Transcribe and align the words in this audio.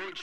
This 0.00 0.22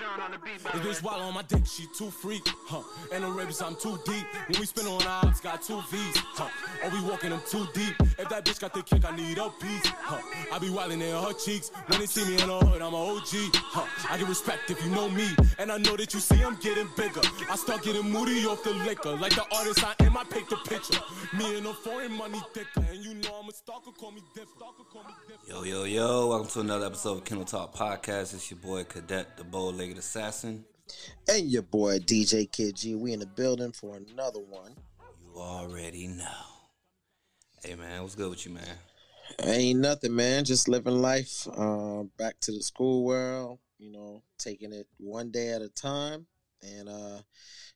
bitch 0.82 1.04
while 1.04 1.20
on 1.22 1.36
my 1.36 1.44
dick, 1.44 1.66
she 1.68 1.86
too 1.96 2.10
freak, 2.10 2.42
huh? 2.66 2.82
And 3.14 3.24
the 3.24 3.30
ribs, 3.30 3.62
I'm 3.62 3.76
too 3.76 4.00
deep. 4.06 4.26
When 4.48 4.60
we 4.60 4.66
spin 4.66 4.88
on 4.88 5.06
odds, 5.06 5.40
got 5.40 5.62
two 5.62 5.80
V's, 5.92 6.18
huh? 6.18 6.50
Or 6.84 6.90
we 6.90 7.02
walking 7.08 7.30
them 7.30 7.42
too 7.48 7.68
deep. 7.76 7.94
If 8.18 8.28
that 8.30 8.44
bitch 8.44 8.60
got 8.60 8.74
the 8.74 8.82
kick, 8.82 9.06
I 9.06 9.16
need 9.16 9.38
a 9.38 9.50
piece, 9.50 9.86
huh? 9.86 10.20
I 10.52 10.58
be 10.58 10.70
wildin' 10.70 10.94
in 10.94 11.24
her 11.24 11.34
cheeks. 11.34 11.70
When 11.88 12.00
they 12.00 12.08
see 12.08 12.26
me 12.26 12.42
in 12.42 12.48
the 12.48 12.58
hood, 12.58 12.82
I'm 12.82 12.94
a 12.94 12.98
OG, 12.98 13.54
huh? 13.54 13.86
I 14.10 14.18
get 14.18 14.28
respect 14.28 14.72
if 14.72 14.84
you 14.84 14.90
know 14.90 15.10
me. 15.10 15.28
And 15.60 15.72
I 15.72 15.78
know 15.78 15.96
that 15.96 16.12
you 16.12 16.20
see 16.22 16.44
I'm 16.44 16.56
getting 16.56 16.90
bigger. 16.98 17.22
I 17.50 17.56
start 17.56 17.84
getting 17.84 18.10
moody 18.10 18.46
off 18.46 18.64
the 18.64 18.74
liquor. 18.74 19.16
Like 19.16 19.36
the 19.36 19.46
artist 19.56 19.84
I 19.84 19.94
am, 20.04 20.18
I 20.18 20.24
pick 20.24 20.50
the 20.50 20.58
picture. 20.68 21.02
Me 21.38 21.56
and 21.56 21.68
the 21.68 21.74
foreign 21.74 22.14
money 22.14 22.42
thicker. 22.52 22.84
And 22.90 23.04
you 23.06 23.14
know 23.14 23.42
I'm 23.44 23.50
a 23.50 23.54
stalker, 23.54 23.92
call 23.92 24.12
me 24.12 24.24
dip. 24.34 24.48
Stalker, 24.56 24.84
call 24.92 25.04
me 25.04 25.14
dip. 25.28 25.38
Yo, 25.48 25.64
yo, 25.64 25.84
yo, 25.84 26.28
welcome 26.28 26.50
to 26.50 26.60
another 26.62 26.88
episode 26.88 27.18
of 27.18 27.26
Kennel 27.26 27.46
Talk 27.46 27.76
Podcast. 27.76 28.34
It's 28.34 28.50
your 28.50 28.60
boy 28.60 28.84
Cadet, 28.84 29.38
the 29.38 29.44
legged 29.74 29.98
assassin. 29.98 30.66
And 31.28 31.50
your 31.50 31.64
boy 31.64 32.00
DJ 32.00 32.52
Kid 32.52 32.76
G. 32.76 32.96
We 32.96 33.14
in 33.14 33.20
the 33.20 33.26
building 33.26 33.72
for 33.72 33.98
another 33.98 34.40
one. 34.40 34.76
You 35.22 35.40
already 35.40 36.08
know. 36.08 36.26
Hey, 37.64 37.76
man, 37.76 38.02
what's 38.02 38.16
good 38.16 38.30
with 38.30 38.46
you, 38.46 38.54
man? 38.54 38.78
Ain't 39.44 39.80
nothing, 39.80 40.16
man. 40.16 40.46
Just 40.46 40.68
living 40.68 41.02
life. 41.02 41.48
Uh, 41.56 42.04
back 42.18 42.40
to 42.42 42.52
the 42.52 42.62
school 42.62 43.04
world. 43.04 43.60
You 43.78 43.92
know, 43.92 44.24
taking 44.40 44.74
it 44.74 44.88
one 44.98 45.30
day 45.30 45.50
at 45.50 45.62
a 45.62 45.70
time, 45.70 46.26
and 46.64 46.90
uh, 46.90 47.20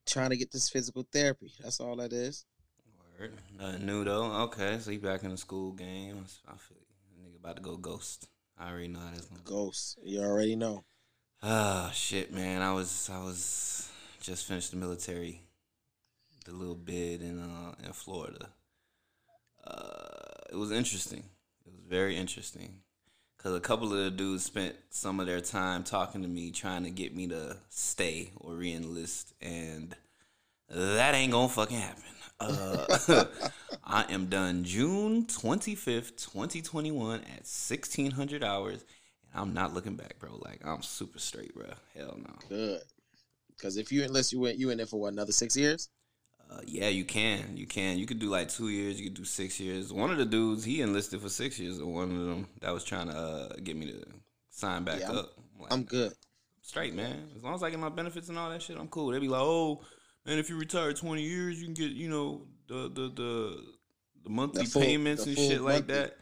trying 0.08 0.32
to 0.32 0.38
get 0.38 0.52
this 0.52 0.70
physical 0.70 1.06
therapy. 1.12 1.52
That's 1.62 1.80
all 1.80 1.98
that 1.98 2.14
is. 2.14 2.46
Word. 3.20 3.34
Nothing 3.60 3.86
new, 3.86 4.04
though. 4.04 4.32
Okay, 4.44 4.80
so 4.80 4.90
you 4.92 5.00
back 5.00 5.24
in 5.24 5.30
the 5.30 5.38
school 5.38 5.74
game. 5.74 6.26
I 6.48 6.54
feel 6.58 6.78
you. 6.80 7.24
Nigga 7.24 7.40
about 7.40 7.58
to 7.58 7.62
go 7.62 7.78
ghost. 7.78 8.28
I 8.58 8.70
already 8.70 8.88
know 8.88 9.00
how 9.00 9.12
that's 9.12 9.28
gonna. 9.28 9.42
Ghost. 9.44 10.00
You 10.04 10.22
already 10.22 10.56
know. 10.56 10.84
Ah, 11.44 11.90
shit, 11.94 12.32
man. 12.32 12.62
I 12.62 12.74
was, 12.74 13.10
I 13.12 13.24
was 13.24 13.90
just 14.22 14.46
finished 14.46 14.72
the 14.72 14.78
military, 14.78 15.42
the 16.46 16.52
little 16.52 16.76
bid 16.76 17.22
in, 17.22 17.40
uh, 17.40 17.74
in 17.84 17.94
Florida. 17.94 18.50
Uh, 19.66 20.52
it 20.52 20.56
was 20.56 20.72
interesting. 20.72 21.24
It 21.66 21.72
was 21.72 21.82
very 21.90 22.16
interesting. 22.16 22.82
Cause 23.40 23.56
a 23.56 23.60
couple 23.60 23.92
of 23.92 23.98
the 24.04 24.12
dudes 24.12 24.44
spent 24.44 24.76
some 24.92 25.20
of 25.20 25.26
their 25.26 25.42
time 25.42 25.84
talking 25.84 26.22
to 26.22 26.28
me, 26.28 26.52
trying 26.52 26.84
to 26.84 26.92
get 26.92 27.16
me 27.16 27.26
to 27.30 27.58
stay 27.70 28.30
or 28.36 28.54
re-enlist, 28.54 29.34
and 29.42 29.96
that 30.70 31.16
ain't 31.16 31.32
gonna 31.32 31.50
fucking 31.50 31.80
happen. 31.80 32.04
Uh, 32.40 33.26
I 33.84 34.06
am 34.10 34.28
done 34.28 34.64
June 34.64 35.26
twenty 35.26 35.74
fifth, 35.74 36.22
twenty 36.32 36.62
twenty 36.62 36.92
one, 36.92 37.22
at 37.36 37.48
sixteen 37.48 38.12
hundred 38.12 38.44
hours, 38.44 38.86
I'm 39.34 39.54
not 39.54 39.74
looking 39.74 39.96
back, 39.96 40.20
bro. 40.20 40.36
Like 40.44 40.60
I'm 40.66 40.82
super 40.82 41.20
straight, 41.20 41.54
bro. 41.56 41.68
Hell 41.96 42.18
no. 42.22 42.34
Good. 42.50 42.82
Because 43.56 43.78
if 43.78 43.92
you 43.92 44.04
unless 44.04 44.32
you 44.34 44.40
went 44.40 44.58
you 44.58 44.70
in 44.72 44.78
there 44.78 44.86
for 44.88 45.00
what 45.00 45.14
another 45.14 45.32
six 45.32 45.56
years. 45.56 45.90
Uh, 46.50 46.60
yeah, 46.66 46.90
you 46.90 47.06
can. 47.06 47.56
You 47.56 47.66
can. 47.66 47.98
You 47.98 48.06
could 48.06 48.20
do 48.20 48.30
like 48.30 48.50
two 48.50 48.68
years. 48.68 49.00
You 49.00 49.06
could 49.10 49.16
do 49.18 49.24
six 49.24 49.58
years. 49.58 49.94
One 49.94 50.12
of 50.12 50.18
the 50.18 50.26
dudes 50.26 50.66
he 50.66 50.82
enlisted 50.82 51.22
for 51.22 51.30
six 51.30 51.58
years, 51.58 51.80
or 51.80 51.86
one 51.94 52.12
of 52.12 52.26
them 52.26 52.48
that 52.60 52.74
was 52.74 52.84
trying 52.84 53.08
to 53.08 53.16
uh, 53.16 53.54
get 53.64 53.78
me 53.78 53.86
to 53.90 54.04
sign 54.50 54.84
back 54.84 55.00
Yeah, 55.00 55.08
I'm- 55.12 55.18
up. 55.20 55.34
like, 55.60 55.72
I'm 55.72 55.84
good. 55.84 56.14
straight, 56.62 56.94
man. 56.94 57.30
As 57.38 57.42
long 57.42 57.56
as 57.56 57.64
I 57.64 57.70
get 57.70 57.80
my 57.80 57.88
benefits 57.88 58.28
and 58.28 58.38
all 58.38 58.50
that 58.50 58.62
shit, 58.62 58.78
I'm 58.78 58.90
cool. 58.90 59.12
They 59.12 59.20
be 59.20 59.30
like, 59.30 59.40
oh, 59.42 59.80
man, 60.26 60.40
if 60.40 60.50
you 60.50 60.58
retire 60.58 60.92
20 60.92 61.22
years, 61.24 61.58
you 61.58 61.66
can 61.68 61.74
get, 61.74 61.92
you 61.92 62.10
know, 62.10 62.42
the 62.68 62.90
the 62.90 63.10
the, 63.16 63.64
the 64.26 64.30
monthly 64.30 64.64
The 64.66 64.70
full- 64.70 64.82
payments 64.82 65.24
the 65.24 65.30
and 65.30 65.40
shit 65.40 65.62
like 65.62 65.88
that. 65.88 66.18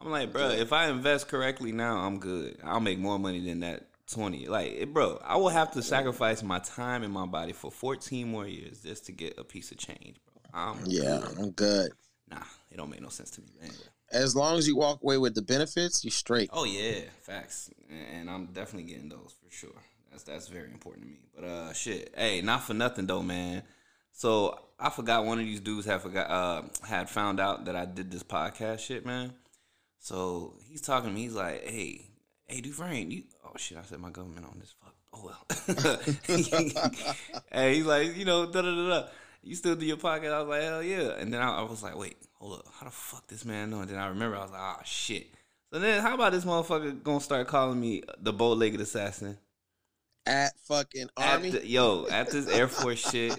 I'm 0.00 0.10
like, 0.10 0.32
bro, 0.32 0.50
if 0.50 0.72
I 0.72 0.88
invest 0.88 1.28
correctly 1.28 1.72
now, 1.72 1.98
I'm 1.98 2.18
good. 2.18 2.56
I'll 2.64 2.80
make 2.80 2.98
more 2.98 3.18
money 3.18 3.40
than 3.40 3.60
that 3.60 3.86
20. 4.12 4.46
Like, 4.48 4.72
it- 4.72 4.92
bro, 4.94 5.20
I 5.24 5.36
will 5.36 5.50
have 5.50 5.72
to 5.72 5.82
sacrifice 5.82 6.42
my 6.42 6.58
time 6.60 7.02
and 7.02 7.12
my 7.12 7.26
body 7.26 7.52
for 7.52 7.70
14 7.70 8.28
more 8.28 8.46
years 8.46 8.80
just 8.82 9.06
to 9.06 9.12
get 9.12 9.38
a 9.38 9.44
piece 9.44 9.70
of 9.70 9.76
change, 9.78 10.16
bro. 10.24 10.42
I'm 10.52 10.84
Yeah, 10.86 11.20
good. 11.22 11.38
I'm 11.38 11.50
good. 11.50 11.92
Nah, 12.30 12.42
it 12.70 12.76
don't 12.76 12.88
make 12.90 13.02
no 13.02 13.08
sense 13.08 13.30
to 13.32 13.40
me, 13.42 13.48
man. 13.60 13.70
As 14.12 14.34
long 14.34 14.58
as 14.58 14.66
you 14.66 14.76
walk 14.76 15.02
away 15.02 15.18
with 15.18 15.34
the 15.34 15.42
benefits, 15.42 16.04
you 16.04 16.10
straight. 16.10 16.50
Oh 16.52 16.64
yeah, 16.64 17.02
facts, 17.22 17.70
and 17.88 18.28
I'm 18.28 18.46
definitely 18.46 18.90
getting 18.90 19.08
those 19.08 19.34
for 19.44 19.52
sure. 19.54 19.82
That's 20.10 20.24
that's 20.24 20.48
very 20.48 20.68
important 20.70 21.04
to 21.06 21.10
me. 21.12 21.18
But 21.34 21.44
uh, 21.44 21.72
shit, 21.72 22.12
hey, 22.16 22.40
not 22.40 22.64
for 22.64 22.74
nothing 22.74 23.06
though, 23.06 23.22
man. 23.22 23.62
So 24.12 24.58
I 24.80 24.90
forgot 24.90 25.24
one 25.24 25.38
of 25.38 25.44
these 25.44 25.60
dudes 25.60 25.86
had 25.86 26.00
forgot 26.02 26.28
uh 26.28 26.62
had 26.84 27.08
found 27.08 27.38
out 27.38 27.66
that 27.66 27.76
I 27.76 27.84
did 27.84 28.10
this 28.10 28.24
podcast 28.24 28.80
shit, 28.80 29.06
man. 29.06 29.32
So 30.00 30.54
he's 30.68 30.80
talking 30.80 31.10
to 31.10 31.14
me. 31.14 31.22
He's 31.22 31.34
like, 31.34 31.62
hey, 31.64 32.06
hey, 32.46 32.60
Dufresne, 32.62 33.10
you. 33.10 33.24
Oh 33.44 33.52
shit, 33.56 33.78
I 33.78 33.82
said 33.82 34.00
my 34.00 34.10
government 34.10 34.46
on 34.46 34.58
this. 34.58 34.74
Fuck. 34.82 34.94
Oh 35.12 35.24
well. 35.26 35.46
hey, 37.52 37.74
he's 37.74 37.86
like, 37.86 38.16
you 38.16 38.24
know, 38.24 38.46
da 38.46 38.62
da 38.62 38.74
da 38.74 38.88
da. 38.88 39.08
You 39.42 39.54
still 39.54 39.74
do 39.76 39.86
your 39.86 39.96
podcast? 39.96 40.32
I 40.32 40.38
was 40.40 40.48
like, 40.48 40.62
hell 40.62 40.82
yeah. 40.82 41.12
And 41.18 41.32
then 41.32 41.40
I, 41.42 41.58
I 41.58 41.62
was 41.62 41.82
like, 41.82 41.96
wait, 41.96 42.16
hold 42.34 42.58
up, 42.60 42.66
how 42.78 42.86
the 42.86 42.92
fuck 42.92 43.26
this 43.26 43.44
man 43.44 43.70
know? 43.70 43.80
And 43.80 43.88
then 43.90 43.98
I 43.98 44.08
remember 44.08 44.36
I 44.36 44.42
was 44.42 44.50
like, 44.50 44.60
oh 44.60 44.80
shit. 44.84 45.28
So 45.72 45.78
then, 45.78 46.02
how 46.02 46.14
about 46.14 46.32
this 46.32 46.44
motherfucker 46.44 47.02
gonna 47.02 47.20
start 47.20 47.46
calling 47.46 47.80
me 47.80 48.02
the 48.20 48.32
bow-legged 48.32 48.80
assassin? 48.80 49.38
At 50.26 50.52
fucking 50.66 51.08
At 51.16 51.34
army. 51.34 51.50
the- 51.50 51.66
yo, 51.66 52.06
at 52.10 52.30
this 52.30 52.48
Air 52.48 52.68
Force 52.68 53.08
shit, 53.10 53.38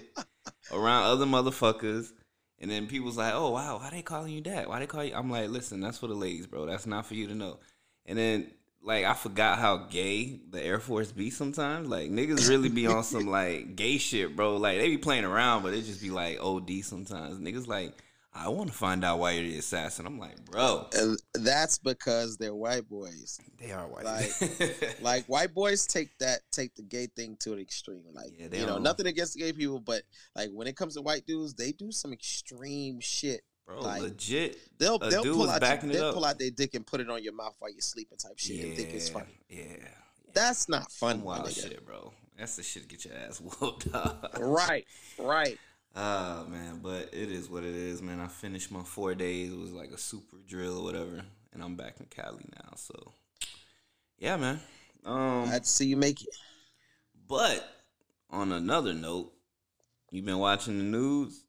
around 0.72 1.04
other 1.04 1.26
motherfuckers, 1.26 2.12
and 2.62 2.70
then 2.70 2.86
people's 2.86 3.18
like, 3.18 3.34
"Oh 3.34 3.50
wow, 3.50 3.78
why 3.78 3.90
they 3.90 4.02
calling 4.02 4.32
you 4.32 4.40
that? 4.42 4.68
Why 4.68 4.78
they 4.78 4.86
call 4.86 5.04
you?" 5.04 5.14
I'm 5.14 5.28
like, 5.28 5.50
"Listen, 5.50 5.80
that's 5.80 5.98
for 5.98 6.06
the 6.06 6.14
ladies, 6.14 6.46
bro. 6.46 6.64
That's 6.64 6.86
not 6.86 7.04
for 7.04 7.14
you 7.14 7.26
to 7.26 7.34
know." 7.34 7.58
And 8.06 8.16
then, 8.16 8.52
like, 8.80 9.04
I 9.04 9.14
forgot 9.14 9.58
how 9.58 9.88
gay 9.90 10.40
the 10.48 10.64
Air 10.64 10.78
Force 10.78 11.10
be 11.10 11.30
sometimes. 11.30 11.88
Like, 11.88 12.10
niggas 12.10 12.48
really 12.48 12.68
be 12.68 12.86
on 12.86 13.02
some 13.02 13.26
like 13.26 13.74
gay 13.74 13.98
shit, 13.98 14.36
bro. 14.36 14.56
Like, 14.56 14.78
they 14.78 14.88
be 14.88 14.98
playing 14.98 15.24
around, 15.24 15.64
but 15.64 15.74
it 15.74 15.82
just 15.82 16.00
be 16.00 16.10
like 16.10 16.40
OD 16.40 16.84
sometimes. 16.84 17.38
Niggas 17.38 17.66
like, 17.66 17.94
I 18.34 18.48
want 18.48 18.70
to 18.70 18.74
find 18.76 19.04
out 19.04 19.18
why 19.18 19.32
you're 19.32 19.42
the 19.50 19.58
assassin. 19.58 20.06
I'm 20.06 20.18
like, 20.18 20.42
bro, 20.46 20.86
And 20.96 21.18
that's 21.34 21.78
because 21.78 22.38
they're 22.38 22.54
white 22.54 22.88
boys. 22.88 23.38
they 23.58 23.72
are 23.72 23.86
white. 23.86 24.04
Like- 24.04 24.98
Like 25.02 25.24
white 25.26 25.52
boys 25.52 25.86
take 25.86 26.16
that 26.18 26.40
take 26.50 26.74
the 26.74 26.82
gay 26.82 27.08
thing 27.14 27.36
to 27.40 27.52
an 27.52 27.58
extreme. 27.58 28.04
Like 28.12 28.32
Yeah, 28.38 28.46
you 28.52 28.60
know, 28.66 28.74
don't- 28.74 28.82
nothing 28.84 29.06
against 29.06 29.34
the 29.34 29.40
gay 29.40 29.52
people, 29.52 29.80
but 29.80 30.02
like 30.34 30.48
when 30.50 30.66
it 30.66 30.76
comes 30.76 30.94
to 30.94 31.02
white 31.02 31.26
dudes, 31.26 31.52
they 31.54 31.72
do 31.72 31.92
some 31.92 32.12
extreme 32.12 33.00
shit. 33.00 33.42
bro, 33.66 33.80
like, 33.80 34.00
legit. 34.02 34.56
They'll 34.78 34.96
A 34.96 35.10
they'll 35.10 35.22
dude 35.24 35.36
pull 35.36 35.50
out 35.50 35.60
backing 35.60 35.90
they'll 35.90 36.06
up. 36.06 36.14
pull 36.14 36.24
out 36.24 36.38
their 36.38 36.50
dick 36.50 36.74
and 36.74 36.86
put 36.86 37.00
it 37.00 37.10
on 37.10 37.22
your 37.22 37.34
mouth 37.34 37.54
while 37.58 37.70
you're 37.70 37.80
sleeping 37.80 38.16
type 38.18 38.38
shit 38.38 38.64
and 38.64 38.76
think 38.76 38.90
it's 38.94 39.08
funny. 39.10 39.38
Yeah. 39.50 39.64
That's 40.32 40.68
not 40.70 40.90
fun, 40.90 41.16
Some 41.16 41.20
my 41.20 41.24
wild 41.38 41.52
shit, 41.52 41.84
bro. 41.84 42.12
That's 42.38 42.56
the 42.56 42.62
shit 42.62 42.82
to 42.84 42.88
get 42.88 43.04
your 43.04 43.14
ass 43.14 43.38
whooped. 43.60 43.92
dog. 43.92 44.26
Right, 44.40 44.86
right. 45.18 45.58
Ah 45.94 46.44
man, 46.48 46.80
but 46.82 47.10
it 47.12 47.30
is 47.30 47.50
what 47.50 47.64
it 47.64 47.74
is, 47.74 48.00
man. 48.00 48.18
I 48.20 48.28
finished 48.28 48.70
my 48.72 48.82
four 48.82 49.14
days. 49.14 49.52
It 49.52 49.58
was 49.58 49.72
like 49.72 49.90
a 49.90 49.98
super 49.98 50.38
drill 50.46 50.78
or 50.78 50.84
whatever, 50.84 51.22
and 51.52 51.62
I'm 51.62 51.76
back 51.76 51.96
in 52.00 52.06
Cali 52.06 52.44
now. 52.56 52.70
So, 52.76 53.12
yeah, 54.18 54.36
man. 54.36 54.60
Um, 55.04 55.50
I'd 55.50 55.66
see 55.66 55.86
you 55.86 55.96
make 55.96 56.22
it. 56.22 56.34
but 57.28 57.68
on 58.30 58.52
another 58.52 58.94
note, 58.94 59.32
you've 60.10 60.24
been 60.24 60.38
watching 60.38 60.78
the 60.78 60.84
news? 60.84 61.44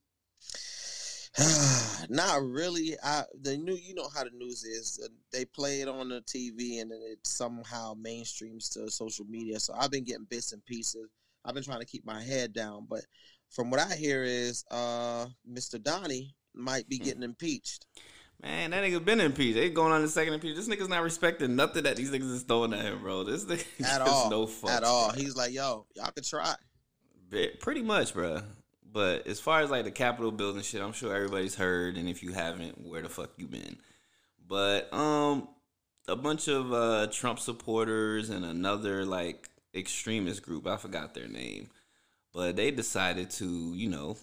Not 2.10 2.44
really. 2.44 2.96
I 3.02 3.24
the 3.42 3.58
new 3.58 3.76
you 3.76 3.96
know 3.96 4.10
how 4.14 4.24
the 4.26 4.30
news 4.32 4.64
is. 4.64 5.00
Uh, 5.04 5.08
They 5.32 5.46
play 5.46 5.82
it 5.82 5.88
on 5.88 6.10
the 6.10 6.22
TV 6.22 6.82
and 6.82 6.92
then 6.92 7.00
it 7.02 7.20
somehow 7.26 7.94
mainstreams 7.96 8.72
to 8.74 8.92
social 8.92 9.26
media. 9.26 9.60
So 9.60 9.74
I've 9.74 9.90
been 9.92 10.04
getting 10.04 10.26
bits 10.30 10.52
and 10.52 10.64
pieces. 10.66 11.10
I've 11.46 11.54
been 11.56 11.64
trying 11.64 11.80
to 11.80 11.86
keep 11.86 12.06
my 12.06 12.22
head 12.22 12.54
down, 12.54 12.88
but 12.90 13.02
from 13.54 13.70
what 13.70 13.80
I 13.80 13.96
hear 13.96 14.24
is 14.24 14.66
uh 14.72 15.28
Mr. 15.50 15.82
Donnie 15.82 16.36
might 16.54 16.88
be 16.90 16.98
getting 17.00 17.24
impeached. 17.24 17.86
Man, 18.42 18.72
that 18.72 18.84
nigga 18.84 19.04
been 19.04 19.22
impeached. 19.22 19.56
They 19.56 19.70
going 19.70 19.94
on 19.94 20.02
the 20.02 20.10
second 20.10 20.34
impeachment. 20.34 20.66
This 20.66 20.76
nigga's 20.76 20.90
not 20.90 21.02
respecting 21.02 21.56
nothing 21.56 21.84
that 21.84 21.96
these 21.96 22.12
niggas 22.12 22.32
is 22.34 22.44
throwing 22.44 22.74
at 22.74 22.82
him, 22.82 23.00
bro. 23.02 23.24
This 23.24 23.46
nigga 23.46 23.64
At 23.90 24.02
all. 24.02 24.30
no 24.30 24.46
fucks, 24.46 24.70
at 24.70 24.84
all. 24.84 25.12
bro. 25.14 25.20
He's 25.22 25.36
like, 25.38 25.54
yo, 25.54 25.86
y'all 25.96 26.12
could 26.12 26.26
try. 26.26 26.54
Pretty 27.62 27.82
much, 27.82 28.14
bro. 28.14 28.42
But 28.92 29.26
as 29.28 29.40
far 29.40 29.62
as 29.62 29.72
like 29.72 29.86
the 29.86 29.92
Capitol 29.92 30.32
building 30.32 30.62
shit, 30.62 30.82
I'm 30.82 30.92
sure 30.92 31.16
everybody's 31.16 31.56
heard, 31.56 31.98
and 31.98 32.08
if 32.08 32.22
you 32.22 32.32
haven't, 32.34 32.80
where 32.86 33.02
the 33.02 33.10
fuck 33.10 33.32
you 33.38 33.48
been? 33.48 33.78
But 34.46 34.94
um, 34.94 35.48
a 36.08 36.16
bunch 36.16 36.48
of 36.48 36.72
uh 36.74 37.08
Trump 37.12 37.40
supporters 37.40 38.30
and 38.30 38.46
another 38.46 39.04
like 39.06 39.50
extremist 39.74 40.44
group, 40.44 40.68
I 40.68 40.78
forgot 40.78 41.14
their 41.16 41.28
name, 41.28 41.70
but 42.34 42.56
they 42.56 42.72
decided 42.72 43.30
to, 43.32 43.74
you 43.76 43.90
know, 43.90 44.18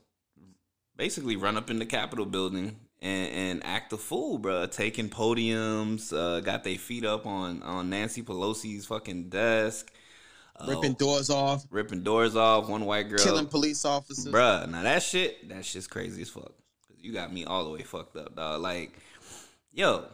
basically 0.96 1.36
run 1.36 1.56
up 1.56 1.70
in 1.70 1.78
the 1.78 1.86
Capitol 1.86 2.26
building 2.26 2.76
and, 3.00 3.30
and 3.32 3.64
act 3.66 3.92
a 3.92 3.96
fool, 3.96 4.38
bro. 4.38 4.66
Taking 4.66 5.08
podiums, 5.08 6.12
uh, 6.12 6.40
got 6.40 6.64
their 6.64 6.76
feet 6.76 7.04
up 7.04 7.26
on 7.26 7.62
on 7.62 7.88
Nancy 7.90 8.22
Pelosi's 8.22 8.86
fucking 8.86 9.28
desk. 9.30 9.90
uh, 10.56 10.66
Ripping 10.68 10.94
doors 10.94 11.30
off, 11.30 11.64
ripping 11.70 12.02
doors 12.02 12.36
off. 12.36 12.68
One 12.68 12.84
white 12.84 13.08
girl, 13.08 13.18
killing 13.18 13.46
police 13.46 13.84
officers. 13.84 14.32
bruh. 14.32 14.68
Now 14.68 14.82
that 14.82 15.02
shit, 15.02 15.48
that 15.48 15.64
shit's 15.64 15.86
crazy 15.86 16.22
as 16.22 16.28
fuck. 16.28 16.52
you 16.98 17.12
got 17.12 17.32
me 17.32 17.44
all 17.44 17.64
the 17.64 17.70
way 17.70 17.82
fucked 17.82 18.16
up, 18.16 18.36
dog. 18.36 18.60
Like, 18.60 18.92
yo, 19.72 20.04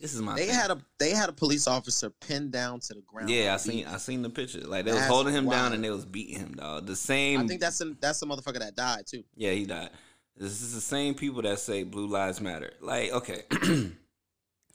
This 0.00 0.14
is 0.14 0.22
my. 0.22 0.34
They 0.34 0.46
thing. 0.46 0.54
had 0.54 0.70
a 0.70 0.78
they 0.98 1.10
had 1.10 1.28
a 1.28 1.32
police 1.32 1.66
officer 1.66 2.08
pinned 2.08 2.52
down 2.52 2.80
to 2.80 2.94
the 2.94 3.02
ground. 3.02 3.28
Yeah, 3.28 3.52
I 3.52 3.58
seen. 3.58 3.86
I 3.86 3.98
seen 3.98 4.22
the 4.22 4.30
picture. 4.30 4.60
Like 4.60 4.86
they 4.86 4.92
was 4.92 5.06
holding 5.06 5.34
him 5.34 5.48
down 5.48 5.74
and 5.74 5.84
they 5.84 5.90
was 5.90 6.06
beating 6.06 6.38
him, 6.38 6.54
dog. 6.54 6.86
The 6.86 6.96
same. 6.96 7.40
I 7.40 7.46
think 7.46 7.60
that's 7.60 7.78
the, 7.78 7.94
that's 8.00 8.18
the 8.18 8.26
motherfucker 8.26 8.60
that 8.60 8.74
died 8.74 9.06
too. 9.06 9.22
Yeah, 9.36 9.50
he 9.50 9.66
died. 9.66 9.90
This 10.36 10.62
is 10.62 10.74
the 10.74 10.80
same 10.80 11.14
people 11.14 11.42
that 11.42 11.58
say 11.58 11.82
blue 11.82 12.06
lives 12.06 12.40
matter. 12.40 12.72
Like, 12.80 13.12
okay, 13.12 13.42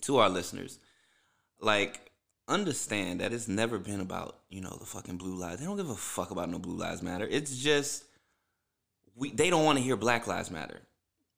to 0.01 0.17
our 0.17 0.29
listeners, 0.29 0.77
like, 1.59 2.11
understand 2.47 3.21
that 3.21 3.33
it's 3.33 3.47
never 3.47 3.79
been 3.79 4.01
about 4.01 4.37
you 4.49 4.61
know 4.61 4.77
the 4.79 4.85
fucking 4.85 5.17
blue 5.17 5.33
lives. 5.33 5.59
They 5.59 5.65
don't 5.65 5.77
give 5.77 5.89
a 5.89 5.95
fuck 5.95 6.29
about 6.29 6.51
no 6.51 6.59
blue 6.59 6.77
lives 6.77 7.01
matter. 7.01 7.27
It's 7.27 7.57
just 7.57 8.03
we. 9.15 9.31
They 9.31 9.49
don't 9.49 9.65
want 9.65 9.79
to 9.79 9.83
hear 9.83 9.95
black 9.95 10.27
lives 10.27 10.51
matter. 10.51 10.81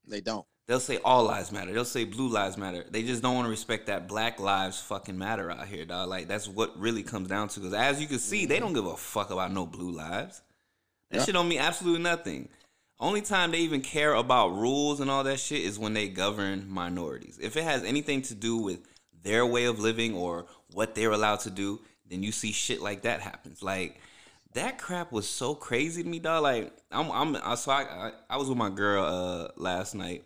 They 0.06 0.20
don't. 0.20 0.46
They'll 0.68 0.80
say 0.82 0.98
all 1.04 1.24
lives 1.24 1.52
matter. 1.54 1.72
They'll 1.72 1.86
say 1.86 2.04
blue 2.04 2.28
lives 2.28 2.58
matter. 2.58 2.86
They 2.90 3.02
just 3.04 3.22
don't 3.22 3.36
want 3.36 3.46
to 3.46 3.50
respect 3.50 3.88
that 3.88 4.08
black 4.08 4.38
lives 4.40 4.82
fucking 4.82 5.18
matter 5.18 5.50
out 5.50 5.66
here, 5.68 5.86
dog. 5.86 6.10
Like 6.10 6.28
that's 6.28 6.48
what 6.48 6.78
really 6.78 7.04
comes 7.04 7.30
down 7.30 7.48
to. 7.50 7.62
Because 7.62 7.74
as 7.74 8.02
you 8.02 8.08
can 8.08 8.20
see, 8.20 8.46
they 8.46 8.60
don't 8.60 8.74
give 8.74 8.86
a 8.86 8.98
fuck 8.98 9.30
about 9.30 9.54
no 9.54 9.66
blue 9.66 9.92
lives. 9.92 10.42
That 11.10 11.20
Yeah. 11.20 11.26
shit 11.26 11.34
don't 11.36 11.48
mean 11.48 11.60
absolutely 11.60 12.04
nothing. 12.04 12.50
Only 13.00 13.22
time 13.22 13.52
they 13.52 13.60
even 13.60 13.82
care 13.82 14.14
about 14.14 14.50
rules 14.56 15.00
and 15.00 15.10
all 15.10 15.24
that 15.24 15.40
shit 15.40 15.62
is 15.62 15.80
when 15.80 15.94
they 15.94 16.10
govern 16.10 16.70
minorities. 16.70 17.38
If 17.42 17.56
it 17.56 17.64
has 17.64 17.84
anything 17.84 18.24
to 18.24 18.36
do 18.36 18.58
with 18.58 18.80
their 19.24 19.46
way 19.46 19.66
of 19.66 19.80
living 19.80 20.16
or 20.16 20.48
what 20.74 20.96
they're 20.96 21.12
allowed 21.12 21.40
to 21.42 21.50
do, 21.50 21.80
then 22.10 22.24
you 22.24 22.32
see 22.34 22.52
shit 22.52 22.82
like 22.82 23.04
that 23.04 23.22
happens. 23.22 23.64
Like 23.64 24.02
that 24.54 24.80
crap 24.80 25.14
was 25.14 25.30
so 25.30 25.56
crazy 25.56 26.04
to 26.04 26.10
me, 26.10 26.20
dog. 26.20 26.44
Like 26.44 26.74
I'm, 26.92 27.10
I'm, 27.12 27.36
I, 27.42 27.56
so 27.56 27.72
I, 27.72 27.84
I, 27.84 28.12
I 28.32 28.38
was 28.38 28.50
with 28.50 28.58
my 28.58 28.70
girl 28.70 29.06
uh 29.06 29.48
last 29.56 29.94
night, 29.96 30.26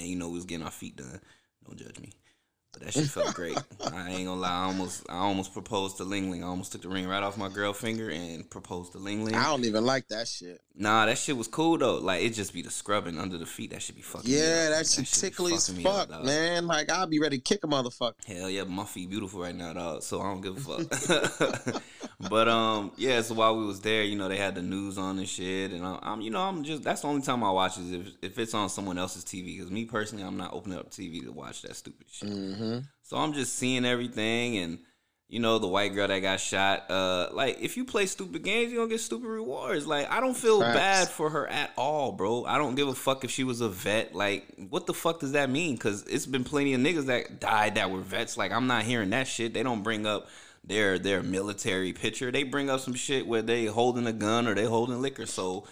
and 0.00 0.08
you 0.08 0.16
know 0.16 0.28
we 0.28 0.34
was 0.34 0.44
getting 0.44 0.64
our 0.64 0.70
feet 0.70 0.96
done. 0.96 1.20
Don't 1.66 1.78
judge 1.78 1.98
me, 2.00 2.10
but 2.72 2.82
that 2.82 2.92
shit 2.92 3.06
felt 3.06 3.34
great. 3.34 3.58
I 3.92 4.10
ain't 4.10 4.26
gonna 4.26 4.40
lie. 4.40 4.48
I 4.48 4.64
almost, 4.64 5.06
I 5.08 5.16
almost 5.16 5.52
proposed 5.52 5.96
to 5.98 6.04
Ling 6.04 6.30
Ling. 6.30 6.44
I 6.44 6.46
almost 6.46 6.72
took 6.72 6.82
the 6.82 6.88
ring 6.88 7.06
right 7.06 7.22
off 7.22 7.36
my 7.36 7.48
girl 7.48 7.72
finger 7.72 8.10
and 8.10 8.48
proposed 8.48 8.92
to 8.92 8.98
Ling 8.98 9.24
Ling. 9.24 9.34
I 9.34 9.44
don't 9.44 9.64
even 9.64 9.84
like 9.84 10.08
that 10.08 10.28
shit. 10.28 10.60
Nah, 10.76 11.06
that 11.06 11.18
shit 11.18 11.36
was 11.36 11.48
cool 11.48 11.76
though. 11.76 11.98
Like 11.98 12.22
it 12.22 12.30
just 12.30 12.54
be 12.54 12.62
the 12.62 12.70
scrubbing 12.70 13.18
under 13.18 13.36
the 13.36 13.46
feet. 13.46 13.70
That 13.70 13.82
should 13.82 13.96
be 13.96 14.02
fucking. 14.02 14.30
Yeah, 14.30 14.68
up. 14.70 14.78
that 14.78 14.86
shit 14.86 15.06
tickly 15.06 15.52
as 15.52 15.76
me 15.76 15.84
up, 15.84 16.08
fuck, 16.08 16.24
man. 16.24 16.66
Like 16.66 16.90
I'll 16.90 17.06
be 17.06 17.18
ready 17.18 17.38
to 17.38 17.42
kick 17.42 17.64
a 17.64 17.66
motherfucker. 17.66 18.14
Hell 18.26 18.48
yeah, 18.48 18.64
my 18.64 18.84
feet 18.84 19.10
beautiful 19.10 19.42
right 19.42 19.54
now, 19.54 19.72
dog. 19.72 20.02
So 20.02 20.20
I 20.20 20.24
don't 20.24 20.40
give 20.40 20.56
a 20.56 20.60
fuck. 20.60 21.82
but 22.30 22.48
um, 22.48 22.92
yeah. 22.96 23.20
So 23.20 23.34
while 23.34 23.56
we 23.58 23.66
was 23.66 23.80
there, 23.80 24.04
you 24.04 24.16
know, 24.16 24.28
they 24.28 24.36
had 24.36 24.54
the 24.54 24.62
news 24.62 24.96
on 24.96 25.18
and 25.18 25.28
shit, 25.28 25.72
and 25.72 25.84
I'm, 25.84 25.98
I'm 26.02 26.20
you 26.20 26.30
know, 26.30 26.40
I'm 26.40 26.62
just 26.64 26.82
that's 26.82 27.02
the 27.02 27.08
only 27.08 27.22
time 27.22 27.44
I 27.44 27.50
watch 27.50 27.76
is 27.76 27.92
if 27.92 28.12
if 28.22 28.38
it's 28.38 28.54
on 28.54 28.68
someone 28.70 28.96
else's 28.96 29.24
TV. 29.24 29.56
Because 29.56 29.70
me 29.70 29.84
personally, 29.84 30.24
I'm 30.24 30.36
not 30.36 30.54
opening 30.54 30.78
up 30.78 30.90
TV 30.90 31.22
to 31.24 31.32
watch 31.32 31.62
that 31.62 31.76
stupid 31.76 32.06
shit. 32.10 32.30
Mm-hmm. 32.30 32.59
So 33.02 33.16
I'm 33.16 33.32
just 33.32 33.56
seeing 33.56 33.84
everything 33.84 34.58
and 34.58 34.78
you 35.30 35.38
know 35.38 35.58
the 35.58 35.68
white 35.68 35.94
girl 35.94 36.08
that 36.08 36.18
got 36.18 36.40
shot. 36.40 36.90
Uh, 36.90 37.28
like 37.32 37.58
if 37.60 37.76
you 37.76 37.84
play 37.84 38.06
stupid 38.06 38.42
games, 38.42 38.72
you're 38.72 38.82
gonna 38.82 38.90
get 38.90 39.00
stupid 39.00 39.28
rewards. 39.28 39.86
Like 39.86 40.10
I 40.10 40.20
don't 40.20 40.36
feel 40.36 40.60
Facts. 40.60 40.76
bad 40.76 41.08
for 41.08 41.30
her 41.30 41.46
at 41.46 41.72
all, 41.76 42.12
bro. 42.12 42.44
I 42.44 42.58
don't 42.58 42.74
give 42.74 42.88
a 42.88 42.94
fuck 42.94 43.24
if 43.24 43.30
she 43.30 43.44
was 43.44 43.60
a 43.60 43.68
vet. 43.68 44.14
Like 44.14 44.44
what 44.68 44.86
the 44.86 44.94
fuck 44.94 45.20
does 45.20 45.32
that 45.32 45.48
mean? 45.48 45.74
Because 45.76 46.04
it's 46.06 46.26
been 46.26 46.44
plenty 46.44 46.74
of 46.74 46.80
niggas 46.80 47.06
that 47.06 47.40
died 47.40 47.76
that 47.76 47.90
were 47.90 48.00
vets. 48.00 48.36
Like 48.36 48.50
I'm 48.50 48.66
not 48.66 48.82
hearing 48.82 49.10
that 49.10 49.28
shit. 49.28 49.54
They 49.54 49.62
don't 49.62 49.82
bring 49.82 50.04
up 50.04 50.28
their 50.64 50.98
their 50.98 51.22
military 51.22 51.92
picture. 51.92 52.32
They 52.32 52.42
bring 52.42 52.68
up 52.68 52.80
some 52.80 52.94
shit 52.94 53.26
where 53.26 53.42
they 53.42 53.66
holding 53.66 54.06
a 54.06 54.12
gun 54.12 54.48
or 54.48 54.54
they 54.54 54.64
holding 54.64 55.00
liquor. 55.00 55.26
So 55.26 55.64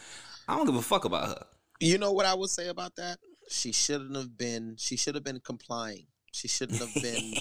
I 0.46 0.56
don't 0.56 0.66
give 0.66 0.76
a 0.76 0.82
fuck 0.82 1.04
about 1.04 1.28
her. 1.28 1.46
You 1.80 1.98
know 1.98 2.12
what 2.12 2.26
I 2.26 2.34
would 2.34 2.50
say 2.50 2.68
about 2.68 2.96
that? 2.96 3.18
She 3.50 3.72
shouldn't 3.72 4.16
have 4.16 4.36
been. 4.38 4.76
She 4.78 4.96
should 4.96 5.14
have 5.14 5.24
been 5.24 5.40
complying. 5.40 6.06
She 6.32 6.48
shouldn't 6.48 6.78
have 6.80 6.94
been 7.02 7.34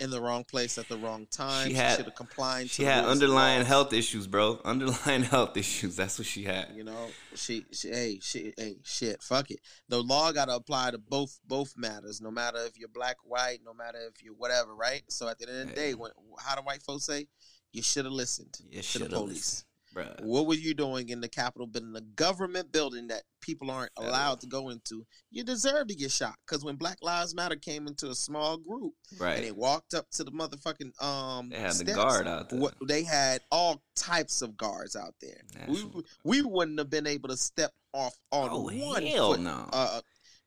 in 0.00 0.10
the 0.10 0.20
wrong 0.20 0.42
place 0.44 0.78
at 0.78 0.88
the 0.88 0.96
wrong 0.96 1.26
time. 1.30 1.68
She 1.68 1.70
She, 1.74 1.76
had- 1.76 1.96
should 1.96 2.06
have 2.06 2.14
complied. 2.14 2.62
to 2.62 2.68
She 2.68 2.84
had 2.84 3.04
underlying 3.04 3.64
health 3.64 3.92
issues, 3.92 4.26
bro. 4.26 4.60
Underlying 4.64 5.22
health 5.22 5.56
issues. 5.56 5.96
That's 5.96 6.18
what 6.18 6.26
she 6.26 6.44
had. 6.44 6.68
You 6.74 6.84
know, 6.84 7.08
she, 7.34 7.64
she, 7.72 7.88
hey, 7.90 8.18
she, 8.22 8.52
hey, 8.56 8.76
shit, 8.84 9.22
fuck 9.22 9.50
it. 9.50 9.60
The 9.88 10.02
law 10.02 10.32
got 10.32 10.46
to 10.46 10.54
apply 10.56 10.90
to 10.92 10.98
both, 10.98 11.38
both 11.46 11.74
matters. 11.76 12.20
No 12.20 12.30
matter 12.30 12.58
if 12.66 12.78
you're 12.78 12.88
black, 12.88 13.16
white, 13.24 13.60
no 13.64 13.74
matter 13.74 13.98
if 14.12 14.22
you're 14.22 14.34
whatever, 14.34 14.74
right? 14.74 15.02
So 15.08 15.28
at 15.28 15.38
the 15.38 15.48
end 15.48 15.60
of 15.60 15.68
the 15.68 15.74
day, 15.74 15.94
when 15.94 16.10
how 16.38 16.54
do 16.56 16.62
white 16.62 16.82
folks 16.82 17.04
say? 17.04 17.26
You 17.72 17.82
should 17.82 18.04
have 18.04 18.12
listened 18.12 18.54
You 18.68 18.82
to 18.82 18.98
the 18.98 19.08
police. 19.08 19.64
Bruh. 19.94 20.22
What 20.22 20.46
were 20.46 20.54
you 20.54 20.74
doing 20.74 21.08
in 21.10 21.20
the 21.20 21.28
Capitol 21.28 21.66
building, 21.66 21.94
a 21.96 22.00
government 22.00 22.72
building 22.72 23.08
that 23.08 23.22
people 23.40 23.70
aren't 23.70 23.90
allowed 23.98 24.40
to 24.40 24.46
go 24.46 24.70
into? 24.70 25.04
You 25.30 25.44
deserve 25.44 25.88
to 25.88 25.94
get 25.94 26.10
shot. 26.10 26.34
Because 26.46 26.64
when 26.64 26.76
Black 26.76 26.98
Lives 27.02 27.34
Matter 27.34 27.56
came 27.56 27.86
into 27.86 28.08
a 28.10 28.14
small 28.14 28.56
group 28.56 28.94
right, 29.18 29.36
and 29.36 29.44
they 29.44 29.52
walked 29.52 29.92
up 29.94 30.08
to 30.12 30.24
the 30.24 30.30
motherfucking 30.32 31.02
um, 31.02 31.50
They 31.50 31.58
had 31.58 31.74
the 31.74 31.84
guard 31.84 32.26
out 32.26 32.48
there. 32.50 32.58
what 32.60 32.74
they 32.86 33.02
had 33.02 33.42
all 33.50 33.82
types 33.96 34.40
of 34.42 34.56
guards 34.56 34.96
out 34.96 35.14
there. 35.20 35.40
We, 35.68 35.84
we 36.24 36.42
wouldn't 36.42 36.78
have 36.78 36.90
been 36.90 37.06
able 37.06 37.28
to 37.28 37.36
step 37.36 37.72
off 37.92 38.14
on 38.30 38.48
Oh 38.50 38.62
one 38.62 39.02
hell 39.02 39.32
foot. 39.32 39.40
no! 39.40 39.68
Uh, 39.72 40.00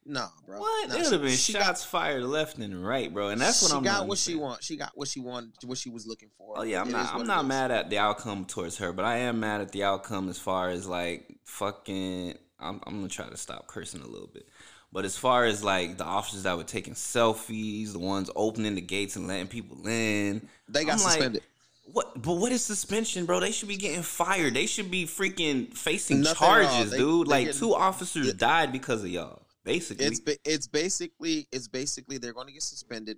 nah, 0.06 0.28
bro. 0.46 0.60
what? 0.60 0.88
Nah, 0.90 0.94
there 0.96 1.04
would 1.04 1.08
she- 1.08 1.14
have 1.14 1.22
been 1.22 1.64
shots 1.64 1.84
fired 1.84 2.24
left 2.24 2.58
and 2.58 2.86
right, 2.86 3.14
bro. 3.14 3.30
And 3.30 3.40
that's 3.42 3.62
what 3.62 3.74
I'm. 3.74 3.84
She 3.84 3.86
got 3.86 4.08
what 4.08 4.18
she 4.18 4.36
want. 4.36 4.64
She 4.64 4.76
got 4.78 4.92
what 4.96 5.08
she 5.08 5.20
wanted. 5.20 5.52
What 5.66 5.78
she 5.78 5.90
was 5.90 6.06
looking 6.08 6.30
for. 6.38 6.54
Oh 6.60 6.64
yeah, 6.64 6.82
I'm 6.82 6.90
It 6.90 6.92
not. 6.94 7.14
I'm 7.16 7.28
not 7.28 7.46
mad 7.46 7.72
at 7.72 7.90
the 7.90 7.98
outcome 7.98 8.46
towards 8.46 8.78
her, 8.78 8.94
but 8.94 9.06
I 9.06 9.18
am 9.18 9.40
mad 9.40 9.62
at 9.62 9.72
the 9.72 9.84
outcome 9.84 10.30
as 10.30 10.38
far 10.40 10.70
as 10.70 10.88
like 10.88 11.28
fucking. 11.44 12.36
I'm, 12.60 12.80
I'm 12.88 12.96
gonna 12.96 13.10
try 13.10 13.28
to 13.28 13.38
stop 13.38 13.68
cursing 13.68 14.02
a 14.02 14.08
little 14.08 14.30
bit, 14.34 14.48
but 14.94 15.04
as 15.06 15.18
far 15.18 15.46
as 15.46 15.64
like 15.64 15.98
the 15.98 16.06
officers 16.06 16.44
that 16.44 16.56
were 16.56 16.64
taking 16.64 16.94
selfies, 16.94 17.92
the 17.92 18.00
ones 18.00 18.30
opening 18.36 18.76
the 18.76 18.82
gates 18.82 19.16
and 19.18 19.28
letting 19.28 19.48
people 19.48 19.86
in, 19.88 20.48
They 20.70 20.86
got 20.86 20.94
I'm 20.94 21.04
like, 21.04 21.12
suspended. 21.14 21.42
What? 21.92 22.20
But 22.22 22.36
what 22.36 22.52
is 22.52 22.64
suspension, 22.64 23.26
bro? 23.26 23.40
They 23.40 23.52
should 23.52 23.68
be 23.68 23.78
getting 23.78 24.02
fired. 24.04 24.54
They 24.54 24.66
should 24.66 24.90
be 24.90 25.06
freaking 25.06 25.72
facing 25.74 26.22
Nothing 26.22 26.36
charges, 26.48 26.92
They- 26.92 26.98
dude. 26.98 27.28
they 27.28 27.32
like 27.32 27.46
getting- 27.48 27.60
two 27.60 27.76
officers 27.76 28.34
died 28.34 28.72
because 28.72 29.04
of 29.04 29.10
y'all. 29.10 29.42
Basically, 29.66 30.06
It's 30.06 30.22
it's 30.46 30.68
basically 30.68 31.48
it's 31.52 31.68
basically 31.68 32.20
they're 32.20 32.34
going 32.34 32.48
to 32.48 32.54
get 32.54 32.62
suspended 32.62 33.18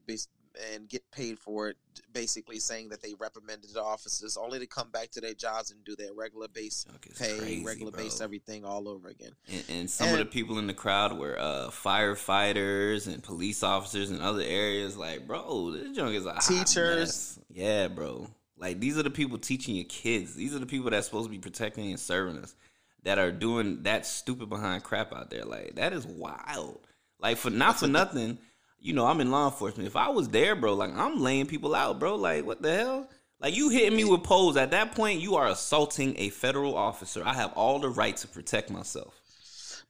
and 0.74 0.88
get 0.88 1.04
paid 1.12 1.38
for 1.38 1.68
it. 1.68 1.78
Basically 2.14 2.58
saying 2.58 2.90
that 2.90 3.02
they 3.02 3.14
reprimanded 3.20 3.72
the 3.74 3.84
officers 3.84 4.38
only 4.38 4.58
to 4.58 4.66
come 4.66 4.90
back 4.90 5.12
to 5.12 5.22
their 5.22 5.34
jobs 5.34 5.72
and 5.72 5.84
do 5.84 5.96
their 5.96 6.14
regular 6.14 6.48
base 6.48 6.86
pay, 7.20 7.38
crazy, 7.38 7.66
regular 7.66 7.92
bro. 7.92 8.04
base 8.04 8.22
everything 8.22 8.64
all 8.64 8.88
over 8.88 9.10
again. 9.10 9.34
And, 9.52 9.64
and 9.70 9.90
some 9.90 10.14
of 10.14 10.20
the 10.20 10.26
people 10.26 10.58
in 10.58 10.68
the 10.68 10.74
crowd 10.74 11.18
were 11.18 11.38
uh, 11.38 11.68
firefighters 11.70 13.08
and 13.08 13.22
police 13.22 13.62
officers 13.62 14.10
in 14.10 14.22
other 14.22 14.42
areas. 14.42 14.96
Like, 14.96 15.28
bro, 15.28 15.72
this 15.72 15.96
junk 15.96 16.16
is 16.16 16.26
a 16.26 16.34
hot 16.34 16.44
Teachers. 16.44 17.40
Yeah, 17.50 17.90
bro. 17.90 18.30
Like, 18.58 18.80
these 18.80 18.98
are 18.98 19.04
the 19.04 19.12
people 19.12 19.38
teaching 19.38 19.76
your 19.76 19.86
kids. 19.86 20.34
These 20.34 20.56
are 20.56 20.60
the 20.60 20.66
people 20.66 20.90
that's 20.90 21.06
supposed 21.06 21.26
to 21.26 21.32
be 21.32 21.40
protecting 21.40 21.90
and 21.90 22.00
serving 22.00 22.42
us 22.42 22.56
that 23.04 23.20
are 23.20 23.32
doing 23.32 23.84
that 23.84 24.06
stupid 24.06 24.50
behind 24.50 24.84
crap 24.84 25.14
out 25.14 25.30
there. 25.30 25.44
Like, 25.44 25.76
that 25.76 25.94
is 25.94 26.06
wild. 26.06 26.80
Like, 27.20 27.38
for 27.38 27.50
not 27.50 27.80
for 27.80 27.88
nothing, 27.88 28.40
you 28.80 28.94
know, 28.94 29.06
I'm 29.06 29.22
in 29.22 29.32
law 29.32 29.48
enforcement. 29.48 29.88
If 29.88 29.96
I 29.96 30.10
was 30.10 30.30
there, 30.30 30.56
bro, 30.56 30.74
like, 30.74 30.94
I'm 30.96 31.20
laying 31.22 31.48
people 31.48 31.76
out, 31.76 32.00
bro. 32.00 32.16
Like, 32.16 32.46
what 32.46 32.62
the 32.62 32.76
hell? 32.76 33.10
Like, 33.40 33.56
you 33.56 33.70
hitting 33.70 33.96
me 33.96 34.04
with 34.04 34.24
poles. 34.24 34.58
At 34.58 34.72
that 34.72 34.96
point, 34.96 35.22
you 35.22 35.36
are 35.36 35.48
assaulting 35.48 36.16
a 36.18 36.30
federal 36.30 36.76
officer. 36.76 37.22
I 37.24 37.34
have 37.34 37.54
all 37.54 37.80
the 37.80 37.90
right 37.90 38.18
to 38.18 38.28
protect 38.28 38.72
myself. 38.72 39.14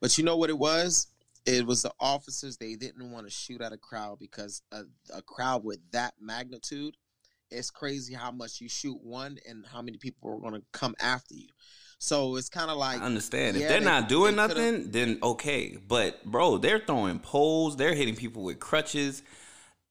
But 0.01 0.17
you 0.17 0.23
know 0.23 0.37
what 0.37 0.49
it 0.49 0.57
was? 0.57 1.07
It 1.45 1.65
was 1.65 1.81
the 1.81 1.91
officers. 1.99 2.57
They 2.57 2.75
didn't 2.75 3.11
want 3.11 3.25
to 3.25 3.31
shoot 3.31 3.61
at 3.61 3.71
a 3.71 3.77
crowd 3.77 4.19
because 4.19 4.61
a, 4.71 4.81
a 5.13 5.21
crowd 5.21 5.63
with 5.63 5.79
that 5.91 6.13
magnitude, 6.19 6.95
it's 7.49 7.71
crazy 7.71 8.13
how 8.13 8.31
much 8.31 8.59
you 8.59 8.67
shoot 8.67 8.99
one 9.01 9.37
and 9.47 9.65
how 9.65 9.81
many 9.81 9.97
people 9.97 10.29
are 10.29 10.39
going 10.39 10.59
to 10.59 10.67
come 10.73 10.93
after 10.99 11.33
you. 11.33 11.47
So 11.99 12.35
it's 12.35 12.49
kind 12.49 12.69
of 12.69 12.77
like 12.77 13.01
I 13.01 13.05
understand. 13.05 13.57
If 13.57 13.67
they're 13.67 13.79
they- 13.79 13.85
not 13.85 14.07
doing 14.09 14.35
they 14.35 14.47
nothing, 14.47 14.91
then 14.91 15.19
okay. 15.23 15.77
But 15.87 16.23
bro, 16.25 16.57
they're 16.57 16.79
throwing 16.79 17.19
poles. 17.19 17.75
They're 17.75 17.95
hitting 17.95 18.15
people 18.15 18.43
with 18.43 18.59
crutches. 18.59 19.23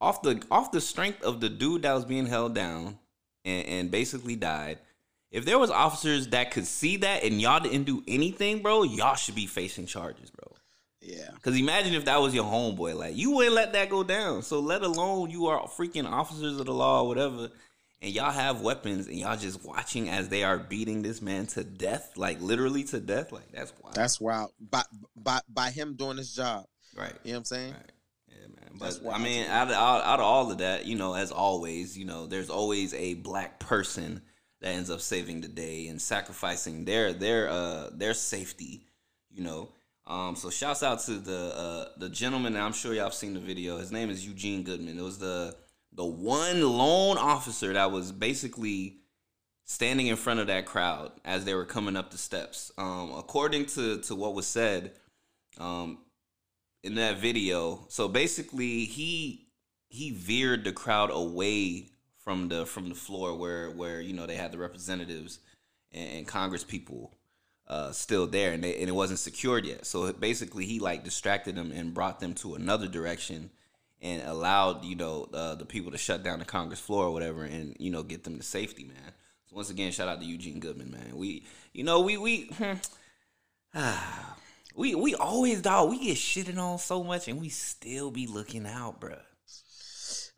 Off 0.01 0.23
the 0.23 0.43
off 0.51 0.73
the 0.73 0.81
strength 0.81 1.23
of 1.23 1.41
the 1.41 1.49
dude 1.49 1.83
that 1.83 1.95
was 1.95 2.05
being 2.05 2.27
held 2.27 2.55
down 2.55 2.99
and, 3.45 3.67
and 3.67 3.91
basically 3.91 4.37
died. 4.37 4.79
If 5.33 5.45
there 5.45 5.59
was 5.59 5.71
officers 5.71 6.29
that 6.29 6.51
could 6.53 6.67
see 6.67 6.99
that 6.99 7.25
and 7.25 7.41
y'all 7.41 7.61
didn't 7.61 7.85
do 7.85 8.03
anything, 8.07 8.63
bro, 8.63 8.85
y'all 8.85 9.17
should 9.17 9.35
be 9.35 9.47
facing 9.47 9.87
charges, 9.87 10.31
bro. 10.31 10.53
yeah. 11.01 11.31
Because 11.35 11.59
imagine 11.59 11.95
if 11.95 12.05
that 12.05 12.21
was 12.21 12.35
your 12.35 12.45
homeboy, 12.45 12.95
like 12.95 13.17
you 13.17 13.33
wouldn't 13.33 13.55
let 13.55 13.73
that 13.73 13.89
go 13.91 14.03
down. 14.05 14.43
So 14.43 14.61
let 14.61 14.83
alone 14.83 15.31
you 15.31 15.47
are 15.47 15.67
freaking 15.67 16.09
officers 16.09 16.61
of 16.61 16.67
the 16.67 16.73
law, 16.75 17.03
or 17.03 17.09
whatever, 17.09 17.49
and 18.07 18.15
y'all 18.15 18.31
have 18.31 18.61
weapons 18.61 19.09
and 19.09 19.17
y'all 19.17 19.37
just 19.37 19.65
watching 19.65 20.09
as 20.09 20.29
they 20.29 20.45
are 20.45 20.59
beating 20.59 21.03
this 21.03 21.21
man 21.21 21.47
to 21.49 21.65
death, 21.65 22.13
like 22.17 22.41
literally 22.41 22.85
to 22.85 23.01
death. 23.01 23.33
Like 23.33 23.51
that's 23.51 23.73
wild. 23.83 23.95
That's 23.97 24.21
wild. 24.21 24.53
By 24.61 24.83
by 25.17 25.41
by 25.49 25.71
him 25.71 25.97
doing 25.97 26.17
his 26.17 26.33
job. 26.33 26.67
right. 26.97 27.13
You 27.25 27.33
know 27.33 27.39
what 27.39 27.39
I'm 27.39 27.45
saying? 27.47 27.73
Right. 27.73 27.93
Yeah, 28.29 28.47
man. 28.47 28.79
But 28.79 29.01
I 29.13 29.19
mean, 29.19 29.47
out 29.47 29.69
of, 29.69 29.75
out, 29.75 30.05
out 30.05 30.21
of 30.21 30.25
all 30.25 30.53
of 30.53 30.59
that, 30.59 30.87
you 30.87 30.97
know, 30.97 31.15
as 31.15 31.33
always, 31.33 31.99
you 31.99 32.05
know, 32.05 32.27
there's 32.27 32.49
always 32.49 32.95
a 32.95 33.15
black 33.15 33.59
person 33.59 34.23
that 34.61 34.69
ends 34.69 34.89
up 34.89 35.01
saving 35.01 35.41
the 35.41 35.49
day 35.49 35.89
and 35.89 36.01
sacrificing 36.01 36.85
their 36.85 37.13
their 37.13 37.49
uh 37.49 37.91
their 37.93 38.15
safety, 38.15 38.87
you 39.31 39.43
know, 39.43 39.73
Um, 40.07 40.37
so 40.37 40.51
shouts 40.51 40.85
out 40.85 41.01
to 41.07 41.19
the 41.19 41.53
uh, 41.57 41.89
the 41.99 42.09
gentleman. 42.09 42.57
I'm 42.57 42.73
sure 42.73 42.95
y'all 42.95 43.05
have 43.05 43.15
seen 43.15 43.35
the 43.35 43.41
video. 43.41 43.79
His 43.79 43.91
name 43.91 44.11
is 44.11 44.25
Eugene 44.25 44.63
Goodman. 44.63 44.97
It 44.97 45.03
was 45.03 45.19
the 45.19 45.57
the 45.97 46.05
one 46.05 46.62
lone 46.62 47.19
officer 47.19 47.73
that 47.73 47.91
was 47.91 48.12
basically 48.12 48.99
standing 49.65 50.07
in 50.07 50.17
front 50.17 50.38
of 50.38 50.47
that 50.47 50.67
crowd 50.67 51.11
as 51.25 51.45
they 51.45 51.55
were 51.55 51.65
coming 51.65 51.97
up 51.97 52.11
the 52.11 52.19
steps. 52.19 52.71
Um, 52.79 53.12
according 53.17 53.67
to 53.67 53.99
to 54.03 54.15
what 54.15 54.35
was 54.35 54.47
said 54.47 54.93
um, 55.59 55.99
in 56.85 56.95
that 56.97 57.19
video, 57.19 57.87
so 57.88 58.09
basically 58.09 58.85
he 58.85 59.49
he 59.88 60.11
veered 60.11 60.65
the 60.65 60.73
crowd 60.73 61.11
away 61.11 61.88
from 62.19 62.49
the 62.49 62.67
from 62.67 62.88
the 62.88 62.95
floor 62.95 63.35
where 63.35 63.71
where 63.71 64.00
you 64.00 64.12
know 64.12 64.26
they 64.26 64.37
had 64.37 64.53
the 64.53 64.59
representatives 64.59 65.41
and, 65.93 66.11
and 66.11 66.26
Congress 66.26 66.62
people 66.65 67.17
uh, 67.69 67.91
still 67.91 68.26
there, 68.26 68.53
and, 68.53 68.62
they, 68.62 68.76
and 68.79 68.88
it 68.88 68.95
wasn't 68.95 69.19
secured 69.19 69.65
yet. 69.65 69.87
So 69.87 70.12
basically, 70.12 70.67
he 70.67 70.79
like 70.79 71.05
distracted 71.05 71.57
them 71.57 71.73
and 71.73 71.95
brought 71.95 72.21
them 72.21 72.35
to 72.35 72.55
another 72.55 72.87
direction, 72.87 73.50
and 74.07 74.23
allowed 74.29 74.85
you 74.85 74.95
know 74.95 75.29
uh, 75.35 75.55
the 75.57 75.67
people 75.67 75.91
to 75.93 75.99
shut 75.99 76.23
down 76.23 76.39
the 76.39 76.45
Congress 76.45 76.81
floor 76.81 77.07
or 77.07 77.13
whatever, 77.13 77.45
and 77.45 77.77
you 77.79 77.91
know 77.91 78.03
get 78.03 78.25
them 78.25 78.37
to 78.37 78.43
safety, 78.43 78.85
man. 78.85 79.13
So 79.47 79.57
once 79.57 79.71
again, 79.71 79.93
shout 79.93 80.09
out 80.09 80.21
to 80.21 80.27
Eugene 80.27 80.61
Goodman, 80.61 80.91
man. 80.91 81.13
We 81.15 81.45
you 81.73 81.85
know 81.85 82.01
we 82.01 82.17
we. 82.17 82.51
we 84.75 84.95
we 84.95 85.15
always 85.15 85.61
dog 85.61 85.91
we 85.91 85.99
get 85.99 86.17
shitted 86.17 86.57
on 86.59 86.79
so 86.79 87.03
much 87.03 87.29
and 87.29 87.41
we 87.41 87.49
still 87.49 88.11
be 88.11 88.27
looking 88.27 88.67
out, 88.67 89.01
bruh. 89.01 89.19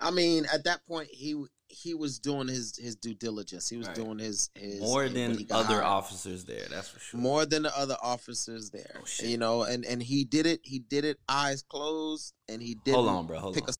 I 0.00 0.10
mean, 0.10 0.46
at 0.52 0.64
that 0.64 0.86
point, 0.86 1.08
he 1.10 1.34
he 1.68 1.94
was 1.94 2.18
doing 2.18 2.48
his 2.48 2.76
his 2.78 2.96
due 2.96 3.14
diligence. 3.14 3.68
He 3.68 3.76
was 3.76 3.86
Right. 3.88 3.96
doing 3.96 4.18
his 4.18 4.50
his 4.54 4.80
More 4.80 5.02
when 5.04 5.14
than 5.14 5.46
other 5.50 5.74
hired. 5.74 5.84
officers 5.84 6.44
there, 6.44 6.66
that's 6.70 6.88
for 6.88 6.98
sure. 7.00 7.20
more 7.20 7.44
than 7.46 7.62
the 7.64 7.78
other 7.78 7.96
officers 8.02 8.70
there. 8.70 8.98
Oh, 9.00 9.04
shit. 9.04 9.28
you 9.28 9.36
know, 9.38 9.62
and 9.62 9.84
and 9.84 10.02
he 10.02 10.24
did 10.24 10.46
it. 10.46 10.60
He 10.64 10.78
did 10.78 11.04
it 11.04 11.18
eyes 11.28 11.62
closed, 11.62 12.34
and 12.48 12.62
he 12.62 12.74
did. 12.84 12.94
Hold 12.94 13.08
on, 13.08 13.26
bro. 13.26 13.38
Hold 13.38 13.54
pick 13.54 13.64
on. 13.64 13.70
a- 13.70 13.74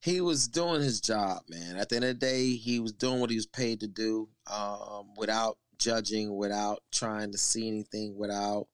He 0.00 0.20
was 0.20 0.48
doing 0.48 0.82
his 0.82 1.00
job, 1.00 1.42
man. 1.48 1.76
At 1.76 1.88
the 1.88 1.96
end 1.96 2.04
of 2.04 2.20
the 2.20 2.26
day, 2.26 2.56
he 2.56 2.78
was 2.78 2.92
doing 2.92 3.20
what 3.20 3.30
he 3.30 3.36
was 3.36 3.46
paid 3.46 3.80
to 3.80 3.88
do, 3.88 4.28
um, 4.46 5.14
without 5.16 5.58
judging, 5.78 6.36
without 6.36 6.82
trying 6.92 7.32
to 7.32 7.38
see 7.38 7.68
anything, 7.68 8.16
without 8.16 8.68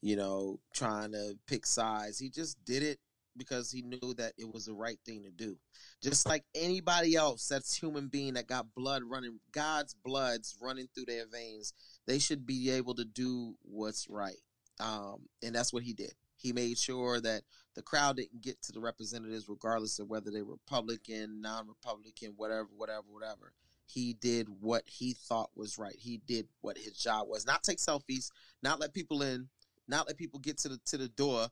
you 0.00 0.16
know 0.16 0.60
trying 0.72 1.12
to 1.12 1.38
pick 1.46 1.66
sides. 1.66 2.18
He 2.18 2.30
just 2.30 2.62
did 2.64 2.82
it 2.82 2.98
because 3.36 3.70
he 3.70 3.82
knew 3.82 4.14
that 4.16 4.32
it 4.38 4.52
was 4.52 4.66
the 4.66 4.74
right 4.74 4.98
thing 5.04 5.22
to 5.24 5.30
do. 5.30 5.56
Just 6.02 6.28
like 6.28 6.44
anybody 6.54 7.16
else 7.16 7.48
that's 7.48 7.74
human 7.74 8.08
being 8.08 8.34
that 8.34 8.46
got 8.46 8.74
blood 8.74 9.02
running, 9.04 9.38
God's 9.52 9.94
blood's 9.94 10.56
running 10.60 10.88
through 10.94 11.06
their 11.06 11.26
veins. 11.26 11.72
They 12.06 12.18
should 12.18 12.46
be 12.46 12.70
able 12.70 12.94
to 12.94 13.04
do 13.04 13.54
what's 13.62 14.08
right. 14.08 14.36
Um, 14.80 15.28
and 15.42 15.54
that's 15.54 15.72
what 15.72 15.82
he 15.82 15.92
did. 15.92 16.14
He 16.36 16.52
made 16.52 16.76
sure 16.76 17.20
that 17.20 17.42
the 17.74 17.82
crowd 17.82 18.16
didn't 18.16 18.42
get 18.42 18.60
to 18.62 18.72
the 18.72 18.80
representatives, 18.80 19.48
regardless 19.48 19.98
of 19.98 20.08
whether 20.08 20.30
they 20.30 20.42
were 20.42 20.52
Republican, 20.52 21.40
non-Republican, 21.40 22.34
whatever, 22.36 22.68
whatever, 22.76 23.04
whatever. 23.08 23.52
He 23.86 24.14
did 24.14 24.48
what 24.60 24.82
he 24.86 25.12
thought 25.12 25.50
was 25.54 25.78
right. 25.78 25.96
He 25.98 26.20
did 26.26 26.48
what 26.60 26.78
his 26.78 26.96
job 26.96 27.28
was. 27.28 27.46
Not 27.46 27.62
take 27.62 27.78
selfies, 27.78 28.30
not 28.62 28.80
let 28.80 28.94
people 28.94 29.22
in, 29.22 29.48
not 29.88 30.06
let 30.06 30.16
people 30.16 30.40
get 30.40 30.58
to 30.58 30.68
the 30.68 30.80
to 30.86 30.96
the 30.96 31.08
door. 31.08 31.48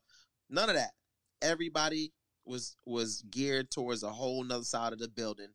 None 0.48 0.68
of 0.68 0.76
that. 0.76 0.92
Everybody 1.42 2.12
was 2.44 2.76
was 2.86 3.22
geared 3.30 3.70
towards 3.70 4.02
a 4.02 4.10
whole 4.10 4.42
nother 4.44 4.64
side 4.64 4.92
of 4.92 4.98
the 4.98 5.08
building. 5.08 5.48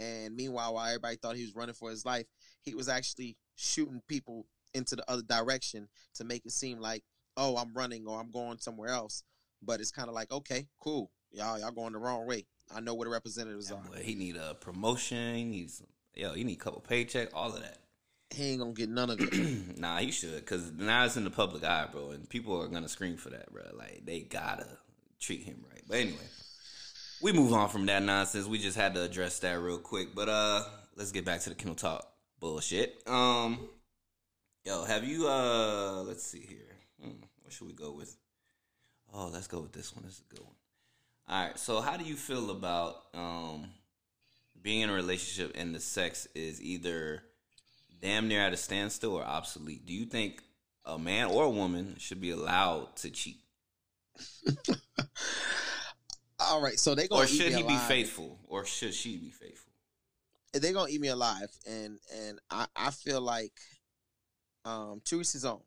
And 0.00 0.34
meanwhile, 0.34 0.74
while 0.74 0.86
everybody 0.86 1.16
thought 1.16 1.36
he 1.36 1.42
was 1.44 1.54
running 1.54 1.74
for 1.74 1.90
his 1.90 2.04
life, 2.04 2.26
he 2.62 2.74
was 2.74 2.88
actually 2.88 3.36
shooting 3.56 4.02
people 4.08 4.46
into 4.74 4.96
the 4.96 5.08
other 5.10 5.22
direction 5.22 5.88
to 6.14 6.24
make 6.24 6.44
it 6.46 6.52
seem 6.52 6.80
like, 6.80 7.04
oh, 7.36 7.56
I'm 7.56 7.72
running 7.74 8.06
or 8.06 8.18
I'm 8.18 8.30
going 8.30 8.58
somewhere 8.58 8.88
else. 8.88 9.22
But 9.62 9.80
it's 9.80 9.92
kind 9.92 10.08
of 10.08 10.14
like, 10.14 10.32
okay, 10.32 10.66
cool, 10.80 11.12
y'all, 11.30 11.58
y'all 11.60 11.70
going 11.70 11.92
the 11.92 11.98
wrong 11.98 12.26
way. 12.26 12.46
I 12.74 12.80
know 12.80 12.94
where 12.94 13.04
the 13.04 13.12
representatives 13.12 13.68
That 13.68 13.76
are. 13.76 13.82
boy, 13.82 14.02
he 14.02 14.14
need 14.14 14.36
a 14.36 14.54
promotion. 14.54 15.34
He 15.36 15.44
needs 15.44 15.82
yo. 16.14 16.32
He 16.32 16.42
need 16.42 16.54
a 16.54 16.60
couple 16.60 16.80
paycheck. 16.80 17.28
All 17.34 17.52
of 17.54 17.60
that. 17.60 17.78
He 18.30 18.50
ain't 18.50 18.60
gonna 18.60 18.72
get 18.72 18.88
none 18.88 19.10
of 19.10 19.20
it. 19.20 19.78
nah, 19.78 19.98
he 19.98 20.10
should, 20.10 20.44
cause 20.46 20.72
now 20.76 21.04
it's 21.04 21.16
in 21.18 21.24
the 21.24 21.30
public 21.30 21.62
eye, 21.64 21.86
bro, 21.92 22.10
and 22.10 22.28
people 22.28 22.60
are 22.60 22.66
gonna 22.66 22.88
scream 22.88 23.16
for 23.18 23.30
that, 23.30 23.52
bro. 23.52 23.62
Like 23.74 24.02
they 24.04 24.20
gotta 24.20 24.66
treat 25.22 25.42
him 25.44 25.64
right. 25.70 25.82
But 25.88 25.98
anyway, 25.98 26.28
we 27.22 27.32
move 27.32 27.52
on 27.52 27.68
from 27.68 27.86
that 27.86 28.02
nonsense. 28.02 28.46
We 28.46 28.58
just 28.58 28.76
had 28.76 28.94
to 28.94 29.02
address 29.02 29.38
that 29.40 29.60
real 29.60 29.78
quick. 29.78 30.14
But 30.14 30.28
uh, 30.28 30.62
let's 30.96 31.12
get 31.12 31.24
back 31.24 31.40
to 31.42 31.48
the 31.48 31.54
Kennel 31.54 31.76
Talk 31.76 32.06
bullshit. 32.40 33.02
Um, 33.06 33.68
yo, 34.64 34.84
have 34.84 35.04
you 35.04 35.28
uh? 35.28 36.02
Let's 36.02 36.24
see 36.24 36.44
here. 36.46 36.76
Hmm, 37.00 37.22
what 37.42 37.52
should 37.52 37.68
we 37.68 37.72
go 37.72 37.92
with? 37.92 38.16
Oh, 39.14 39.30
let's 39.32 39.46
go 39.46 39.60
with 39.60 39.72
this 39.72 39.94
one. 39.94 40.04
This 40.04 40.14
is 40.14 40.24
a 40.30 40.34
good 40.34 40.44
one. 40.44 40.54
All 41.28 41.46
right. 41.46 41.58
So, 41.58 41.80
how 41.80 41.96
do 41.96 42.04
you 42.04 42.16
feel 42.16 42.50
about 42.50 42.96
um 43.14 43.66
being 44.60 44.80
in 44.80 44.90
a 44.90 44.94
relationship 44.94 45.52
and 45.56 45.74
the 45.74 45.80
sex 45.80 46.28
is 46.34 46.60
either 46.60 47.22
damn 48.00 48.28
near 48.28 48.40
at 48.40 48.52
a 48.52 48.56
standstill 48.56 49.14
or 49.14 49.24
obsolete? 49.24 49.86
Do 49.86 49.92
you 49.92 50.06
think 50.06 50.42
a 50.84 50.98
man 50.98 51.28
or 51.28 51.44
a 51.44 51.50
woman 51.50 51.96
should 51.98 52.20
be 52.20 52.30
allowed 52.30 52.96
to 52.96 53.10
cheat, 53.10 53.36
All 56.40 56.60
right, 56.60 56.78
so 56.78 56.94
they 56.94 57.08
gonna 57.08 57.22
or 57.22 57.24
eat 57.24 57.28
should 57.28 57.52
he 57.52 57.62
be 57.62 57.76
faithful, 57.76 58.38
or 58.48 58.64
should 58.64 58.94
she 58.94 59.16
be 59.16 59.30
faithful? 59.30 59.72
They 60.52 60.72
gonna 60.72 60.90
eat 60.90 61.00
me 61.00 61.08
alive, 61.08 61.50
and 61.66 61.98
and 62.14 62.38
I 62.50 62.66
I 62.74 62.90
feel 62.90 63.20
like 63.20 63.52
um 64.64 65.00
to 65.06 65.20
each 65.20 65.32
his 65.32 65.44
own. 65.44 65.62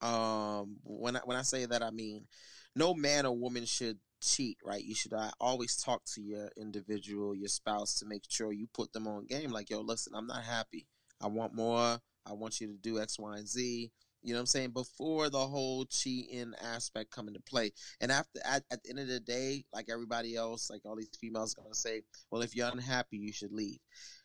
Um, 0.00 0.76
when 0.84 1.16
I 1.16 1.20
when 1.24 1.36
I 1.36 1.42
say 1.42 1.66
that, 1.66 1.82
I 1.82 1.90
mean 1.90 2.26
no 2.74 2.94
man 2.94 3.26
or 3.26 3.36
woman 3.36 3.64
should 3.64 3.98
cheat, 4.22 4.58
right? 4.64 4.82
You 4.82 4.94
should 4.94 5.12
uh, 5.12 5.30
always 5.40 5.76
talk 5.76 6.02
to 6.14 6.22
your 6.22 6.48
individual, 6.56 7.34
your 7.34 7.48
spouse, 7.48 7.94
to 7.98 8.06
make 8.06 8.22
sure 8.28 8.52
you 8.52 8.68
put 8.72 8.92
them 8.92 9.06
on 9.06 9.26
game. 9.26 9.50
Like, 9.50 9.70
yo, 9.70 9.80
listen, 9.80 10.14
I'm 10.14 10.26
not 10.26 10.44
happy. 10.44 10.86
I 11.20 11.26
want 11.26 11.54
more. 11.54 11.98
I 12.26 12.32
want 12.32 12.60
you 12.60 12.68
to 12.68 12.74
do 12.74 13.00
X, 13.00 13.18
Y, 13.18 13.36
and 13.36 13.48
Z. 13.48 13.90
You 14.22 14.32
know 14.32 14.38
what 14.38 14.42
I'm 14.42 14.46
saying? 14.46 14.70
Before 14.70 15.30
the 15.30 15.46
whole 15.46 15.84
cheating 15.86 16.52
aspect 16.62 17.10
come 17.10 17.28
into 17.28 17.40
play. 17.40 17.72
And 18.00 18.10
after 18.10 18.40
at, 18.44 18.64
at 18.70 18.82
the 18.82 18.90
end 18.90 18.98
of 18.98 19.08
the 19.08 19.20
day, 19.20 19.64
like 19.72 19.88
everybody 19.90 20.36
else, 20.36 20.70
like 20.70 20.82
all 20.84 20.96
these 20.96 21.10
females 21.20 21.54
gonna 21.54 21.74
say, 21.74 22.02
well, 22.30 22.42
if 22.42 22.56
you're 22.56 22.68
unhappy, 22.68 23.18
you 23.18 23.32
should 23.32 23.52
leave. 23.52 23.78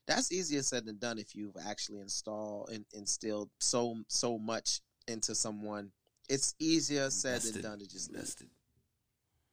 That's 0.08 0.32
easier 0.32 0.64
said 0.64 0.86
than 0.86 0.98
done 0.98 1.18
if 1.20 1.36
you've 1.36 1.56
actually 1.66 2.00
installed 2.00 2.70
and 2.72 2.86
instilled 2.94 3.50
so 3.60 3.98
so 4.08 4.38
much 4.38 4.82
into 5.08 5.36
someone. 5.36 5.92
It's 6.30 6.56
easier 6.60 7.10
said 7.10 7.42
than 7.42 7.62
done 7.62 7.80
to 7.80 7.88
just 7.88 8.10
leave. 8.10 8.20
invested. 8.20 8.48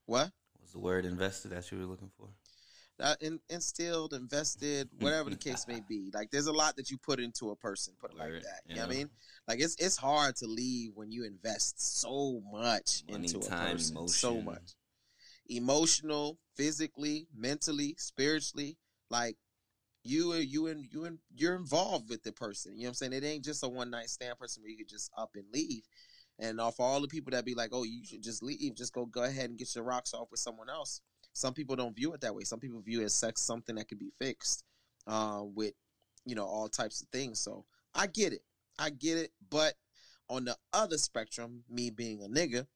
What? 0.06 0.30
Was 0.60 0.72
the 0.72 0.78
word 0.78 1.04
invested 1.04 1.50
that 1.52 1.70
you 1.70 1.78
were 1.78 1.84
looking 1.84 2.10
for? 2.16 2.28
Uh, 3.00 3.14
in, 3.20 3.40
instilled, 3.48 4.12
invested, 4.12 4.88
whatever 5.00 5.30
the 5.30 5.36
case 5.36 5.66
may 5.66 5.80
be. 5.88 6.10
Like 6.12 6.30
there's 6.30 6.46
a 6.46 6.52
lot 6.52 6.76
that 6.76 6.90
you 6.90 6.98
put 6.98 7.20
into 7.20 7.50
a 7.50 7.56
person, 7.56 7.94
put 8.00 8.12
it 8.12 8.18
like 8.18 8.32
that. 8.42 8.62
You 8.66 8.76
know 8.76 8.82
what 8.82 8.90
I 8.90 8.96
mean? 8.96 9.10
Like 9.48 9.60
it's 9.60 9.76
it's 9.78 9.96
hard 9.96 10.36
to 10.36 10.46
leave 10.46 10.92
when 10.94 11.10
you 11.10 11.24
invest 11.24 12.00
so 12.00 12.40
much 12.52 13.02
Money, 13.10 13.24
into 13.24 13.38
a 13.38 13.42
time, 13.42 13.72
person, 13.72 14.08
so 14.08 14.40
much, 14.40 14.74
emotional, 15.48 16.38
physically, 16.56 17.26
mentally, 17.34 17.94
spiritually. 17.98 18.76
Like 19.10 19.36
you, 20.04 20.34
you, 20.34 20.66
and 20.68 20.86
you, 20.90 21.04
and 21.04 21.18
you're 21.34 21.56
involved 21.56 22.08
with 22.08 22.22
the 22.22 22.32
person. 22.32 22.72
You 22.72 22.82
know 22.82 22.84
what 22.84 22.88
I'm 22.88 22.94
saying? 22.94 23.12
It 23.12 23.24
ain't 23.24 23.44
just 23.44 23.64
a 23.64 23.68
one 23.68 23.90
night 23.90 24.08
stand 24.08 24.38
person 24.38 24.62
where 24.62 24.70
you 24.70 24.78
could 24.78 24.88
just 24.88 25.10
up 25.16 25.30
and 25.34 25.44
leave. 25.52 25.82
And 26.38 26.58
off 26.58 26.80
all 26.80 27.02
the 27.02 27.08
people 27.08 27.32
that 27.32 27.44
be 27.44 27.54
like, 27.54 27.70
oh, 27.72 27.82
you 27.82 28.02
should 28.04 28.22
just 28.22 28.42
leave, 28.42 28.74
just 28.74 28.94
go 28.94 29.04
go 29.04 29.24
ahead 29.24 29.50
and 29.50 29.58
get 29.58 29.74
your 29.74 29.84
rocks 29.84 30.14
off 30.14 30.28
with 30.30 30.40
someone 30.40 30.70
else. 30.70 31.02
Some 31.32 31.54
people 31.54 31.76
don't 31.76 31.94
view 31.96 32.12
it 32.12 32.20
that 32.22 32.34
way. 32.34 32.44
Some 32.44 32.60
people 32.60 32.80
view 32.80 33.00
it 33.00 33.04
as 33.04 33.14
sex 33.14 33.40
something 33.40 33.76
that 33.76 33.88
could 33.88 33.98
be 33.98 34.12
fixed 34.18 34.64
uh, 35.06 35.42
with, 35.42 35.74
you 36.24 36.34
know, 36.34 36.44
all 36.44 36.68
types 36.68 37.00
of 37.02 37.08
things. 37.08 37.40
So 37.40 37.64
I 37.94 38.06
get 38.06 38.32
it. 38.32 38.42
I 38.78 38.90
get 38.90 39.18
it. 39.18 39.30
But 39.50 39.74
on 40.28 40.44
the 40.44 40.56
other 40.72 40.98
spectrum, 40.98 41.64
me 41.68 41.90
being 41.90 42.22
a 42.22 42.28
nigga, 42.28 42.66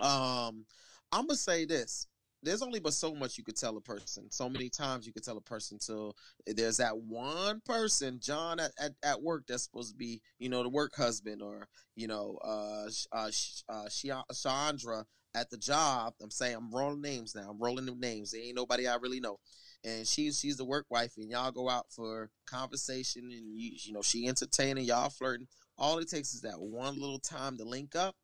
um, 0.00 0.66
I'm 1.12 1.26
gonna 1.26 1.36
say 1.36 1.64
this. 1.64 2.06
There's 2.44 2.62
only 2.62 2.80
but 2.80 2.92
so 2.92 3.14
much 3.14 3.38
you 3.38 3.44
could 3.44 3.56
tell 3.56 3.76
a 3.76 3.80
person. 3.80 4.28
So 4.30 4.48
many 4.48 4.68
times 4.68 5.06
you 5.06 5.12
could 5.12 5.22
tell 5.22 5.36
a 5.36 5.42
person 5.42 5.78
till 5.78 6.16
there's 6.44 6.78
that 6.78 6.98
one 6.98 7.60
person, 7.64 8.18
John 8.20 8.58
at, 8.58 8.72
at, 8.80 8.92
at 9.04 9.22
work, 9.22 9.44
that's 9.46 9.62
supposed 9.62 9.92
to 9.92 9.96
be, 9.96 10.20
you 10.40 10.48
know, 10.48 10.64
the 10.64 10.68
work 10.68 10.96
husband, 10.96 11.40
or 11.40 11.68
you 11.94 12.08
know, 12.08 12.38
uh, 12.44 12.88
uh, 13.12 13.30
uh, 13.68 13.88
Chandra 14.34 15.04
at 15.34 15.50
the 15.50 15.56
job. 15.56 16.14
I'm 16.22 16.30
saying 16.30 16.56
I'm 16.56 16.70
rolling 16.70 17.02
names 17.02 17.34
now. 17.34 17.50
I'm 17.50 17.58
rolling 17.58 17.86
them 17.86 18.00
names. 18.00 18.32
There 18.32 18.42
ain't 18.42 18.56
nobody 18.56 18.86
I 18.86 18.96
really 18.96 19.20
know. 19.20 19.38
And 19.84 20.06
she's 20.06 20.38
she's 20.38 20.56
the 20.56 20.64
work 20.64 20.86
wife, 20.90 21.12
and 21.16 21.30
y'all 21.30 21.50
go 21.50 21.68
out 21.68 21.86
for 21.90 22.30
conversation, 22.46 23.24
and 23.24 23.58
you 23.58 23.72
you 23.76 23.92
know 23.92 24.02
she 24.02 24.28
entertaining, 24.28 24.84
y'all 24.84 25.10
flirting. 25.10 25.48
All 25.76 25.98
it 25.98 26.08
takes 26.08 26.34
is 26.34 26.42
that 26.42 26.60
one 26.60 27.00
little 27.00 27.18
time 27.18 27.56
to 27.58 27.64
link 27.64 27.96
up, 27.96 28.14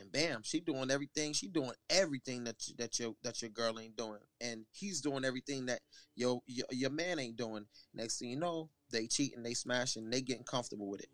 and 0.00 0.10
bam, 0.10 0.40
she 0.42 0.60
doing 0.60 0.90
everything. 0.90 1.32
She 1.32 1.46
doing 1.46 1.72
everything 1.90 2.42
that 2.44 2.66
you, 2.66 2.74
that 2.78 2.98
your 2.98 3.14
that 3.22 3.40
your 3.40 3.50
girl 3.50 3.78
ain't 3.78 3.96
doing, 3.96 4.18
and 4.40 4.64
he's 4.72 5.00
doing 5.00 5.24
everything 5.24 5.66
that 5.66 5.80
your 6.16 6.40
your, 6.46 6.66
your 6.72 6.90
man 6.90 7.20
ain't 7.20 7.36
doing. 7.36 7.66
Next 7.94 8.18
thing 8.18 8.30
you 8.30 8.36
know, 8.36 8.70
they 8.90 9.06
cheating, 9.06 9.44
they 9.44 9.54
smashing, 9.54 10.10
they 10.10 10.22
getting 10.22 10.44
comfortable 10.44 10.90
with 10.90 11.02
it. 11.02 11.10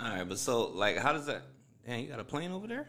All 0.00 0.08
right, 0.08 0.28
but 0.28 0.38
so 0.38 0.70
like, 0.70 0.96
how 0.96 1.12
does 1.12 1.26
that? 1.26 1.42
Damn, 1.86 2.00
you 2.00 2.08
got 2.08 2.18
a 2.18 2.24
plane 2.24 2.50
over 2.50 2.66
there? 2.66 2.88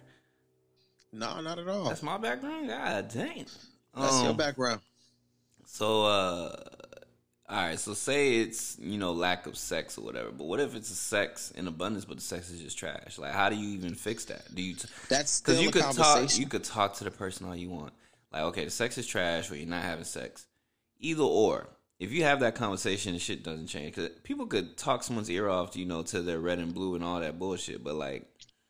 No, 1.14 1.40
not 1.42 1.60
at 1.60 1.68
all. 1.68 1.86
That's 1.86 2.04
my 2.04 2.18
background. 2.18 2.68
God 2.68 3.08
damn. 3.14 3.46
That's 3.96 4.22
your 4.22 4.32
Um, 4.32 4.38
background. 4.38 4.82
So, 5.66 6.06
uh, 6.06 6.56
all 7.50 7.56
right. 7.58 7.80
So, 7.80 7.94
say 7.94 8.40
it's 8.40 8.78
you 8.80 8.98
know 8.98 9.12
lack 9.14 9.46
of 9.46 9.56
sex 9.56 9.98
or 9.98 10.02
whatever. 10.04 10.32
But 10.32 10.46
what 10.46 10.60
if 10.60 10.76
it's 10.76 10.90
a 10.90 10.96
sex 10.96 11.52
in 11.52 11.68
abundance, 11.68 12.06
but 12.06 12.18
the 12.18 12.24
sex 12.24 12.50
is 12.50 12.60
just 12.62 12.78
trash? 12.78 13.18
Like, 13.20 13.32
how 13.34 13.50
do 13.50 13.56
you 13.56 13.70
even 13.78 13.94
fix 13.96 14.26
that? 14.26 14.54
Do 14.54 14.62
you? 14.62 14.76
T- 14.76 14.88
That's 15.10 15.40
Because 15.42 15.62
you 15.62 15.70
could 15.72 15.84
talk, 15.84 16.38
you 16.38 16.48
could 16.48 16.64
talk 16.64 16.96
to 16.96 17.04
the 17.04 17.12
person 17.12 17.48
all 17.48 17.56
you 17.56 17.70
want. 17.70 17.94
Like, 18.32 18.44
okay, 18.44 18.66
the 18.66 18.72
sex 18.72 18.98
is 18.98 19.06
trash, 19.06 19.52
or 19.52 19.56
you're 19.56 19.68
not 19.68 19.84
having 19.84 20.06
sex. 20.06 20.48
Either 21.00 21.24
or. 21.24 21.70
If 22.00 22.12
you 22.12 22.24
have 22.24 22.40
that 22.42 22.56
conversation, 22.56 23.14
the 23.14 23.20
shit 23.20 23.44
doesn't 23.44 23.68
change. 23.68 23.96
Because 23.96 24.10
people 24.24 24.48
could 24.48 24.76
talk 24.78 25.04
someone's 25.04 25.30
ear 25.30 25.48
off, 25.48 25.78
you 25.78 25.86
know, 25.86 26.02
till 26.02 26.24
they're 26.24 26.40
red 26.40 26.60
and 26.60 26.74
blue 26.74 26.96
and 26.96 27.04
all 27.04 27.20
that 27.20 27.38
bullshit. 27.40 27.84
But 27.84 27.96
like, 27.96 28.28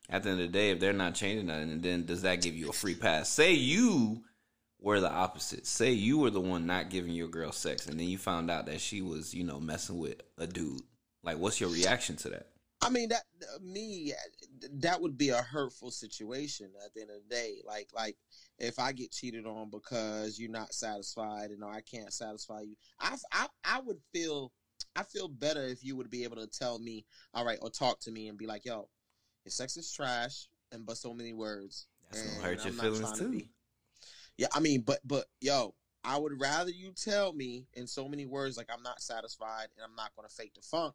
at 0.09 0.23
the 0.23 0.29
end 0.29 0.41
of 0.41 0.47
the 0.47 0.51
day, 0.51 0.71
if 0.71 0.79
they're 0.79 0.93
not 0.93 1.15
changing 1.15 1.47
that, 1.47 1.59
and 1.61 1.81
then 1.81 2.05
does 2.05 2.23
that 2.23 2.41
give 2.41 2.55
you 2.55 2.69
a 2.69 2.73
free 2.73 2.95
pass? 2.95 3.29
Say 3.29 3.53
you 3.53 4.23
were 4.79 4.99
the 4.99 5.11
opposite. 5.11 5.65
Say 5.65 5.91
you 5.91 6.17
were 6.17 6.29
the 6.29 6.41
one 6.41 6.65
not 6.65 6.89
giving 6.89 7.13
your 7.13 7.29
girl 7.29 7.51
sex, 7.51 7.87
and 7.87 7.99
then 7.99 8.07
you 8.07 8.17
found 8.17 8.51
out 8.51 8.65
that 8.65 8.81
she 8.81 9.01
was, 9.01 9.33
you 9.33 9.43
know, 9.43 9.59
messing 9.59 9.97
with 9.97 10.21
a 10.37 10.45
dude. 10.45 10.81
Like, 11.23 11.37
what's 11.37 11.61
your 11.61 11.69
reaction 11.69 12.17
to 12.17 12.29
that? 12.29 12.47
I 12.83 12.89
mean 12.89 13.09
that 13.09 13.23
me 13.61 14.13
that 14.73 14.99
would 14.99 15.17
be 15.17 15.29
a 15.29 15.41
hurtful 15.41 15.89
situation 15.89 16.69
at 16.83 16.93
the 16.93 17.01
end 17.01 17.11
of 17.11 17.17
the 17.23 17.33
day. 17.33 17.61
Like 17.65 17.87
like 17.95 18.17
if 18.59 18.77
I 18.77 18.91
get 18.91 19.11
cheated 19.11 19.45
on 19.45 19.69
because 19.69 20.37
you're 20.37 20.51
not 20.51 20.73
satisfied 20.73 21.51
and 21.51 21.63
I 21.63 21.81
can't 21.81 22.11
satisfy 22.11 22.61
you, 22.61 22.75
I 22.99 23.15
I 23.31 23.47
I 23.63 23.79
would 23.79 23.99
feel 24.11 24.51
I 24.97 25.03
feel 25.03 25.29
better 25.29 25.63
if 25.63 25.83
you 25.83 25.95
would 25.95 26.09
be 26.09 26.25
able 26.25 26.35
to 26.37 26.47
tell 26.47 26.77
me, 26.77 27.05
all 27.33 27.45
right, 27.45 27.59
or 27.61 27.69
talk 27.69 28.01
to 28.01 28.11
me 28.11 28.27
and 28.27 28.37
be 28.37 28.47
like, 28.47 28.65
yo, 28.65 28.89
your 29.45 29.51
sex 29.51 29.77
is 29.77 29.91
trash, 29.91 30.47
and 30.71 30.85
but 30.85 30.97
so 30.97 31.13
many 31.13 31.33
words. 31.33 31.87
That's 32.11 32.23
gonna 32.23 32.47
hurt 32.47 32.65
your 32.65 32.73
feelings 32.73 32.99
trying 32.99 33.31
to 33.31 33.39
too. 33.39 33.45
Yeah, 34.37 34.47
I 34.53 34.59
mean, 34.59 34.81
but 34.81 34.99
but 35.05 35.25
yo, 35.41 35.75
I 36.03 36.17
would 36.17 36.39
rather 36.39 36.71
you 36.71 36.91
tell 36.91 37.33
me 37.33 37.65
in 37.73 37.87
so 37.87 38.07
many 38.07 38.25
words 38.25 38.57
like 38.57 38.69
I'm 38.73 38.83
not 38.83 39.01
satisfied 39.01 39.67
and 39.75 39.83
I'm 39.83 39.95
not 39.95 40.11
to 40.27 40.35
fake 40.35 40.53
the 40.53 40.61
funk. 40.61 40.93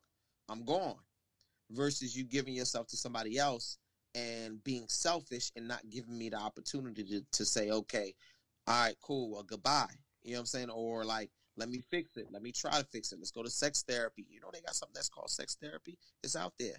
I'm 0.48 0.64
gone. 0.64 0.96
Versus 1.70 2.16
you 2.16 2.24
giving 2.24 2.54
yourself 2.54 2.86
to 2.88 2.96
somebody 2.96 3.38
else 3.38 3.78
and 4.14 4.62
being 4.64 4.86
selfish 4.88 5.52
and 5.54 5.68
not 5.68 5.82
giving 5.90 6.16
me 6.16 6.30
the 6.30 6.38
opportunity 6.38 7.04
to, 7.04 7.22
to 7.32 7.44
say, 7.44 7.70
okay, 7.70 8.14
all 8.66 8.84
right, 8.84 8.96
cool, 9.02 9.30
well, 9.30 9.42
goodbye. 9.42 9.86
You 10.22 10.32
know 10.32 10.38
what 10.38 10.40
I'm 10.40 10.46
saying? 10.46 10.70
Or 10.70 11.04
like, 11.04 11.30
let 11.56 11.68
me 11.68 11.80
fix 11.90 12.16
it. 12.16 12.26
Let 12.30 12.42
me 12.42 12.52
try 12.52 12.78
to 12.78 12.86
fix 12.86 13.12
it. 13.12 13.18
Let's 13.18 13.30
go 13.30 13.42
to 13.42 13.50
sex 13.50 13.84
therapy. 13.86 14.26
You 14.30 14.40
know, 14.40 14.48
they 14.52 14.60
got 14.60 14.74
something 14.74 14.94
that's 14.94 15.08
called 15.08 15.30
sex 15.30 15.56
therapy. 15.60 15.98
It's 16.22 16.36
out 16.36 16.54
there. 16.58 16.76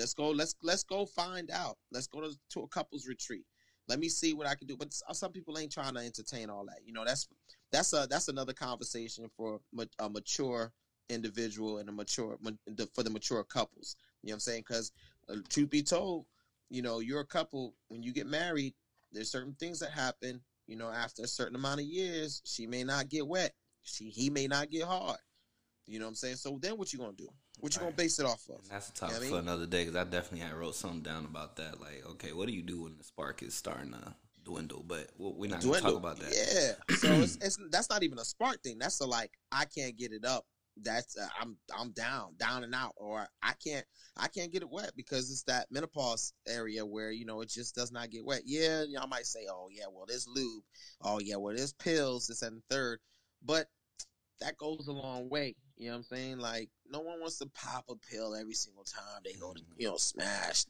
Let's 0.00 0.14
go. 0.14 0.30
Let's 0.30 0.54
let's 0.62 0.82
go 0.82 1.04
find 1.04 1.50
out. 1.50 1.76
Let's 1.92 2.06
go 2.06 2.22
to, 2.22 2.32
to 2.52 2.60
a 2.60 2.68
couples 2.68 3.06
retreat. 3.06 3.44
Let 3.86 3.98
me 3.98 4.08
see 4.08 4.32
what 4.32 4.46
I 4.46 4.54
can 4.54 4.66
do. 4.66 4.76
But 4.76 4.94
some 5.12 5.30
people 5.30 5.58
ain't 5.58 5.72
trying 5.72 5.94
to 5.94 6.00
entertain 6.00 6.48
all 6.48 6.64
that. 6.64 6.78
You 6.86 6.94
know, 6.94 7.04
that's 7.04 7.28
that's 7.70 7.92
a 7.92 8.06
that's 8.08 8.28
another 8.28 8.54
conversation 8.54 9.28
for 9.36 9.60
a 9.98 10.08
mature 10.08 10.72
individual 11.10 11.78
and 11.78 11.88
a 11.88 11.92
mature 11.92 12.38
for 12.94 13.02
the 13.02 13.10
mature 13.10 13.44
couples. 13.44 13.96
You 14.22 14.28
know 14.28 14.32
what 14.32 14.36
I'm 14.36 14.40
saying? 14.40 14.64
Because 14.66 14.92
uh, 15.28 15.36
truth 15.50 15.68
be 15.68 15.82
told, 15.82 16.24
you 16.70 16.80
know, 16.80 17.00
you're 17.00 17.20
a 17.20 17.26
couple 17.26 17.74
when 17.88 18.02
you 18.02 18.14
get 18.14 18.26
married. 18.26 18.74
There's 19.12 19.30
certain 19.30 19.54
things 19.60 19.80
that 19.80 19.90
happen. 19.90 20.40
You 20.66 20.76
know, 20.76 20.88
after 20.88 21.24
a 21.24 21.28
certain 21.28 21.56
amount 21.56 21.80
of 21.80 21.86
years, 21.86 22.40
she 22.44 22.66
may 22.66 22.84
not 22.84 23.10
get 23.10 23.26
wet. 23.26 23.52
She 23.82 24.08
he 24.08 24.30
may 24.30 24.46
not 24.46 24.70
get 24.70 24.84
hard. 24.84 25.18
You 25.86 25.98
know 25.98 26.06
what 26.06 26.10
I'm 26.10 26.14
saying? 26.14 26.36
So 26.36 26.58
then, 26.62 26.78
what 26.78 26.92
you 26.92 27.00
gonna 27.00 27.12
do? 27.12 27.28
What 27.60 27.74
you 27.74 27.80
gonna 27.80 27.92
base 27.92 28.18
it 28.18 28.26
off 28.26 28.42
of? 28.48 28.60
And 28.62 28.70
that's 28.70 28.88
a 28.88 28.92
You 28.92 29.08
know 29.08 29.14
topic 29.14 29.28
for 29.28 29.34
mean? 29.34 29.42
another 29.42 29.66
day 29.66 29.84
because 29.84 29.96
I 29.96 30.04
definitely 30.04 30.40
had 30.40 30.54
wrote 30.54 30.74
something 30.74 31.02
down 31.02 31.24
about 31.24 31.56
that. 31.56 31.80
Like, 31.80 32.04
okay, 32.10 32.32
what 32.32 32.46
do 32.48 32.54
you 32.54 32.62
do 32.62 32.82
when 32.82 32.96
the 32.96 33.04
spark 33.04 33.42
is 33.42 33.54
starting 33.54 33.92
to 33.92 34.14
dwindle? 34.44 34.84
But 34.86 35.10
we're 35.18 35.50
not 35.50 35.62
going 35.62 35.74
to 35.74 35.80
talk 35.80 35.96
about 35.96 36.18
that. 36.20 36.32
Yeah. 36.32 36.96
So 36.96 37.12
it's, 37.12 37.36
it's 37.36 37.58
that's 37.70 37.90
not 37.90 38.02
even 38.02 38.18
a 38.18 38.24
spark 38.24 38.62
thing. 38.62 38.78
That's 38.78 39.00
a 39.00 39.06
like 39.06 39.30
I 39.52 39.64
can't 39.64 39.96
get 39.96 40.12
it 40.12 40.24
up. 40.24 40.44
That's 40.82 41.18
uh, 41.18 41.26
I'm 41.40 41.56
I'm 41.78 41.90
down, 41.90 42.34
down 42.38 42.64
and 42.64 42.74
out, 42.74 42.94
or 42.96 43.26
I 43.42 43.52
can't 43.62 43.84
I 44.16 44.28
can't 44.28 44.52
get 44.52 44.62
it 44.62 44.70
wet 44.70 44.92
because 44.96 45.30
it's 45.30 45.42
that 45.42 45.66
menopause 45.70 46.32
area 46.48 46.86
where 46.86 47.10
you 47.10 47.26
know 47.26 47.40
it 47.42 47.50
just 47.50 47.74
does 47.74 47.92
not 47.92 48.10
get 48.10 48.24
wet. 48.24 48.42
Yeah, 48.46 48.84
y'all 48.88 49.08
might 49.08 49.26
say, 49.26 49.46
oh 49.50 49.68
yeah, 49.70 49.86
well 49.92 50.06
there's 50.06 50.26
lube. 50.28 50.62
Oh 51.02 51.20
yeah, 51.22 51.36
well 51.36 51.54
there's 51.54 51.74
pills. 51.74 52.28
This 52.28 52.42
and 52.42 52.58
the 52.58 52.74
third, 52.74 53.00
but 53.44 53.66
that 54.40 54.56
goes 54.56 54.86
a 54.88 54.92
long 54.92 55.28
way. 55.28 55.54
You 55.80 55.86
know 55.86 55.92
what 55.92 55.98
I'm 55.98 56.16
saying? 56.16 56.38
Like 56.38 56.68
no 56.90 57.00
one 57.00 57.20
wants 57.20 57.38
to 57.38 57.46
pop 57.46 57.86
a 57.88 57.94
pill 57.96 58.34
every 58.34 58.52
single 58.52 58.84
time 58.84 59.22
they 59.24 59.32
go 59.32 59.54
to 59.54 59.60
mm. 59.60 59.64
you 59.78 59.88
know 59.88 59.96
smash. 59.96 60.66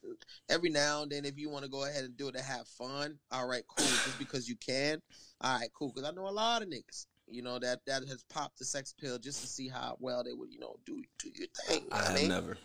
Every 0.48 0.70
now 0.70 1.02
and 1.02 1.10
then, 1.10 1.24
if 1.24 1.36
you 1.36 1.50
want 1.50 1.64
to 1.64 1.70
go 1.70 1.84
ahead 1.84 2.04
and 2.04 2.16
do 2.16 2.28
it 2.28 2.36
to 2.36 2.42
have 2.42 2.68
fun, 2.68 3.18
all 3.32 3.48
right, 3.48 3.64
cool. 3.66 3.86
Just 3.86 4.20
because 4.20 4.48
you 4.48 4.54
can, 4.64 5.02
all 5.40 5.58
right, 5.58 5.68
cool. 5.76 5.90
Because 5.92 6.08
I 6.08 6.14
know 6.14 6.28
a 6.28 6.30
lot 6.30 6.62
of 6.62 6.68
niggas, 6.68 7.06
you 7.26 7.42
know, 7.42 7.58
that 7.58 7.80
that 7.88 8.06
has 8.06 8.22
popped 8.30 8.60
the 8.60 8.64
sex 8.64 8.94
pill 9.00 9.18
just 9.18 9.40
to 9.40 9.48
see 9.48 9.66
how 9.66 9.96
well 9.98 10.22
they 10.22 10.32
would, 10.32 10.52
you 10.52 10.60
know, 10.60 10.76
do 10.86 11.02
do 11.18 11.28
your 11.34 11.48
thing. 11.66 11.82
I 11.90 12.02
have 12.02 12.10
I 12.12 12.14
mean? 12.14 12.28
never 12.28 12.56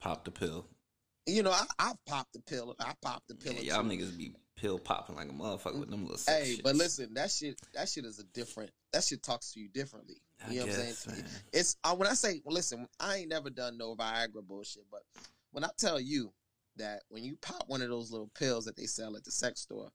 popped 0.00 0.28
a 0.28 0.32
pill. 0.32 0.66
You 1.26 1.44
know, 1.44 1.52
I, 1.52 1.64
I've 1.78 2.04
popped 2.04 2.34
the 2.34 2.42
pill. 2.42 2.76
I 2.78 2.92
popped 3.00 3.28
the 3.28 3.36
pill. 3.36 3.54
Yeah, 3.54 3.76
y'all 3.76 3.84
niggas 3.84 4.18
be 4.18 4.34
pill 4.56 4.78
popping 4.78 5.16
like 5.16 5.28
a 5.28 5.32
motherfucker 5.32 5.80
with 5.80 5.90
them 5.90 6.02
little 6.02 6.16
sex 6.18 6.46
Hey, 6.48 6.54
shits. 6.56 6.62
but 6.62 6.76
listen, 6.76 7.14
that 7.14 7.30
shit, 7.30 7.60
that 7.74 7.88
shit 7.88 8.04
is 8.04 8.18
a 8.18 8.24
different. 8.24 8.70
That 8.92 9.02
shit 9.04 9.22
talks 9.22 9.52
to 9.52 9.60
you 9.60 9.68
differently. 9.68 10.16
I 10.46 10.50
You 10.52 10.60
know 10.60 10.66
what 10.66 10.74
I'm 10.78 10.92
saying? 10.94 11.16
man. 11.22 11.30
It's 11.52 11.76
uh, 11.84 11.94
when 11.96 12.08
I 12.08 12.14
say, 12.14 12.40
well, 12.44 12.54
listen, 12.54 12.86
I 13.00 13.16
ain't 13.16 13.28
never 13.28 13.50
done 13.50 13.76
no 13.78 13.94
Viagra 13.96 14.46
bullshit, 14.46 14.84
but 14.90 15.02
when 15.52 15.64
I 15.64 15.70
tell 15.78 15.98
you 16.00 16.32
that 16.76 17.02
when 17.08 17.24
you 17.24 17.36
pop 17.40 17.64
one 17.68 17.82
of 17.82 17.88
those 17.88 18.10
little 18.10 18.30
pills 18.38 18.64
that 18.66 18.76
they 18.76 18.86
sell 18.86 19.16
at 19.16 19.24
the 19.24 19.30
sex 19.30 19.60
store, 19.60 19.90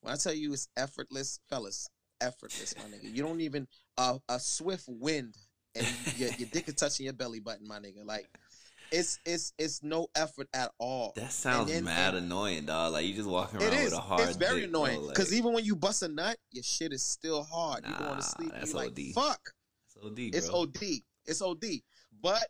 when 0.00 0.12
I 0.12 0.16
tell 0.16 0.34
you 0.34 0.52
it's 0.52 0.68
effortless, 0.76 1.40
fellas, 1.48 1.88
effortless, 2.20 2.74
my 2.76 2.84
nigga. 2.84 3.14
You 3.14 3.22
don't 3.22 3.40
even 3.40 3.66
uh, 3.98 4.18
a 4.28 4.38
swift 4.40 4.84
wind 4.88 5.36
and 5.74 5.86
your, 6.16 6.30
your 6.38 6.48
dick 6.50 6.68
is 6.68 6.74
touching 6.74 7.04
your 7.04 7.14
belly 7.14 7.40
button, 7.40 7.66
my 7.66 7.78
nigga. 7.78 8.04
Like 8.04 8.28
it's 8.92 9.18
it's 9.24 9.52
it's 9.58 9.82
no 9.82 10.06
effort 10.14 10.48
at 10.54 10.70
all. 10.78 11.12
That 11.16 11.32
sounds 11.32 11.70
then- 11.72 11.84
mad 11.84 12.14
and- 12.14 12.26
annoying, 12.26 12.66
dog. 12.66 12.92
Like 12.92 13.06
you 13.06 13.14
just 13.14 13.28
walking 13.28 13.60
around 13.62 13.72
is. 13.72 13.84
with 13.86 13.94
a 13.94 14.00
hard. 14.00 14.20
It's 14.28 14.36
very 14.36 14.60
dick, 14.60 14.68
annoying 14.68 15.08
because 15.08 15.30
Like, 15.30 15.38
even 15.38 15.52
when 15.54 15.64
you 15.64 15.74
bust 15.74 16.02
a 16.02 16.08
nut, 16.08 16.36
your 16.52 16.62
shit 16.62 16.92
is 16.92 17.02
still 17.02 17.42
hard. 17.42 17.84
you 17.86 17.92
going 17.94 18.10
Nah, 18.10 18.16
to 18.16 18.22
sleep, 18.22 18.52
that's 18.52 18.70
you 18.70 18.76
like, 18.76 18.88
OD. 18.90 19.12
fuck. 19.14 19.40
it's 19.86 19.96
OD, 20.04 20.14
bro. 20.14 20.38
It's 20.38 20.48
OD. 20.50 21.02
It's 21.26 21.42
OD. 21.42 21.64
But 22.22 22.46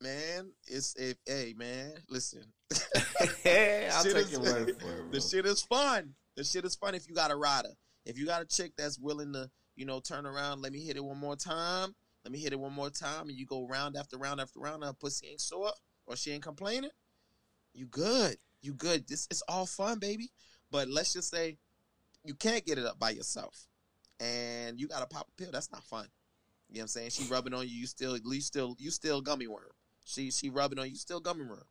man, 0.00 0.50
it's 0.66 0.94
if 0.96 1.16
hey 1.26 1.54
man, 1.56 1.92
listen. 2.08 2.44
hey, 3.42 3.88
I'll 3.92 4.04
take 4.04 4.16
is- 4.16 4.32
your 4.32 4.40
word 4.42 4.64
for 4.64 4.70
it, 4.70 4.78
bro. 4.78 5.10
the 5.10 5.20
shit 5.20 5.46
is 5.46 5.62
fun. 5.62 6.14
The 6.36 6.44
shit 6.44 6.64
is 6.64 6.74
fun 6.74 6.94
if 6.94 7.08
you 7.08 7.14
got 7.14 7.30
a 7.30 7.36
rider. 7.36 7.70
If 8.04 8.18
you 8.18 8.26
got 8.26 8.42
a 8.42 8.44
chick 8.44 8.72
that's 8.76 8.98
willing 8.98 9.32
to, 9.32 9.48
you 9.76 9.86
know, 9.86 10.00
turn 10.00 10.26
around, 10.26 10.60
let 10.62 10.72
me 10.72 10.80
hit 10.84 10.96
it 10.96 11.04
one 11.04 11.16
more 11.18 11.36
time. 11.36 11.94
Let 12.24 12.32
me 12.32 12.38
hit 12.38 12.52
it 12.52 12.58
one 12.60 12.72
more 12.72 12.90
time, 12.90 13.28
and 13.28 13.38
you 13.38 13.44
go 13.46 13.66
round 13.66 13.96
after 13.96 14.16
round 14.16 14.40
after 14.40 14.58
round, 14.58 14.82
and 14.82 14.84
her 14.84 14.92
pussy 14.92 15.28
ain't 15.28 15.40
sore 15.40 15.72
or 16.06 16.16
she 16.16 16.32
ain't 16.32 16.42
complaining. 16.42 16.90
You 17.74 17.86
good. 17.86 18.36
You 18.62 18.72
good. 18.72 19.06
This 19.06 19.26
it's 19.30 19.42
all 19.48 19.66
fun, 19.66 19.98
baby. 19.98 20.30
But 20.70 20.88
let's 20.88 21.12
just 21.12 21.30
say 21.30 21.58
you 22.24 22.34
can't 22.34 22.64
get 22.64 22.78
it 22.78 22.86
up 22.86 22.98
by 22.98 23.10
yourself, 23.10 23.66
and 24.20 24.80
you 24.80 24.88
got 24.88 25.00
to 25.00 25.06
pop 25.06 25.28
a 25.28 25.42
pill. 25.42 25.52
That's 25.52 25.70
not 25.70 25.84
fun. 25.84 26.06
You 26.70 26.76
know 26.76 26.78
what 26.78 26.82
I'm 26.82 26.88
saying? 26.88 27.10
She 27.10 27.24
rubbing 27.24 27.52
on 27.52 27.68
you. 27.68 27.74
You 27.74 27.86
still, 27.86 28.16
you 28.16 28.40
still, 28.40 28.74
you 28.78 28.90
still 28.90 29.20
gummy 29.20 29.46
worm. 29.46 29.64
She 30.06 30.30
she 30.30 30.48
rubbing 30.48 30.78
on 30.78 30.88
you. 30.88 30.96
Still 30.96 31.20
gummy 31.20 31.44
worm. 31.44 31.64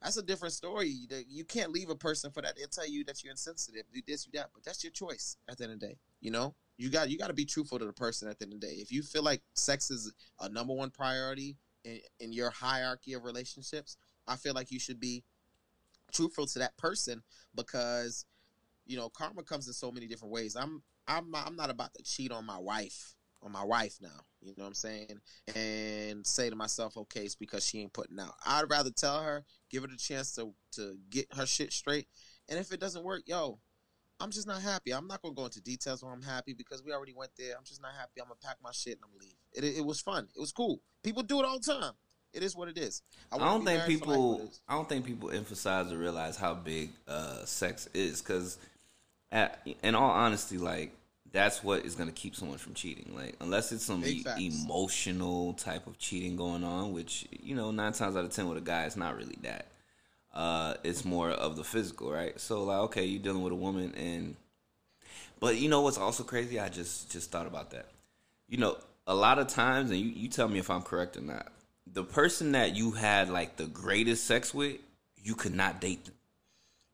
That's 0.00 0.16
a 0.16 0.22
different 0.22 0.54
story. 0.54 0.94
You 1.28 1.44
can't 1.44 1.72
leave 1.72 1.90
a 1.90 1.94
person 1.94 2.30
for 2.30 2.40
that. 2.40 2.56
They'll 2.56 2.68
tell 2.68 2.88
you 2.88 3.04
that 3.04 3.22
you're 3.22 3.32
insensitive, 3.32 3.82
do 3.92 4.00
this, 4.06 4.24
do 4.24 4.30
that, 4.38 4.48
but 4.54 4.64
that's 4.64 4.82
your 4.82 4.92
choice 4.92 5.36
at 5.48 5.58
the 5.58 5.64
end 5.64 5.74
of 5.74 5.80
the 5.80 5.86
day. 5.88 5.96
You 6.20 6.30
know, 6.30 6.54
you 6.80 6.88
got 6.88 7.10
you 7.10 7.18
got 7.18 7.26
to 7.26 7.34
be 7.34 7.44
truthful 7.44 7.78
to 7.78 7.84
the 7.84 7.92
person 7.92 8.26
at 8.26 8.38
the 8.38 8.46
end 8.46 8.54
of 8.54 8.60
the 8.62 8.66
day. 8.66 8.72
If 8.74 8.90
you 8.90 9.02
feel 9.02 9.22
like 9.22 9.42
sex 9.54 9.90
is 9.90 10.14
a 10.40 10.48
number 10.48 10.72
one 10.72 10.90
priority 10.90 11.58
in, 11.84 12.00
in 12.20 12.32
your 12.32 12.48
hierarchy 12.48 13.12
of 13.12 13.24
relationships, 13.24 13.98
I 14.26 14.36
feel 14.36 14.54
like 14.54 14.70
you 14.70 14.80
should 14.80 14.98
be 14.98 15.22
truthful 16.10 16.46
to 16.46 16.58
that 16.60 16.76
person 16.78 17.22
because 17.54 18.24
you 18.86 18.96
know 18.96 19.10
karma 19.10 19.42
comes 19.42 19.66
in 19.66 19.74
so 19.74 19.92
many 19.92 20.06
different 20.06 20.32
ways. 20.32 20.56
I'm 20.56 20.82
I'm 21.06 21.34
I'm 21.34 21.54
not 21.54 21.68
about 21.68 21.92
to 21.94 22.02
cheat 22.02 22.32
on 22.32 22.46
my 22.46 22.58
wife 22.58 23.14
on 23.42 23.52
my 23.52 23.64
wife 23.64 23.98
now. 24.00 24.24
You 24.40 24.54
know 24.56 24.64
what 24.64 24.68
I'm 24.68 24.74
saying? 24.74 25.20
And 25.54 26.26
say 26.26 26.48
to 26.48 26.56
myself, 26.56 26.96
okay, 26.96 27.24
it's 27.24 27.34
because 27.34 27.66
she 27.66 27.80
ain't 27.80 27.92
putting 27.92 28.18
out. 28.18 28.34
I'd 28.46 28.70
rather 28.70 28.90
tell 28.90 29.22
her, 29.22 29.44
give 29.70 29.82
her 29.82 29.88
the 29.88 29.98
chance 29.98 30.34
to 30.36 30.54
to 30.76 30.96
get 31.10 31.26
her 31.34 31.44
shit 31.44 31.74
straight. 31.74 32.08
And 32.48 32.58
if 32.58 32.72
it 32.72 32.80
doesn't 32.80 33.04
work, 33.04 33.22
yo, 33.26 33.60
I'm 34.20 34.30
just 34.30 34.46
not 34.46 34.60
happy. 34.60 34.92
I'm 34.92 35.06
not 35.06 35.22
gonna 35.22 35.34
go 35.34 35.46
into 35.46 35.60
details 35.60 36.02
why 36.02 36.12
I'm 36.12 36.22
happy 36.22 36.52
because 36.52 36.84
we 36.84 36.92
already 36.92 37.14
went 37.14 37.30
there. 37.38 37.54
I'm 37.56 37.64
just 37.64 37.80
not 37.80 37.92
happy. 37.98 38.20
I'm 38.20 38.26
gonna 38.26 38.36
pack 38.44 38.56
my 38.62 38.70
shit 38.72 38.94
and 38.94 39.02
I'm 39.04 39.10
gonna 39.10 39.24
leave. 39.24 39.34
It, 39.52 39.78
it 39.78 39.84
was 39.84 40.00
fun. 40.00 40.28
It 40.36 40.40
was 40.40 40.52
cool. 40.52 40.80
People 41.02 41.22
do 41.22 41.40
it 41.40 41.46
all 41.46 41.58
the 41.58 41.72
time. 41.72 41.92
It 42.32 42.42
is 42.42 42.54
what 42.54 42.68
it 42.68 42.78
is. 42.78 43.02
I 43.32 43.36
wouldn't 43.36 43.50
don't 43.50 43.64
think 43.64 43.78
married 43.78 43.98
for 43.98 44.06
life 44.06 44.16
people. 44.16 44.52
I 44.68 44.74
don't 44.74 44.88
think 44.88 45.04
people 45.04 45.30
emphasize 45.30 45.90
or 45.90 45.96
realize 45.96 46.36
how 46.36 46.54
big 46.54 46.90
uh, 47.08 47.44
sex 47.44 47.88
is. 47.92 48.22
Because, 48.22 48.58
in 49.82 49.94
all 49.94 50.10
honesty, 50.10 50.58
like 50.58 50.92
that's 51.32 51.62
what 51.62 51.84
is 51.84 51.94
going 51.94 52.08
to 52.08 52.14
keep 52.14 52.36
someone 52.36 52.58
from 52.58 52.74
cheating. 52.74 53.12
Like 53.16 53.34
unless 53.40 53.72
it's 53.72 53.84
some 53.84 54.04
e- 54.04 54.24
emotional 54.38 55.54
type 55.54 55.86
of 55.86 55.98
cheating 55.98 56.36
going 56.36 56.62
on, 56.62 56.92
which 56.92 57.26
you 57.30 57.54
know 57.54 57.70
nine 57.70 57.92
times 57.92 58.16
out 58.16 58.24
of 58.24 58.30
ten 58.30 58.48
with 58.48 58.58
a 58.58 58.62
guy, 58.62 58.84
it's 58.84 58.96
not 58.96 59.16
really 59.16 59.38
that. 59.42 59.66
Uh, 60.32 60.74
it's 60.84 61.04
more 61.04 61.30
of 61.30 61.56
the 61.56 61.64
physical, 61.64 62.10
right? 62.10 62.38
So 62.40 62.64
like, 62.64 62.78
okay, 62.80 63.04
you're 63.04 63.22
dealing 63.22 63.42
with 63.42 63.52
a 63.52 63.56
woman, 63.56 63.94
and 63.96 64.36
but 65.40 65.56
you 65.56 65.68
know 65.68 65.80
what's 65.80 65.98
also 65.98 66.22
crazy? 66.22 66.60
I 66.60 66.68
just 66.68 67.10
just 67.10 67.30
thought 67.30 67.46
about 67.46 67.70
that. 67.70 67.86
You 68.48 68.58
know, 68.58 68.76
a 69.06 69.14
lot 69.14 69.38
of 69.38 69.48
times, 69.48 69.90
and 69.90 69.98
you, 69.98 70.10
you 70.10 70.28
tell 70.28 70.48
me 70.48 70.58
if 70.58 70.70
I'm 70.70 70.82
correct 70.82 71.16
or 71.16 71.22
not. 71.22 71.52
The 71.92 72.04
person 72.04 72.52
that 72.52 72.76
you 72.76 72.92
had 72.92 73.28
like 73.28 73.56
the 73.56 73.66
greatest 73.66 74.24
sex 74.24 74.54
with, 74.54 74.76
you 75.16 75.34
could 75.34 75.54
not 75.54 75.80
date 75.80 76.04
them. 76.04 76.14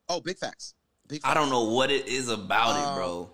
Oh, 0.09 0.21
big 0.21 0.39
facts. 0.39 0.75
Big 1.09 1.21
I 1.25 1.35
don't 1.35 1.51
know 1.51 1.65
what 1.65 1.91
it 1.91 2.07
is 2.07 2.29
about 2.29 2.77
it, 2.77 2.87
Um, 2.87 2.95
bro. 2.95 3.31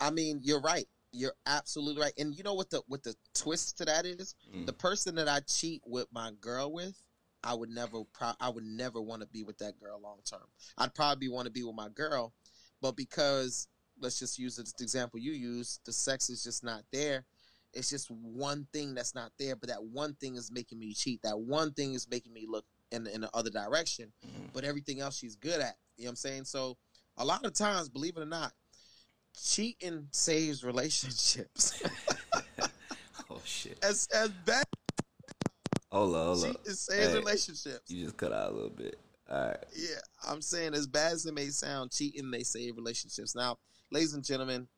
I 0.00 0.10
mean, 0.10 0.40
you're 0.42 0.60
right. 0.60 0.86
You're 1.12 1.34
absolutely 1.46 2.00
right. 2.00 2.12
And 2.18 2.34
you 2.34 2.42
know 2.42 2.54
what 2.54 2.70
the 2.70 2.82
what 2.88 3.02
the 3.02 3.14
twist 3.34 3.78
to 3.78 3.84
that 3.84 4.06
is? 4.06 4.34
Mm. 4.54 4.66
The 4.66 4.72
person 4.72 5.16
that 5.16 5.28
I 5.28 5.40
cheat 5.40 5.82
with 5.84 6.06
my 6.12 6.30
girl 6.40 6.72
with, 6.72 7.00
I 7.44 7.54
would 7.54 7.70
never 7.70 8.04
pro- 8.12 8.34
I 8.40 8.48
would 8.48 8.64
never 8.64 9.00
want 9.00 9.22
to 9.22 9.28
be 9.28 9.42
with 9.42 9.58
that 9.58 9.78
girl 9.80 10.00
long 10.00 10.18
term. 10.24 10.46
I'd 10.78 10.94
probably 10.94 11.28
want 11.28 11.46
to 11.46 11.52
be 11.52 11.62
with 11.62 11.74
my 11.74 11.88
girl, 11.88 12.32
but 12.80 12.96
because 12.96 13.68
let's 14.00 14.18
just 14.18 14.38
use 14.38 14.56
the 14.56 14.70
example 14.82 15.18
you 15.20 15.32
use, 15.32 15.80
the 15.84 15.92
sex 15.92 16.30
is 16.30 16.42
just 16.42 16.64
not 16.64 16.82
there. 16.92 17.24
It's 17.72 17.88
just 17.90 18.10
one 18.10 18.66
thing 18.72 18.94
that's 18.94 19.14
not 19.14 19.32
there, 19.38 19.56
but 19.56 19.68
that 19.70 19.82
one 19.82 20.14
thing 20.14 20.36
is 20.36 20.50
making 20.52 20.78
me 20.78 20.92
cheat. 20.94 21.22
That 21.22 21.38
one 21.38 21.72
thing 21.72 21.94
is 21.94 22.08
making 22.08 22.32
me 22.32 22.46
look 22.48 22.64
in 22.90 23.06
in 23.06 23.22
the 23.22 23.30
other 23.34 23.50
direction. 23.50 24.12
Mhm. 24.26 24.52
But 24.52 24.64
everything 24.64 25.00
else 25.00 25.16
she's 25.16 25.36
good 25.36 25.60
at. 25.60 25.78
You 25.96 26.04
know 26.04 26.08
what 26.08 26.10
I'm 26.10 26.16
saying? 26.16 26.44
So 26.44 26.76
a 27.16 27.24
lot 27.24 27.44
of 27.44 27.54
times, 27.54 27.88
believe 27.88 28.16
it 28.16 28.20
or 28.22 28.26
not, 28.26 28.52
cheating 29.34 30.08
saves 30.12 30.62
relationships. 30.64 31.82
Oh 33.30 33.40
shit! 33.44 33.78
as 33.82 34.08
as 34.12 34.28
bad 34.44 34.64
Hold 35.92 36.16
up, 36.16 36.24
hold 36.24 36.44
up. 36.44 36.56
cheating 36.56 36.74
saves 36.74 37.12
Hey. 37.12 37.18
relationships. 37.18 37.90
You 37.90 38.04
just 38.04 38.16
cut 38.16 38.32
out 38.32 38.50
a 38.50 38.54
little 38.54 38.70
bit. 38.70 38.98
All 39.30 39.48
right. 39.48 39.64
Yeah, 39.76 40.00
I'm 40.26 40.40
saying 40.40 40.72
as 40.74 40.86
bad 40.86 41.12
as 41.12 41.26
it 41.26 41.34
may 41.34 41.48
sound, 41.50 41.92
cheating 41.92 42.28
may 42.28 42.42
save 42.42 42.76
relationships. 42.76 43.34
Now, 43.34 43.58
ladies 43.90 44.14
and 44.14 44.24
gentlemen, 44.24 44.68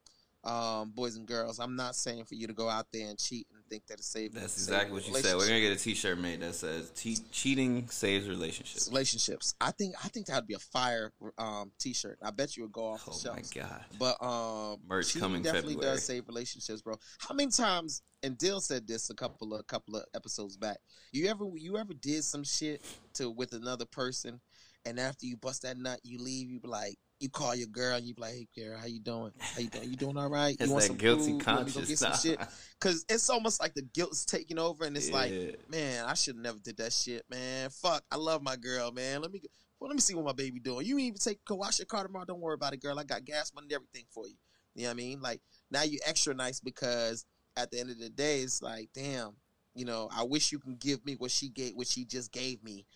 um, 0.43 0.91
boys 0.91 1.15
and 1.17 1.27
girls, 1.27 1.61
I'm 1.61 1.77
not 1.77 1.95
saying 1.95 2.25
for 2.25 2.35
you 2.35 2.49
to 2.49 2.53
go 2.53 2.69
out 2.69 2.87
there 2.93 3.09
and 3.09 3.19
cheat 3.19 3.47
think 3.69 3.87
that 3.87 3.99
it 3.99 4.05
saves. 4.05 4.35
That's 4.35 4.57
exactly 4.57 4.93
what 4.93 5.07
you 5.07 5.15
said. 5.15 5.37
We're 5.37 5.47
gonna 5.47 5.61
get 5.61 5.73
a 5.73 5.81
T-shirt 5.81 6.19
made 6.19 6.41
that 6.41 6.55
says 6.55 6.93
"Cheating 7.33 7.89
saves 7.89 8.29
relationships." 8.29 8.89
relationships. 8.89 9.55
I 9.61 9.71
think 9.71 9.95
I 10.05 10.09
think 10.09 10.27
that 10.27 10.37
would 10.37 10.47
be 10.47 10.55
a 10.55 10.59
fire 10.59 11.13
um, 11.39 11.73
t-shirt. 11.79 12.19
I 12.23 12.31
bet 12.31 12.57
you 12.57 12.65
would 12.65 12.73
go 12.73 12.87
off 12.87 13.05
the 13.05 13.31
Oh 13.31 13.35
my 13.35 13.43
god! 13.55 13.85
But 13.99 14.23
um, 14.25 14.81
Merch 14.87 15.19
coming 15.19 15.43
definitely 15.43 15.75
February. 15.75 15.97
does 15.97 16.05
save 16.05 16.29
relationships, 16.29 16.83
bro. 16.83 16.95
How 17.19 17.35
many 17.35 17.51
times? 17.51 18.03
And 18.23 18.39
Dill 18.39 18.61
said 18.61 18.87
this 18.87 19.11
a 19.11 19.15
couple 19.15 19.55
of 19.55 19.67
couple 19.67 19.97
of 19.97 20.05
episodes 20.15 20.57
back. 20.57 20.79
You 21.13 21.29
ever 21.29 21.47
you 21.57 21.77
ever 21.77 21.93
did 21.95 22.25
some 22.25 22.45
shit 22.45 22.83
to 23.15 23.31
with 23.31 23.53
another 23.53 23.85
person, 23.85 24.41
and 24.87 24.99
after 24.99 25.27
you 25.27 25.37
bust 25.37 25.63
that 25.63 25.77
nut, 25.79 26.01
you 26.03 26.19
leave. 26.19 26.51
You 26.51 26.61
be 26.61 26.69
like, 26.69 26.97
you 27.25 27.31
call 27.31 27.55
your 27.55 27.69
girl, 27.69 27.97
and 27.97 28.05
you 28.07 28.15
be 28.15 28.21
like, 28.21 28.35
hey 28.35 28.49
girl, 28.55 28.79
how 28.79 28.87
you 28.87 29.01
doing? 29.01 29.33
How 29.39 29.61
you 29.61 29.69
doing? 29.69 29.91
You 29.91 29.97
doing 29.97 30.17
all 30.19 30.29
right? 30.29 30.55
It's 30.55 30.67
you 30.67 30.71
want 30.71 30.83
that 30.83 30.89
some 30.89 30.97
guilty 30.97 31.23
food? 31.23 31.29
You 31.29 31.35
me 31.35 31.39
go 31.39 31.45
conscience 31.45 31.89
get 31.89 31.99
some 31.99 32.15
shit? 32.15 32.39
Because 32.79 33.05
it's 33.09 33.31
almost 33.31 33.61
like 33.61 33.73
the 33.75 33.83
guilt's 33.83 34.27
taking 34.27 34.59
over, 34.59 34.85
and 34.85 34.95
it's 34.97 35.11
like, 35.11 35.33
man, 35.69 36.05
I 36.05 36.15
should 36.15 36.37
have 36.37 36.43
never 36.43 36.59
did 36.59 36.77
that 36.77 36.93
shit, 36.93 37.25
man. 37.31 37.71
Fuck, 37.71 38.05
I 38.13 38.17
love 38.17 38.43
my 38.43 38.57
girl, 38.57 38.93
man. 38.93 39.23
Let 39.23 39.33
me 39.33 39.41
well, 39.81 39.89
let 39.89 39.97
me 39.97 40.03
see 40.03 40.15
what 40.15 40.27
my 40.27 40.33
baby 40.33 40.61
doing. 40.61 40.87
You 40.87 40.99
ain't 40.99 41.07
even 41.07 41.19
take 41.19 41.45
go 41.47 41.57
wash 41.57 41.79
your 41.79 41.87
car 41.87 42.05
tomorrow. 42.05 42.27
Don't 42.27 42.41
worry 42.41 42.55
about 42.55 42.75
it, 42.75 42.83
girl. 42.83 42.99
I 42.99 43.05
got 43.05 43.25
gas 43.25 43.53
money, 43.55 43.67
and 43.67 43.73
everything 43.73 44.05
for 44.11 44.27
you. 44.27 44.35
You 44.75 44.83
know 44.83 44.89
what 44.89 44.95
I 44.95 44.97
mean? 44.97 45.21
Like 45.23 45.41
now 45.71 45.83
you 45.83 45.99
extra 46.05 46.35
nice 46.35 46.61
because 46.61 47.25
at 47.57 47.71
the 47.71 47.81
end 47.81 47.91
of 47.91 47.99
the 47.99 48.11
day, 48.11 48.41
it's 48.41 48.61
like, 48.61 48.91
damn, 48.95 49.37
you 49.75 49.85
know, 49.85 50.11
I 50.15 50.25
wish 50.25 50.53
you 50.53 50.59
can 50.59 50.77
give 50.77 51.05
me 51.07 51.15
what 51.15 51.31
she 51.31 51.49
gave, 51.49 51.75
what 51.75 51.87
she 51.87 52.05
just 52.05 52.33
gave 52.33 52.63
me, 52.63 52.87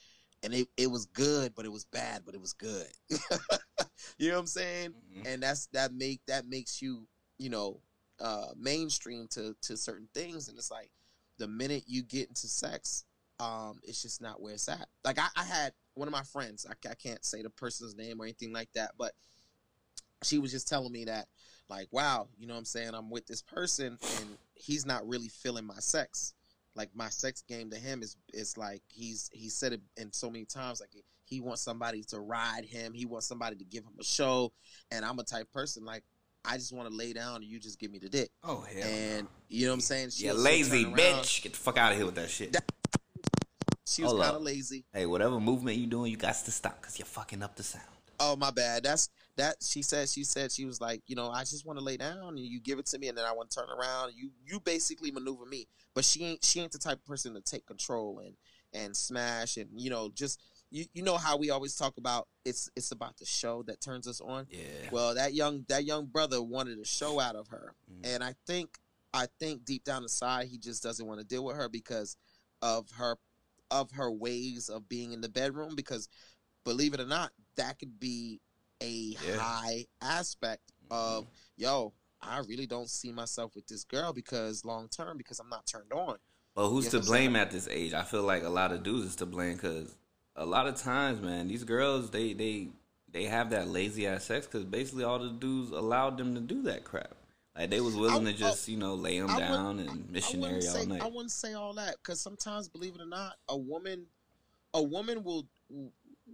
and 0.43 0.55
it, 0.55 0.69
it 0.77 0.91
was 0.91 1.07
good, 1.07 1.55
but 1.55 1.65
it 1.65 1.73
was 1.73 1.85
bad, 1.85 2.23
but 2.25 2.35
it 2.35 2.41
was 2.41 2.53
good. 2.53 2.87
you 4.19 4.29
know 4.29 4.35
what 4.35 4.41
I'm 4.41 4.47
saying? 4.47 4.95
Mhm. 5.17 5.27
and 5.27 5.43
that's 5.43 5.67
that 5.73 5.93
make 5.93 6.21
that 6.27 6.47
makes 6.47 6.81
you 6.81 7.07
you 7.39 7.51
know 7.51 7.81
uh 8.21 8.49
mainstream 8.57 9.27
to 9.29 9.55
to 9.63 9.77
certain 9.77 10.09
things 10.15 10.49
and 10.49 10.59
it's 10.59 10.71
like 10.71 10.91
the 11.39 11.47
minute 11.47 11.85
you 11.87 12.03
get 12.03 12.29
into 12.29 12.49
sex 12.49 13.05
um 13.39 13.79
it's 13.85 14.03
just 14.03 14.21
not 14.21 14.41
where 14.43 14.55
it's 14.55 14.69
at 14.69 14.89
like 15.05 15.19
i, 15.21 15.29
I 15.37 15.45
had 15.45 15.73
one 15.95 16.09
of 16.09 16.13
my 16.13 16.25
friends 16.25 16.67
I, 16.69 16.73
I 16.91 16.95
can't 16.95 17.25
say 17.25 17.43
the 17.43 17.51
person's 17.51 17.95
name 17.97 18.21
or 18.21 18.25
anything 18.25 18.53
like 18.53 18.73
that 18.75 18.93
but 18.99 19.13
she 20.25 20.39
was 20.39 20.51
just 20.51 20.69
telling 20.69 20.91
me 20.93 21.05
that 21.05 21.29
like 21.69 21.87
wow 21.93 22.29
you 22.39 22.47
know 22.49 22.55
what 22.55 22.59
i'm 22.59 22.65
saying 22.65 22.93
i'm 22.95 23.11
with 23.11 23.27
this 23.27 23.43
person 23.43 23.99
and 24.19 24.37
he's 24.55 24.85
not 24.85 25.07
really 25.07 25.29
feeling 25.29 25.65
my 25.65 25.79
sex 25.79 26.35
like 26.79 26.89
my 26.95 27.09
sex 27.11 27.43
game 27.47 27.69
to 27.71 27.77
him 27.77 28.03
is 28.03 28.17
is 28.33 28.57
like 28.57 28.81
he's 28.89 29.29
he 29.33 29.49
said 29.51 29.73
it 29.75 29.81
in 29.99 30.11
so 30.13 30.31
many 30.31 30.45
times 30.47 30.81
like 30.81 30.91
he 31.25 31.41
wants 31.41 31.61
somebody 31.61 32.03
to 32.05 32.21
ride 32.21 32.65
him 32.65 32.95
he 32.95 33.05
wants 33.05 33.27
somebody 33.27 33.57
to 33.57 33.65
give 33.65 33.83
him 33.85 33.93
a 34.01 34.05
show 34.05 34.51
and 34.91 35.05
i'm 35.05 35.19
a 35.19 35.25
type 35.25 35.51
person 35.53 35.85
like 35.85 36.03
i 36.45 36.57
just 36.57 36.73
want 36.73 36.89
to 36.89 36.95
lay 36.95 37.13
down 37.13 37.37
and 37.37 37.45
you 37.45 37.59
just 37.59 37.79
give 37.79 37.91
me 37.91 37.99
the 37.99 38.09
dick 38.09 38.31
Oh 38.45 38.61
hell! 38.73 38.89
and 38.89 39.25
no. 39.25 39.29
you 39.49 39.67
know 39.67 39.73
what 39.73 39.75
i'm 39.75 39.81
saying 39.83 40.05
you 40.07 40.11
she'll- 40.13 40.35
she'll 40.37 40.43
lazy 40.43 40.85
bitch. 40.87 41.43
Get 41.43 41.53
the 41.53 41.59
fuck 41.59 41.77
out 41.77 41.91
of 41.93 41.99
here 41.99 42.07
with 42.07 42.15
that 42.15 42.31
shit. 42.31 42.53
That- 42.53 42.71
she 43.87 44.03
was 44.03 44.13
Hold 44.13 44.23
kind 44.23 44.37
of 44.37 44.43
lazy 44.43 44.85
hey, 44.93 45.07
whatever 45.07 45.41
movement 45.41 45.79
you 45.79 45.87
doing, 45.87 46.11
you 46.11 46.17
got 46.19 46.35
to 46.35 46.51
stop 46.51 46.81
because 46.81 46.99
you're 46.99 47.07
fucking 47.07 47.43
up 47.43 47.57
the 47.57 47.63
sound. 47.63 47.85
Oh 48.21 48.37
my 48.37 48.51
bad. 48.51 48.83
That's 48.85 49.09
that 49.37 49.57
she 49.63 49.83
said 49.83 50.09
she 50.09 50.25
said 50.25 50.51
she 50.51 50.65
was 50.65 50.81
like 50.81 51.01
you 51.07 51.15
know 51.15 51.31
i 51.31 51.41
just 51.43 51.65
want 51.65 51.79
to 51.79 51.85
lay 51.85 51.97
down 51.97 52.31
and 52.31 52.41
you 52.41 52.59
give 52.61 52.81
it 52.81 52.87
to 52.87 52.99
me 52.99 53.07
and 53.07 53.17
then 53.17 53.25
i 53.25 53.31
want 53.31 53.49
to 53.51 53.61
turn 53.61 53.69
around. 53.71 54.13
You 54.17 54.31
you 54.45 54.59
basically 54.61 55.11
maneuver 55.11 55.47
me. 55.47 55.69
But 55.95 56.05
she 56.05 56.25
ain't 56.25 56.45
she 56.45 56.61
ain't 56.61 56.73
the 56.73 56.79
type 56.79 56.99
of 56.99 57.05
person 57.07 57.35
to 57.35 57.41
take 57.41 57.67
control 57.67 58.21
and 58.25 58.35
and 58.75 58.97
smash 58.97 59.57
and 59.57 59.69
you 59.81 59.89
know 59.91 60.11
just 60.15 60.41
you, 60.71 60.85
you 60.93 61.03
know 61.03 61.17
how 61.17 61.37
we 61.39 61.51
always 61.51 61.75
talk 61.75 61.97
about 61.97 62.29
it's 62.45 62.69
it's 62.77 62.91
about 62.93 63.17
the 63.17 63.25
show 63.25 63.63
that 63.63 63.81
turns 63.81 64.07
us 64.07 64.21
on? 64.21 64.47
Yeah. 64.51 64.65
well 64.91 65.15
that 65.15 65.33
young 65.35 65.65
that 65.69 65.85
young 65.85 66.07
brother 66.07 66.43
wanted 66.43 66.79
a 66.79 66.85
show 66.85 67.19
out 67.21 67.37
of 67.37 67.49
her. 67.49 67.75
Mhm. 67.91 68.15
and 68.15 68.25
i 68.25 68.35
think 68.47 68.77
i 69.15 69.27
think 69.41 69.65
deep 69.65 69.85
down 69.85 70.03
inside 70.03 70.49
he 70.49 70.59
just 70.59 70.83
doesn't 70.83 71.07
want 71.07 71.19
to 71.21 71.27
deal 71.27 71.45
with 71.45 71.57
her 71.57 71.69
because 71.71 72.17
of 72.61 72.91
her 72.91 73.17
of 73.71 73.93
her 73.93 74.11
ways 74.11 74.69
of 74.69 74.89
being 74.89 75.13
in 75.13 75.21
the 75.23 75.29
bedroom 75.31 75.75
because 75.75 76.09
believe 76.69 76.95
it 76.95 77.01
or 77.01 77.07
not 77.07 77.31
that 77.57 77.79
could 77.79 77.99
be 77.99 78.41
a 78.83 79.17
Yeah. 79.27 79.37
high 79.39 79.87
aspect 80.03 80.63
mm-hmm. 80.91 81.19
of 81.19 81.27
yo 81.57 81.93
i 82.21 82.39
really 82.41 82.67
don't 82.67 82.91
see 82.91 83.11
myself 83.13 83.55
with 83.57 83.67
this 83.67 83.85
girl 83.85 84.13
because 84.13 84.65
long 84.65 84.89
term 84.89 85.17
because 85.17 85.41
i'm 85.41 85.49
not 85.49 85.67
turned 85.67 85.93
on 85.93 86.17
But 86.55 86.69
who's 86.69 86.85
Yes, 86.87 86.93
to 86.93 87.01
blame 87.01 87.37
at 87.37 87.51
this 87.53 87.69
age? 87.71 87.93
I 87.95 88.03
feel 88.03 88.25
like 88.25 88.43
a 88.43 88.49
lot 88.49 88.73
of 88.73 88.83
dudes 88.83 89.07
is 89.07 89.17
to 89.17 89.27
blame 89.27 89.55
because 89.55 89.95
a 90.35 90.45
lot 90.45 90.67
of 90.67 90.75
times, 90.77 91.21
man, 91.21 91.47
these 91.49 91.63
girls 91.65 92.11
they 92.11 92.33
they 92.33 92.69
they 93.13 93.25
have 93.25 93.51
that 93.51 93.69
lazy 93.69 94.07
ass 94.09 94.25
sex 94.25 94.47
because 94.47 94.65
basically 94.65 95.05
all 95.05 95.19
the 95.21 95.31
dudes 95.31 95.71
allowed 95.71 96.19
them 96.19 96.35
to 96.35 96.41
do 96.41 96.63
that 96.63 96.83
crap. 96.85 97.15
Like 97.57 97.71
they 97.71 97.81
was 97.81 97.95
willing 97.97 98.27
I- 98.27 98.33
to 98.33 98.37
oh, 98.37 98.49
just 98.49 98.69
you 98.69 98.77
know 98.77 98.95
lay 98.95 99.21
them 99.21 99.31
I 99.31 99.39
down 99.39 99.79
and 99.79 100.11
missionary 100.11 100.55
all 100.67 100.75
say, 100.75 100.87
night. 100.87 101.03
I 101.03 101.07
wouldn't 101.07 101.31
say 101.33 101.55
all 101.55 101.75
that 101.75 101.95
because 102.03 102.21
sometimes, 102.21 102.69
believe 102.69 102.95
it 102.97 103.01
or 103.01 103.07
not, 103.07 103.35
a 103.49 103.57
woman, 103.57 104.07
a 104.75 104.83
woman 104.83 105.23
will 105.23 105.47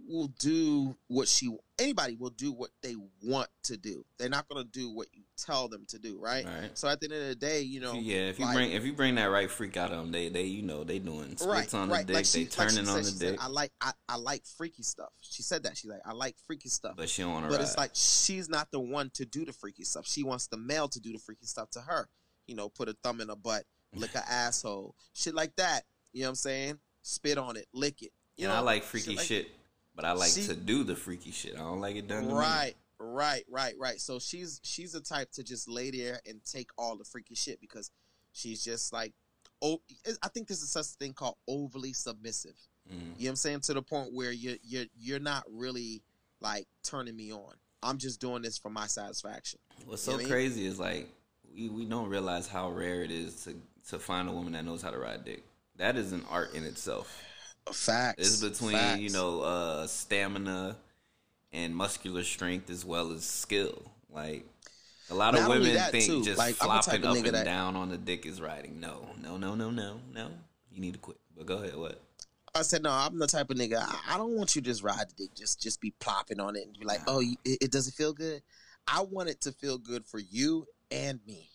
will 0.07 0.27
do 0.39 0.95
what 1.07 1.27
she 1.27 1.49
anybody 1.79 2.15
will 2.15 2.29
do 2.29 2.51
what 2.51 2.69
they 2.81 2.95
want 3.23 3.49
to 3.63 3.75
do. 3.77 4.05
They're 4.17 4.29
not 4.29 4.47
gonna 4.47 4.63
do 4.63 4.89
what 4.89 5.07
you 5.13 5.23
tell 5.37 5.67
them 5.67 5.85
to 5.89 5.99
do, 5.99 6.19
right? 6.19 6.45
Right. 6.45 6.69
So 6.77 6.87
at 6.87 6.99
the 7.01 7.05
end 7.07 7.21
of 7.21 7.27
the 7.29 7.35
day, 7.35 7.61
you 7.61 7.79
know, 7.79 7.93
yeah, 7.95 8.29
if 8.29 8.39
you 8.39 8.45
like- 8.45 8.55
bring 8.55 8.71
if 8.71 8.83
you 8.85 8.93
bring 8.93 9.15
that 9.15 9.25
right 9.25 9.49
freak 9.49 9.75
out 9.77 9.91
of 9.91 9.97
them, 9.97 10.11
they 10.11 10.29
they 10.29 10.43
you 10.43 10.61
know 10.61 10.83
they 10.83 10.99
doing 10.99 11.37
splits 11.37 11.73
right, 11.73 11.73
on 11.73 11.89
the 11.89 11.97
dick, 11.97 12.07
like 12.15 12.15
they 12.15 12.23
she, 12.23 12.39
like 12.45 12.49
she 12.51 12.55
turning 12.55 12.85
said, 12.85 12.87
on 12.87 12.97
the 12.97 13.03
she 13.03 13.15
said, 13.17 13.31
dick, 13.33 13.43
I 13.43 13.47
like 13.47 13.71
I, 13.81 13.91
I 14.07 14.15
like 14.17 14.45
freaky 14.45 14.83
stuff. 14.83 15.09
She 15.21 15.41
said 15.43 15.63
that. 15.63 15.77
She's 15.77 15.89
like, 15.89 16.01
I 16.05 16.13
like 16.13 16.35
freaky 16.45 16.69
stuff. 16.69 16.95
but 16.97 17.09
she 17.09 17.21
don't 17.21 17.31
want 17.33 17.45
to 17.45 17.49
But 17.49 17.57
ride. 17.57 17.63
it's 17.63 17.77
like 17.77 17.91
she's 17.93 18.47
not 18.49 18.69
the 18.71 18.79
one 18.79 19.09
to 19.15 19.25
do 19.25 19.43
the 19.45 19.53
freaky 19.53 19.83
stuff. 19.83 20.07
She 20.07 20.23
wants 20.23 20.47
the 20.47 20.57
male 20.57 20.87
to 20.89 20.99
do 20.99 21.11
the 21.11 21.19
freaky 21.19 21.45
stuff 21.45 21.69
to 21.71 21.81
her. 21.81 22.07
You 22.47 22.55
know, 22.55 22.69
put 22.69 22.89
a 22.89 22.93
thumb 23.03 23.21
in 23.21 23.29
her 23.29 23.35
butt, 23.35 23.63
lick 23.95 24.11
her 24.11 24.23
asshole, 24.29 24.95
shit 25.13 25.33
like 25.33 25.55
that. 25.55 25.81
You 26.13 26.21
know 26.21 26.27
what 26.27 26.29
I'm 26.31 26.35
saying? 26.35 26.79
Spit 27.01 27.37
on 27.37 27.57
it, 27.57 27.65
lick 27.73 28.01
it. 28.01 28.11
You 28.37 28.45
and 28.47 28.53
know, 28.53 28.59
I 28.59 28.61
like 28.61 28.83
freaky 28.83 29.15
like- 29.15 29.25
shit, 29.25 29.49
but 29.95 30.05
I 30.05 30.11
like 30.13 30.31
She- 30.31 30.45
to 30.47 30.55
do 30.55 30.83
the 30.83 30.95
freaky 30.95 31.31
shit. 31.31 31.55
I 31.55 31.59
don't 31.59 31.81
like 31.81 31.95
it 31.95 32.07
done 32.07 32.23
to 32.23 32.27
me. 32.29 32.33
Right, 32.33 32.73
right, 32.99 33.43
right, 33.49 33.75
right. 33.79 33.99
So 34.01 34.19
she's 34.19 34.59
she's 34.63 34.91
the 34.93 35.01
type 35.01 35.31
to 35.33 35.43
just 35.43 35.67
lay 35.69 35.91
there 35.91 36.19
and 36.27 36.43
take 36.43 36.69
all 36.77 36.97
the 36.97 37.05
freaky 37.05 37.35
shit 37.35 37.59
because 37.61 37.91
she's 38.33 38.63
just 38.63 38.91
like, 38.93 39.13
oh, 39.61 39.81
I 40.21 40.27
think 40.29 40.47
there's 40.47 40.67
such 40.69 40.85
a 40.85 40.97
thing 40.99 41.13
called 41.13 41.37
overly 41.47 41.93
submissive. 41.93 42.55
Mhm. 42.89 42.93
You 42.93 42.97
know 42.99 43.13
what 43.17 43.29
I'm 43.29 43.35
saying? 43.37 43.59
To 43.61 43.73
the 43.73 43.81
point 43.81 44.13
where 44.13 44.31
you're 44.31 44.57
you're 44.63 44.85
you're 44.95 45.19
not 45.19 45.43
really 45.49 46.03
like 46.41 46.67
turning 46.83 47.15
me 47.15 47.31
on. 47.31 47.53
I'm 47.81 47.97
just 47.97 48.19
doing 48.19 48.41
this 48.41 48.57
for 48.57 48.69
my 48.69 48.87
satisfaction. 48.87 49.59
What's 49.85 50.05
You 50.05 50.11
so 50.11 50.11
what 50.13 50.19
mean? 50.19 50.29
crazy 50.29 50.65
is 50.65 50.79
like 50.79 51.07
we, 51.53 51.69
we 51.69 51.85
don't 51.85 52.09
realize 52.09 52.47
how 52.47 52.69
rare 52.71 53.01
it 53.03 53.11
is 53.11 53.43
to 53.45 53.55
to 53.89 53.99
find 53.99 54.27
a 54.27 54.31
woman 54.31 54.53
that 54.53 54.65
knows 54.65 54.81
how 54.81 54.89
to 54.91 54.97
ride 54.97 55.23
dick. 55.23 55.43
That 55.77 55.95
is 55.97 56.11
an 56.11 56.23
art 56.29 56.53
in 56.53 56.63
itself. 56.63 57.21
Facts. 57.73 58.21
It's 58.21 58.41
between 58.41 58.73
Facts. 58.77 58.99
you 59.01 59.09
know 59.11 59.41
uh, 59.41 59.87
stamina 59.87 60.75
and 61.51 61.75
muscular 61.75 62.23
strength 62.23 62.69
as 62.69 62.85
well 62.85 63.11
as 63.11 63.23
skill. 63.23 63.81
Like 64.09 64.45
a 65.09 65.15
lot 65.15 65.33
Not 65.33 65.43
of 65.43 65.47
women 65.49 65.77
think 65.91 66.05
too. 66.05 66.23
just 66.23 66.37
Like, 66.37 66.55
I'm 66.61 66.67
the 66.69 66.73
type 66.75 67.01
flopping 67.01 67.05
up 67.05 67.25
and 67.25 67.35
that- 67.35 67.45
down 67.45 67.75
on 67.75 67.89
the 67.89 67.97
dick 67.97 68.25
is 68.25 68.41
riding. 68.41 68.79
No, 68.79 69.07
no, 69.21 69.37
no, 69.37 69.55
no, 69.55 69.69
no, 69.71 69.99
no. 70.13 70.29
You 70.71 70.81
need 70.81 70.93
to 70.93 70.99
quit. 70.99 71.17
But 71.35 71.45
go 71.45 71.57
ahead. 71.57 71.75
What? 71.75 72.01
I 72.53 72.61
said, 72.61 72.83
no, 72.83 72.89
I'm 72.91 73.19
the 73.19 73.27
type 73.27 73.49
of 73.49 73.57
nigga. 73.57 73.79
I, 73.81 74.13
I 74.13 74.17
don't 74.17 74.35
want 74.37 74.55
you 74.55 74.61
to 74.61 74.65
just 74.65 74.81
ride 74.81 75.09
the 75.09 75.13
dick, 75.23 75.35
just 75.35 75.61
just 75.61 75.81
be 75.81 75.91
plopping 75.99 76.39
on 76.39 76.55
it 76.55 76.65
and 76.65 76.77
be 76.79 76.85
like, 76.85 77.01
oh, 77.07 77.19
you, 77.19 77.35
it, 77.43 77.57
it 77.63 77.71
doesn't 77.71 77.93
feel 77.93 78.13
good. 78.13 78.41
I 78.87 79.01
want 79.01 79.27
it 79.29 79.41
to 79.41 79.51
feel 79.51 79.77
good 79.77 80.05
for 80.05 80.19
you 80.19 80.65
and 80.91 81.19
me. 81.27 81.49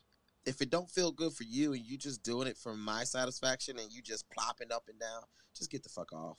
If 0.46 0.62
it 0.62 0.70
don't 0.70 0.88
feel 0.88 1.12
good 1.12 1.32
for 1.32 1.44
you 1.44 1.72
and 1.72 1.84
you 1.84 1.98
just 1.98 2.22
doing 2.22 2.48
it 2.48 2.56
for 2.56 2.74
my 2.74 3.04
satisfaction 3.04 3.78
and 3.78 3.92
you 3.92 4.02
just 4.02 4.28
plopping 4.30 4.72
up 4.72 4.84
and 4.88 4.98
down, 4.98 5.22
just 5.56 5.70
get 5.70 5.82
the 5.82 5.88
fuck 5.88 6.12
off. 6.12 6.38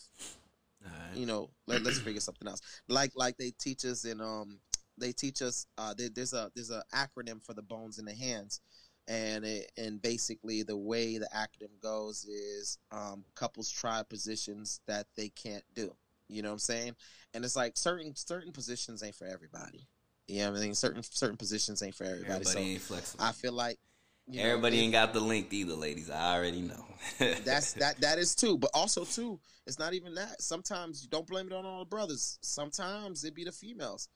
Alright. 0.83 1.15
You 1.15 1.27
know, 1.27 1.51
let, 1.67 1.83
let's 1.83 1.99
figure 1.99 2.19
something 2.19 2.47
else. 2.47 2.61
Like 2.87 3.11
like 3.15 3.37
they 3.37 3.51
teach 3.59 3.85
us 3.85 4.05
in 4.05 4.19
um 4.19 4.59
they 4.97 5.11
teach 5.11 5.41
us 5.41 5.67
uh 5.77 5.93
there, 5.95 6.09
there's 6.09 6.33
a 6.33 6.51
there's 6.55 6.71
a 6.71 6.83
acronym 6.93 7.45
for 7.45 7.53
the 7.53 7.61
bones 7.61 7.99
in 7.99 8.05
the 8.05 8.15
hands 8.15 8.61
and 9.07 9.45
it, 9.45 9.71
and 9.77 10.01
basically 10.01 10.63
the 10.63 10.77
way 10.77 11.17
the 11.17 11.27
acronym 11.35 11.79
goes 11.81 12.25
is 12.25 12.77
um, 12.91 13.25
couples 13.35 13.69
try 13.69 14.03
positions 14.03 14.79
that 14.87 15.07
they 15.15 15.29
can't 15.29 15.63
do. 15.73 15.93
You 16.27 16.41
know 16.41 16.49
what 16.49 16.53
I'm 16.53 16.59
saying? 16.59 16.95
And 17.33 17.43
it's 17.43 17.55
like 17.55 17.77
certain 17.77 18.15
certain 18.15 18.53
positions 18.53 19.03
ain't 19.03 19.15
for 19.15 19.27
everybody. 19.27 19.87
You 20.27 20.43
know 20.43 20.51
what 20.51 20.59
I 20.59 20.63
mean? 20.63 20.75
Certain 20.75 21.03
certain 21.03 21.35
positions 21.35 21.83
ain't 21.83 21.95
for 21.95 22.05
everybody. 22.05 22.29
Everybody 22.29 22.53
so 22.53 22.59
ain't 22.59 22.81
flexible. 22.81 23.23
I 23.23 23.31
feel 23.33 23.51
like 23.51 23.79
you 24.27 24.41
Everybody 24.41 24.77
if- 24.77 24.83
ain't 24.83 24.93
got 24.93 25.13
the 25.13 25.19
link 25.19 25.51
either, 25.51 25.73
ladies. 25.73 26.09
I 26.09 26.35
already 26.35 26.61
know. 26.61 26.85
that's 27.43 27.73
that 27.73 27.99
that 28.01 28.17
is 28.19 28.35
too. 28.35 28.57
But 28.57 28.71
also 28.73 29.03
too 29.05 29.39
it's 29.67 29.79
not 29.79 29.93
even 29.93 30.15
that. 30.15 30.41
Sometimes 30.41 31.03
you 31.03 31.09
don't 31.09 31.27
blame 31.27 31.47
it 31.47 31.53
on 31.53 31.65
all 31.65 31.79
the 31.79 31.85
brothers. 31.85 32.37
Sometimes 32.41 33.23
it 33.23 33.35
be 33.35 33.43
the 33.43 33.51
females. 33.51 34.07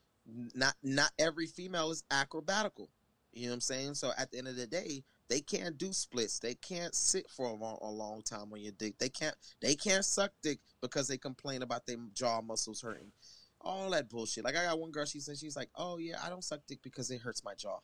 Not 0.54 0.74
not 0.82 1.10
every 1.18 1.46
female 1.46 1.90
is 1.90 2.02
acrobatical. 2.10 2.88
You 3.32 3.44
know 3.44 3.50
what 3.50 3.54
i'm 3.54 3.60
saying? 3.60 3.94
So 3.94 4.12
at 4.16 4.30
the 4.30 4.38
end 4.38 4.48
of 4.48 4.56
the 4.56 4.66
day 4.66 5.02
they 5.28 5.40
can't 5.40 5.76
do 5.76 5.92
splits. 5.92 6.38
They 6.38 6.54
can't 6.54 6.94
sit 6.94 7.28
for 7.28 7.46
a 7.46 7.52
long, 7.52 7.78
a 7.82 7.90
long 7.90 8.22
time 8.22 8.52
on 8.52 8.60
your 8.60 8.72
dick. 8.72 8.98
They 8.98 9.08
can't 9.08 9.34
they 9.60 9.74
can't 9.74 10.04
suck 10.04 10.32
dick 10.42 10.58
because 10.80 11.06
they 11.08 11.18
complain 11.18 11.62
about 11.62 11.86
their 11.86 11.96
jaw 12.14 12.40
muscles 12.40 12.80
hurting. 12.80 13.12
All 13.60 13.90
that 13.90 14.08
bullshit. 14.08 14.44
Like 14.44 14.56
i 14.56 14.64
got 14.64 14.78
one 14.78 14.90
girl 14.90 15.04
she 15.04 15.20
said 15.20 15.36
she's 15.38 15.56
like 15.56 15.68
oh 15.76 15.98
yeah 15.98 16.16
i 16.24 16.28
don't 16.28 16.44
suck 16.44 16.60
dick 16.66 16.78
because 16.82 17.10
it 17.10 17.20
hurts 17.20 17.44
my 17.44 17.54
jaw. 17.54 17.78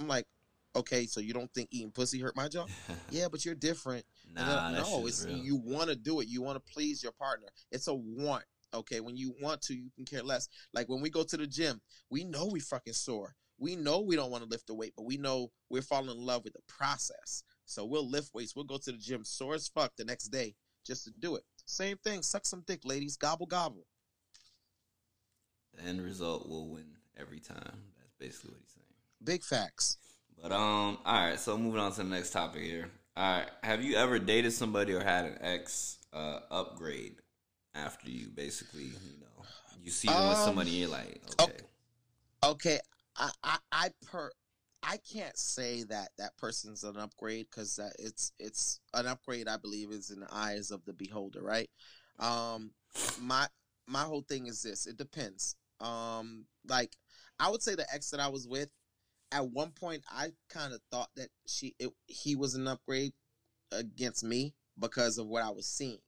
I'm 0.00 0.08
like 0.08 0.26
okay 0.76 1.06
so 1.06 1.20
you 1.20 1.32
don't 1.32 1.52
think 1.54 1.68
eating 1.72 1.90
pussy 1.90 2.20
hurt 2.20 2.36
my 2.36 2.48
jaw 2.48 2.66
yeah 3.10 3.26
but 3.30 3.44
you're 3.44 3.54
different 3.54 4.04
nah, 4.34 4.70
then- 4.70 4.82
no, 4.82 5.06
it's 5.06 5.24
real. 5.24 5.36
you 5.36 5.56
want 5.56 5.88
to 5.88 5.96
do 5.96 6.20
it. 6.20 6.28
You 6.28 6.42
want 6.42 6.56
to 6.56 6.72
please 6.72 7.02
your 7.02 7.12
partner. 7.12 7.48
It's 7.72 7.88
a 7.88 7.94
want. 7.94 8.44
Okay, 8.74 9.00
when 9.00 9.16
you 9.16 9.34
want 9.40 9.62
to, 9.62 9.74
you 9.74 9.90
can 9.94 10.04
care 10.04 10.22
less. 10.22 10.48
Like 10.74 10.88
when 10.88 11.00
we 11.00 11.08
go 11.08 11.22
to 11.22 11.36
the 11.36 11.46
gym, 11.46 11.80
we 12.10 12.24
know 12.24 12.46
we 12.46 12.60
fucking 12.60 12.92
sore. 12.92 13.34
We 13.58 13.74
know 13.74 14.00
we 14.00 14.16
don't 14.16 14.30
want 14.30 14.42
to 14.42 14.48
lift 14.50 14.66
the 14.66 14.74
weight, 14.74 14.92
but 14.96 15.06
we 15.06 15.16
know 15.16 15.50
we're 15.70 15.80
falling 15.82 16.10
in 16.10 16.26
love 16.26 16.44
with 16.44 16.52
the 16.52 16.60
process. 16.68 17.42
So 17.64 17.86
we'll 17.86 18.08
lift 18.08 18.34
weights. 18.34 18.54
We'll 18.54 18.66
go 18.66 18.76
to 18.76 18.92
the 18.92 18.98
gym 18.98 19.24
sore 19.24 19.54
as 19.54 19.68
fuck 19.68 19.92
the 19.96 20.04
next 20.04 20.28
day 20.28 20.56
just 20.86 21.04
to 21.04 21.10
do 21.18 21.36
it. 21.36 21.44
Same 21.64 21.96
thing. 21.96 22.22
Suck 22.22 22.44
some 22.44 22.64
dick, 22.66 22.80
ladies. 22.84 23.16
Gobble 23.16 23.46
gobble. 23.46 23.86
The 25.74 25.82
end 25.88 26.02
result 26.02 26.48
will 26.48 26.68
win 26.68 26.96
every 27.18 27.40
time. 27.40 27.82
That's 27.98 28.14
basically 28.18 28.50
what 28.50 28.60
he's 28.60 28.72
saying. 28.74 28.84
Big 29.24 29.42
facts. 29.42 29.96
But 30.42 30.52
um, 30.52 30.98
all 31.04 31.28
right. 31.28 31.38
So 31.40 31.56
moving 31.56 31.80
on 31.80 31.92
to 31.92 31.98
the 31.98 32.04
next 32.04 32.30
topic 32.30 32.62
here. 32.62 32.90
All 33.16 33.38
right. 33.38 33.48
Have 33.62 33.82
you 33.82 33.96
ever 33.96 34.18
dated 34.18 34.52
somebody 34.52 34.92
or 34.92 35.02
had 35.02 35.24
an 35.24 35.38
ex 35.40 35.98
uh, 36.12 36.40
upgrade 36.50 37.16
after 37.74 38.10
you 38.10 38.28
basically, 38.28 38.84
you 38.84 39.20
know, 39.20 39.44
you 39.82 39.90
see 39.90 40.08
them 40.08 40.28
with 40.28 40.38
Um, 40.38 40.44
somebody, 40.44 40.70
and 40.70 40.78
you're 40.78 40.88
like, 40.88 41.22
oh. 41.38 41.44
okay, 41.44 41.58
Okay, 42.44 42.80
I 43.16 43.30
I, 43.42 43.58
I 43.72 43.90
per 44.06 44.30
I 44.82 44.98
can't 44.98 45.36
say 45.36 45.82
that 45.84 46.10
that 46.18 46.36
person's 46.36 46.84
an 46.84 46.96
upgrade 46.96 47.46
because 47.50 47.76
that 47.76 47.94
it's 47.98 48.32
it's 48.38 48.80
an 48.94 49.06
upgrade. 49.06 49.48
I 49.48 49.56
believe 49.56 49.90
is 49.90 50.10
in 50.10 50.20
the 50.20 50.28
eyes 50.30 50.70
of 50.70 50.84
the 50.84 50.92
beholder, 50.92 51.42
right? 51.42 51.68
Um, 52.18 52.70
my 53.20 53.48
my 53.86 54.02
whole 54.02 54.24
thing 54.28 54.46
is 54.46 54.62
this: 54.62 54.86
it 54.86 54.96
depends. 54.96 55.56
Um, 55.80 56.44
like 56.68 56.96
I 57.40 57.50
would 57.50 57.62
say 57.62 57.74
the 57.74 57.86
ex 57.92 58.10
that 58.10 58.20
I 58.20 58.28
was 58.28 58.46
with, 58.46 58.68
at 59.32 59.50
one 59.50 59.70
point 59.70 60.02
I 60.10 60.32
kind 60.48 60.72
of 60.72 60.80
thought 60.90 61.10
that 61.16 61.28
she 61.46 61.74
it, 61.78 61.90
he 62.06 62.36
was 62.36 62.54
an 62.54 62.68
upgrade 62.68 63.12
against 63.72 64.24
me 64.24 64.54
because 64.78 65.18
of 65.18 65.26
what 65.26 65.42
I 65.42 65.50
was 65.50 65.66
seeing, 65.66 65.98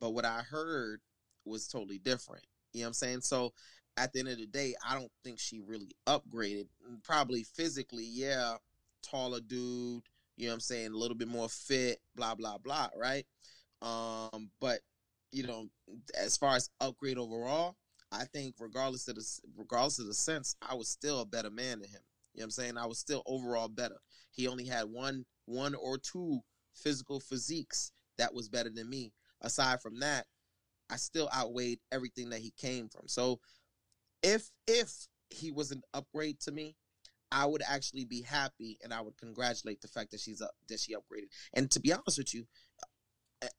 but 0.00 0.10
what 0.10 0.24
I 0.24 0.40
heard 0.40 1.00
was 1.44 1.68
totally 1.68 1.98
different. 1.98 2.44
You 2.72 2.80
know 2.80 2.86
what 2.86 2.88
I'm 2.88 2.94
saying? 2.94 3.20
So 3.22 3.52
at 3.96 4.12
the 4.12 4.20
end 4.20 4.28
of 4.28 4.38
the 4.38 4.46
day, 4.46 4.74
I 4.86 4.94
don't 4.94 5.10
think 5.24 5.38
she 5.38 5.60
really 5.60 5.96
upgraded. 6.06 6.66
Probably 7.02 7.44
physically, 7.44 8.04
yeah, 8.04 8.56
taller 9.02 9.40
dude, 9.40 10.02
you 10.36 10.46
know 10.46 10.48
what 10.48 10.54
I'm 10.54 10.60
saying, 10.60 10.92
a 10.92 10.96
little 10.96 11.16
bit 11.16 11.28
more 11.28 11.48
fit, 11.48 12.00
blah 12.14 12.34
blah 12.34 12.58
blah, 12.58 12.88
right? 12.96 13.24
Um, 13.82 14.50
but 14.60 14.80
you 15.32 15.46
know, 15.46 15.68
as 16.18 16.36
far 16.36 16.56
as 16.56 16.70
upgrade 16.80 17.18
overall, 17.18 17.76
I 18.12 18.24
think 18.24 18.56
regardless 18.58 19.08
of 19.08 19.16
the 19.16 19.26
regardless 19.56 19.98
of 19.98 20.06
the 20.06 20.14
sense, 20.14 20.56
I 20.62 20.74
was 20.74 20.88
still 20.88 21.20
a 21.20 21.26
better 21.26 21.50
man 21.50 21.80
than 21.80 21.90
him. 21.90 22.00
You 22.36 22.42
know 22.42 22.44
what 22.44 22.46
I'm 22.46 22.50
saying? 22.50 22.78
I 22.78 22.86
was 22.86 22.98
still 22.98 23.22
overall 23.26 23.68
better. 23.68 23.96
He 24.30 24.46
only 24.46 24.66
had 24.66 24.84
one 24.84 25.24
one 25.46 25.74
or 25.74 25.96
two 25.98 26.40
physical 26.74 27.18
physiques 27.18 27.92
that 28.18 28.34
was 28.34 28.48
better 28.48 28.70
than 28.70 28.90
me. 28.90 29.12
Aside 29.40 29.80
from 29.80 30.00
that, 30.00 30.26
I 30.90 30.96
still 30.96 31.30
outweighed 31.34 31.80
everything 31.90 32.30
that 32.30 32.40
he 32.40 32.52
came 32.58 32.88
from. 32.88 33.08
So 33.08 33.40
if 34.22 34.50
if 34.66 34.92
he 35.30 35.50
was 35.50 35.70
an 35.70 35.82
upgrade 35.94 36.38
to 36.40 36.52
me, 36.52 36.76
I 37.32 37.46
would 37.46 37.62
actually 37.66 38.04
be 38.04 38.20
happy 38.20 38.78
and 38.84 38.92
I 38.92 39.00
would 39.00 39.16
congratulate 39.16 39.80
the 39.80 39.88
fact 39.88 40.10
that 40.10 40.20
she's 40.20 40.42
up 40.42 40.52
that 40.68 40.78
she 40.78 40.94
upgraded. 40.94 41.28
And 41.54 41.70
to 41.70 41.80
be 41.80 41.92
honest 41.92 42.18
with 42.18 42.34
you, 42.34 42.46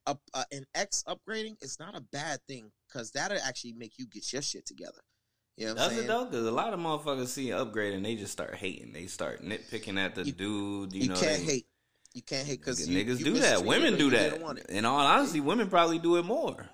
a- 0.05 0.45
an 0.51 0.65
ex 0.75 1.03
upgrading 1.07 1.57
is 1.61 1.79
not 1.79 1.95
a 1.95 2.01
bad 2.01 2.39
thing 2.47 2.71
because 2.87 3.11
that'll 3.11 3.39
actually 3.39 3.73
make 3.73 3.97
you 3.97 4.05
get 4.07 4.31
your 4.31 4.41
shit 4.41 4.65
together. 4.65 5.01
You 5.57 5.67
know 5.67 5.75
does 5.75 5.91
saying? 5.91 6.03
it 6.03 6.07
though? 6.07 6.25
Because 6.25 6.45
a 6.45 6.51
lot 6.51 6.73
of 6.73 6.79
motherfuckers 6.79 7.27
see 7.27 7.49
an 7.51 7.57
upgrade 7.57 7.93
and 7.93 8.05
they 8.05 8.15
just 8.15 8.31
start 8.31 8.55
hating. 8.55 8.93
They 8.93 9.07
start 9.07 9.43
nitpicking 9.43 9.97
at 9.97 10.15
the 10.15 10.25
You- 10.25 10.31
dude. 10.31 10.93
You, 10.93 11.01
You, 11.01 11.09
know, 11.09 11.15
can't 11.15 11.39
they- 11.39 11.43
hate. 11.43 11.67
You 12.13 12.21
can't 12.23 12.47
hate 12.47 12.59
because 12.59 12.87
niggas 12.87 13.23
do 13.23 13.33
that. 13.39 13.63
Women 13.65 13.97
do 13.97 14.09
that. 14.11 14.65
In 14.69 14.85
all 14.85 14.99
honesty, 14.99 15.39
women 15.39 15.69
probably 15.69 15.99
do 15.99 16.15
it 16.17 16.25
more. 16.25 16.67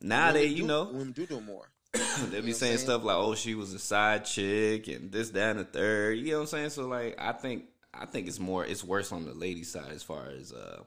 Now 0.00 0.32
they, 0.32 0.46
you 0.46 0.64
know, 0.64 0.84
women 0.84 1.12
do 1.12 1.26
do 1.26 1.40
more. 1.40 1.68
they 1.92 2.40
be 2.40 2.52
saying 2.52 2.54
saying? 2.54 2.78
stuff 2.78 3.02
like, 3.02 3.16
"Oh, 3.16 3.34
she 3.34 3.54
was 3.54 3.72
a 3.74 3.78
side 3.78 4.26
chick," 4.26 4.86
and 4.88 5.10
this, 5.10 5.30
that, 5.30 5.52
and 5.56 5.60
the 5.60 5.64
third. 5.64 6.18
You 6.18 6.32
know 6.32 6.36
what 6.36 6.40
I'm 6.42 6.46
saying? 6.48 6.70
So, 6.70 6.86
like, 6.86 7.16
I 7.18 7.32
think, 7.32 7.64
I 7.94 8.04
think 8.06 8.28
it's 8.28 8.38
more, 8.38 8.64
it's 8.66 8.84
worse 8.84 9.10
on 9.12 9.24
the 9.24 9.32
lady 9.34 9.64
side 9.64 9.90
as 9.92 10.02
far 10.02 10.28
as 10.28 10.52
uh 10.52 10.82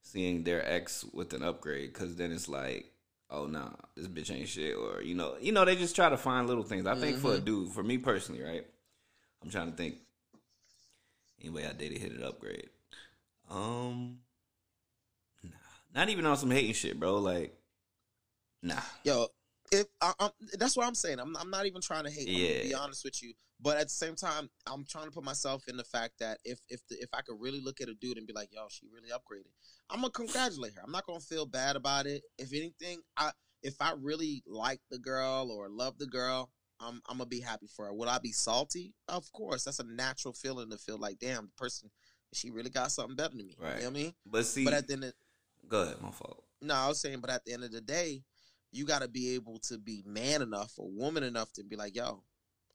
seeing 0.00 0.42
their 0.42 0.66
ex 0.66 1.04
with 1.12 1.32
an 1.34 1.42
upgrade, 1.42 1.92
because 1.92 2.16
then 2.16 2.32
it's 2.32 2.48
like, 2.48 2.86
oh 3.34 3.46
nah, 3.46 3.70
this 3.96 4.08
bitch 4.08 4.34
ain't 4.34 4.48
shit, 4.48 4.76
or 4.76 5.02
you 5.02 5.14
know, 5.14 5.34
you 5.40 5.52
know, 5.52 5.64
they 5.64 5.76
just 5.76 5.96
try 5.96 6.08
to 6.08 6.16
find 6.16 6.46
little 6.46 6.62
things. 6.62 6.86
I 6.86 6.94
think 6.94 7.18
for 7.18 7.34
a 7.34 7.40
dude, 7.40 7.72
for 7.72 7.82
me 7.82 7.98
personally, 7.98 8.42
right? 8.42 8.66
I'm 9.42 9.50
trying 9.50 9.70
to 9.70 9.76
think. 9.76 9.96
Anyway, 11.40 11.66
I 11.68 11.72
dated 11.72 11.98
hit 11.98 12.12
an 12.12 12.24
upgrade. 12.24 12.70
Um, 13.50 14.18
nah, 15.42 15.50
not 15.94 16.08
even 16.08 16.24
on 16.24 16.36
some 16.36 16.50
hating 16.50 16.72
shit, 16.72 16.98
bro. 16.98 17.18
Like, 17.18 17.54
nah. 18.62 18.80
Yo, 19.02 19.26
if 19.72 19.86
I, 20.00 20.12
I'm, 20.18 20.30
that's 20.58 20.76
what 20.76 20.86
I'm 20.86 20.94
saying. 20.94 21.18
I'm, 21.20 21.36
I'm 21.36 21.50
not 21.50 21.66
even 21.66 21.80
trying 21.80 22.04
to 22.04 22.10
hate. 22.10 22.26
Gonna 22.26 22.68
be 22.68 22.74
honest 22.74 23.04
with 23.04 23.22
you, 23.22 23.32
but 23.60 23.76
at 23.76 23.84
the 23.84 23.94
same 23.94 24.14
time, 24.14 24.50
I'm 24.66 24.84
trying 24.84 25.06
to 25.06 25.10
put 25.10 25.24
myself 25.24 25.64
in 25.68 25.76
the 25.76 25.84
fact 25.84 26.14
that 26.20 26.38
if 26.44 26.60
if 26.68 26.80
the, 26.88 26.96
if 26.96 27.08
I 27.12 27.22
could 27.22 27.40
really 27.40 27.60
look 27.60 27.80
at 27.80 27.88
a 27.88 27.94
dude 27.94 28.18
and 28.18 28.26
be 28.26 28.32
like, 28.32 28.50
"Yo, 28.52 28.66
she 28.68 28.86
really 28.92 29.08
upgraded," 29.10 29.50
I'm 29.90 30.00
gonna 30.00 30.10
congratulate 30.10 30.74
her. 30.74 30.82
I'm 30.84 30.92
not 30.92 31.06
gonna 31.06 31.20
feel 31.20 31.46
bad 31.46 31.76
about 31.76 32.06
it. 32.06 32.22
If 32.38 32.52
anything, 32.52 33.00
I 33.16 33.30
if 33.62 33.74
I 33.80 33.92
really 33.98 34.42
like 34.46 34.80
the 34.90 34.98
girl 34.98 35.50
or 35.50 35.68
love 35.70 35.98
the 35.98 36.06
girl, 36.06 36.50
I'm 36.80 37.00
I'm 37.08 37.18
gonna 37.18 37.26
be 37.26 37.40
happy 37.40 37.66
for 37.66 37.86
her. 37.86 37.94
Would 37.94 38.08
I 38.08 38.18
be 38.18 38.32
salty? 38.32 38.94
Of 39.08 39.30
course, 39.32 39.64
that's 39.64 39.78
a 39.80 39.84
natural 39.84 40.34
feeling 40.34 40.70
to 40.70 40.76
feel 40.76 40.98
like, 40.98 41.18
damn, 41.18 41.46
the 41.46 41.52
person, 41.56 41.90
she 42.32 42.50
really 42.50 42.70
got 42.70 42.92
something 42.92 43.16
better 43.16 43.34
than 43.36 43.46
me. 43.46 43.56
Right. 43.58 43.76
You 43.76 43.84
know 43.84 43.90
what 43.90 43.98
I 43.98 44.02
mean? 44.02 44.14
But 44.26 44.44
see, 44.46 44.64
But 44.64 44.74
at 44.74 44.86
the 44.86 44.92
end 44.94 45.04
of, 45.04 45.12
go 45.68 45.82
ahead, 45.82 46.00
my 46.02 46.10
fault. 46.10 46.44
no, 46.60 46.74
I 46.74 46.88
was 46.88 47.00
saying, 47.00 47.20
but 47.20 47.30
at 47.30 47.44
the 47.46 47.52
end 47.54 47.64
of 47.64 47.72
the 47.72 47.80
day, 47.80 48.22
you 48.74 48.84
got 48.84 49.02
to 49.02 49.08
be 49.08 49.34
able 49.34 49.58
to 49.60 49.78
be 49.78 50.02
man 50.04 50.42
enough 50.42 50.72
or 50.76 50.90
woman 50.90 51.22
enough 51.22 51.52
to 51.52 51.64
be 51.64 51.76
like, 51.76 51.94
yo, 51.94 52.22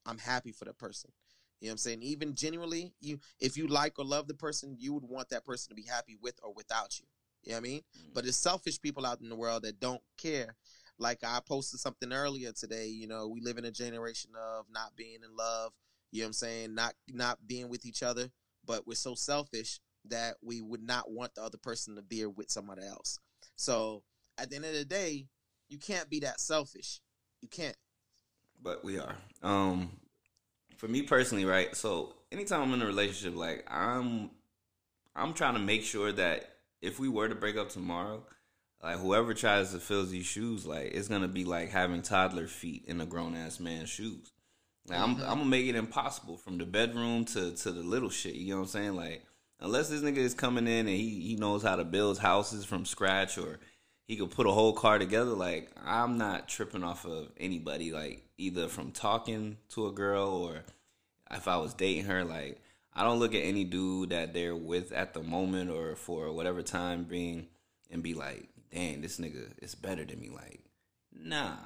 I'm 0.06 0.18
happy 0.18 0.52
for 0.52 0.66
the 0.66 0.74
person. 0.74 1.12
You 1.60 1.68
know 1.68 1.72
what 1.72 1.74
I'm 1.74 1.78
saying? 1.80 2.04
Even 2.04 2.36
genuinely, 2.36 2.94
you 3.02 3.20
if 3.40 3.58
you 3.58 3.68
like 3.68 4.00
or 4.00 4.06
love 4.06 4.28
the 4.28 4.34
person, 4.34 4.76
you 4.80 4.94
would 4.94 5.04
want 5.04 5.30
that 5.30 5.46
person 5.46 5.70
to 5.70 5.76
be 5.76 5.88
happy 5.88 6.18
with 6.22 6.40
or 6.42 6.54
without 6.54 6.98
you. 7.00 7.06
You 7.44 7.52
know 7.52 7.58
what 7.58 7.60
I 7.60 7.70
mean? 7.70 7.82
Mm. 7.98 8.14
But 8.14 8.24
there's 8.24 8.38
selfish 8.38 8.80
people 8.80 9.06
out 9.06 9.20
in 9.22 9.30
the 9.30 9.36
world 9.36 9.64
that 9.64 9.80
don't 9.80 10.02
care. 10.18 10.56
Like 10.98 11.20
I 11.24 11.40
posted 11.46 11.80
something 11.80 12.14
earlier 12.14 12.52
today, 12.54 12.88
you 12.88 13.08
know, 13.08 13.28
we 13.28 13.42
live 13.42 13.58
in 13.58 13.66
a 13.66 13.72
generation 13.72 14.32
of 14.38 14.66
not 14.72 14.96
being 14.96 15.20
in 15.24 15.36
love, 15.36 15.74
you 16.12 16.22
know 16.22 16.26
what 16.26 16.28
I'm 16.28 16.34
saying? 16.34 16.76
Not 16.76 16.94
not 17.10 17.40
being 17.46 17.70
with 17.70 17.86
each 17.86 18.04
other, 18.04 18.30
but 18.66 18.88
we're 18.88 18.96
so 18.96 19.16
selfish 19.16 19.80
that 20.06 20.36
we 20.42 20.62
would 20.62 20.82
not 20.82 21.12
want 21.12 21.36
the 21.36 21.44
other 21.44 21.58
person 21.58 21.96
to 21.96 22.02
be 22.02 22.26
with 22.26 22.50
somebody 22.50 22.86
else. 22.86 23.20
So 23.58 24.04
at 24.38 24.50
the 24.50 24.56
end 24.56 24.66
of 24.66 24.74
the 24.74 24.86
day, 24.86 25.28
you 25.70 25.78
can't 25.78 26.10
be 26.10 26.20
that 26.22 26.40
selfish. 26.40 27.00
You 27.42 27.48
can't. 27.48 27.78
But 28.62 28.84
we 28.84 29.00
are. 29.00 29.16
Um, 29.42 29.92
for 30.78 30.88
me 30.88 31.04
personally, 31.04 31.46
right? 31.46 31.76
So 31.76 32.14
anytime 32.32 32.62
I'm 32.62 32.74
in 32.74 32.82
a 32.82 32.86
relationship, 32.86 33.38
like 33.38 33.66
I'm, 33.70 34.32
I'm 35.16 35.34
trying 35.34 35.54
to 35.54 35.60
make 35.60 35.84
sure 35.84 36.12
that 36.12 36.50
if 36.82 37.00
we 37.00 37.08
were 37.10 37.30
to 37.30 37.36
break 37.36 37.58
up 37.58 37.70
tomorrow, 37.70 38.24
like 38.82 38.98
whoever 38.98 39.34
tries 39.34 39.72
to 39.72 39.80
fill 39.80 40.06
these 40.06 40.26
shoes, 40.26 40.66
like 40.66 40.92
it's 40.94 41.08
gonna 41.10 41.28
be 41.28 41.44
like 41.46 41.70
having 41.70 42.02
toddler 42.02 42.48
feet 42.48 42.86
in 42.88 43.02
a 43.02 43.06
grown 43.06 43.36
ass 43.36 43.60
man's 43.60 43.90
shoes. 43.90 44.32
Like 44.88 45.00
I'm, 45.00 45.18
Mhm. 45.18 45.22
I'm 45.24 45.38
gonna 45.40 45.46
make 45.46 45.68
it 45.68 45.76
impossible 45.76 46.38
from 46.38 46.58
the 46.58 46.66
bedroom 46.66 47.26
to 47.26 47.52
to 47.52 47.72
the 47.72 47.84
little 47.84 48.10
shit. 48.10 48.36
You 48.36 48.52
know 48.52 48.62
what 48.62 48.68
I'm 48.68 48.70
saying? 48.70 48.96
Like 48.96 49.26
unless 49.60 49.90
this 49.90 50.02
nigga 50.02 50.18
is 50.18 50.34
coming 50.34 50.66
in 50.68 50.88
and 50.88 50.96
he 50.96 51.20
he 51.22 51.36
knows 51.36 51.62
how 51.64 51.76
to 51.76 51.84
build 51.84 52.20
houses 52.20 52.64
from 52.64 52.86
scratch 52.86 53.38
or 53.38 53.60
he 54.10 54.16
could 54.16 54.32
put 54.32 54.48
a 54.48 54.52
whole 54.52 54.74
car 54.74 54.98
together. 54.98 55.30
Like 55.30 55.70
I'm 55.86 56.18
not 56.18 56.50
tripping 56.50 56.84
off 56.84 57.06
of 57.06 57.30
anybody. 57.40 57.92
Like 57.92 58.24
either 58.40 58.68
from 58.68 58.92
talking 58.92 59.58
to 59.70 59.86
a 59.86 59.92
girl 59.92 60.30
or 60.30 60.64
if 61.30 61.48
I 61.48 61.58
was 61.58 61.76
dating 61.76 62.06
her. 62.06 62.26
Like 62.26 62.60
I 62.92 63.04
don't 63.04 63.20
look 63.20 63.36
at 63.36 63.44
any 63.44 63.66
dude 63.66 64.10
that 64.10 64.34
they're 64.34 64.56
with 64.56 64.92
at 64.92 65.14
the 65.14 65.22
moment 65.22 65.70
or 65.70 65.96
for 65.96 66.32
whatever 66.32 66.64
time 66.64 67.04
being 67.04 67.50
and 67.92 68.02
be 68.02 68.16
like, 68.16 68.50
dang, 68.74 69.02
this 69.02 69.20
nigga 69.20 69.48
is 69.62 69.76
better 69.76 70.04
than 70.04 70.20
me. 70.20 70.32
Like, 70.34 70.62
nah. 71.14 71.58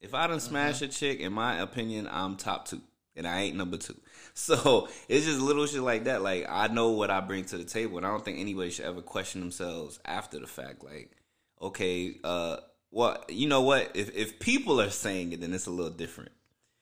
If 0.00 0.14
I 0.14 0.26
done 0.26 0.40
smash 0.40 0.82
a 0.82 0.88
chick, 0.88 1.20
in 1.20 1.32
my 1.32 1.60
opinion, 1.60 2.08
I'm 2.10 2.36
top 2.36 2.66
two. 2.66 2.80
And 3.14 3.24
I 3.24 3.42
ain't 3.42 3.56
number 3.56 3.76
two. 3.76 3.94
So 4.36 4.88
it's 5.08 5.26
just 5.26 5.38
little 5.38 5.64
shit 5.64 5.80
like 5.80 6.04
that. 6.04 6.22
Like 6.22 6.46
I 6.48 6.66
know 6.66 6.90
what 6.90 7.08
I 7.08 7.20
bring 7.20 7.44
to 7.44 7.56
the 7.56 7.62
table, 7.62 7.98
and 7.98 8.04
I 8.04 8.10
don't 8.10 8.24
think 8.24 8.40
anybody 8.40 8.70
should 8.70 8.84
ever 8.84 9.00
question 9.00 9.40
themselves 9.40 10.00
after 10.04 10.40
the 10.40 10.48
fact. 10.48 10.82
Like, 10.82 11.12
okay, 11.60 12.16
uh, 12.24 12.58
what 12.90 13.30
you 13.30 13.48
know 13.48 13.62
what? 13.62 13.90
If 13.94 14.14
if 14.16 14.38
people 14.38 14.80
are 14.80 14.90
saying 14.90 15.32
it, 15.32 15.40
then 15.40 15.52
it's 15.52 15.66
a 15.66 15.70
little 15.70 15.90
different. 15.90 16.32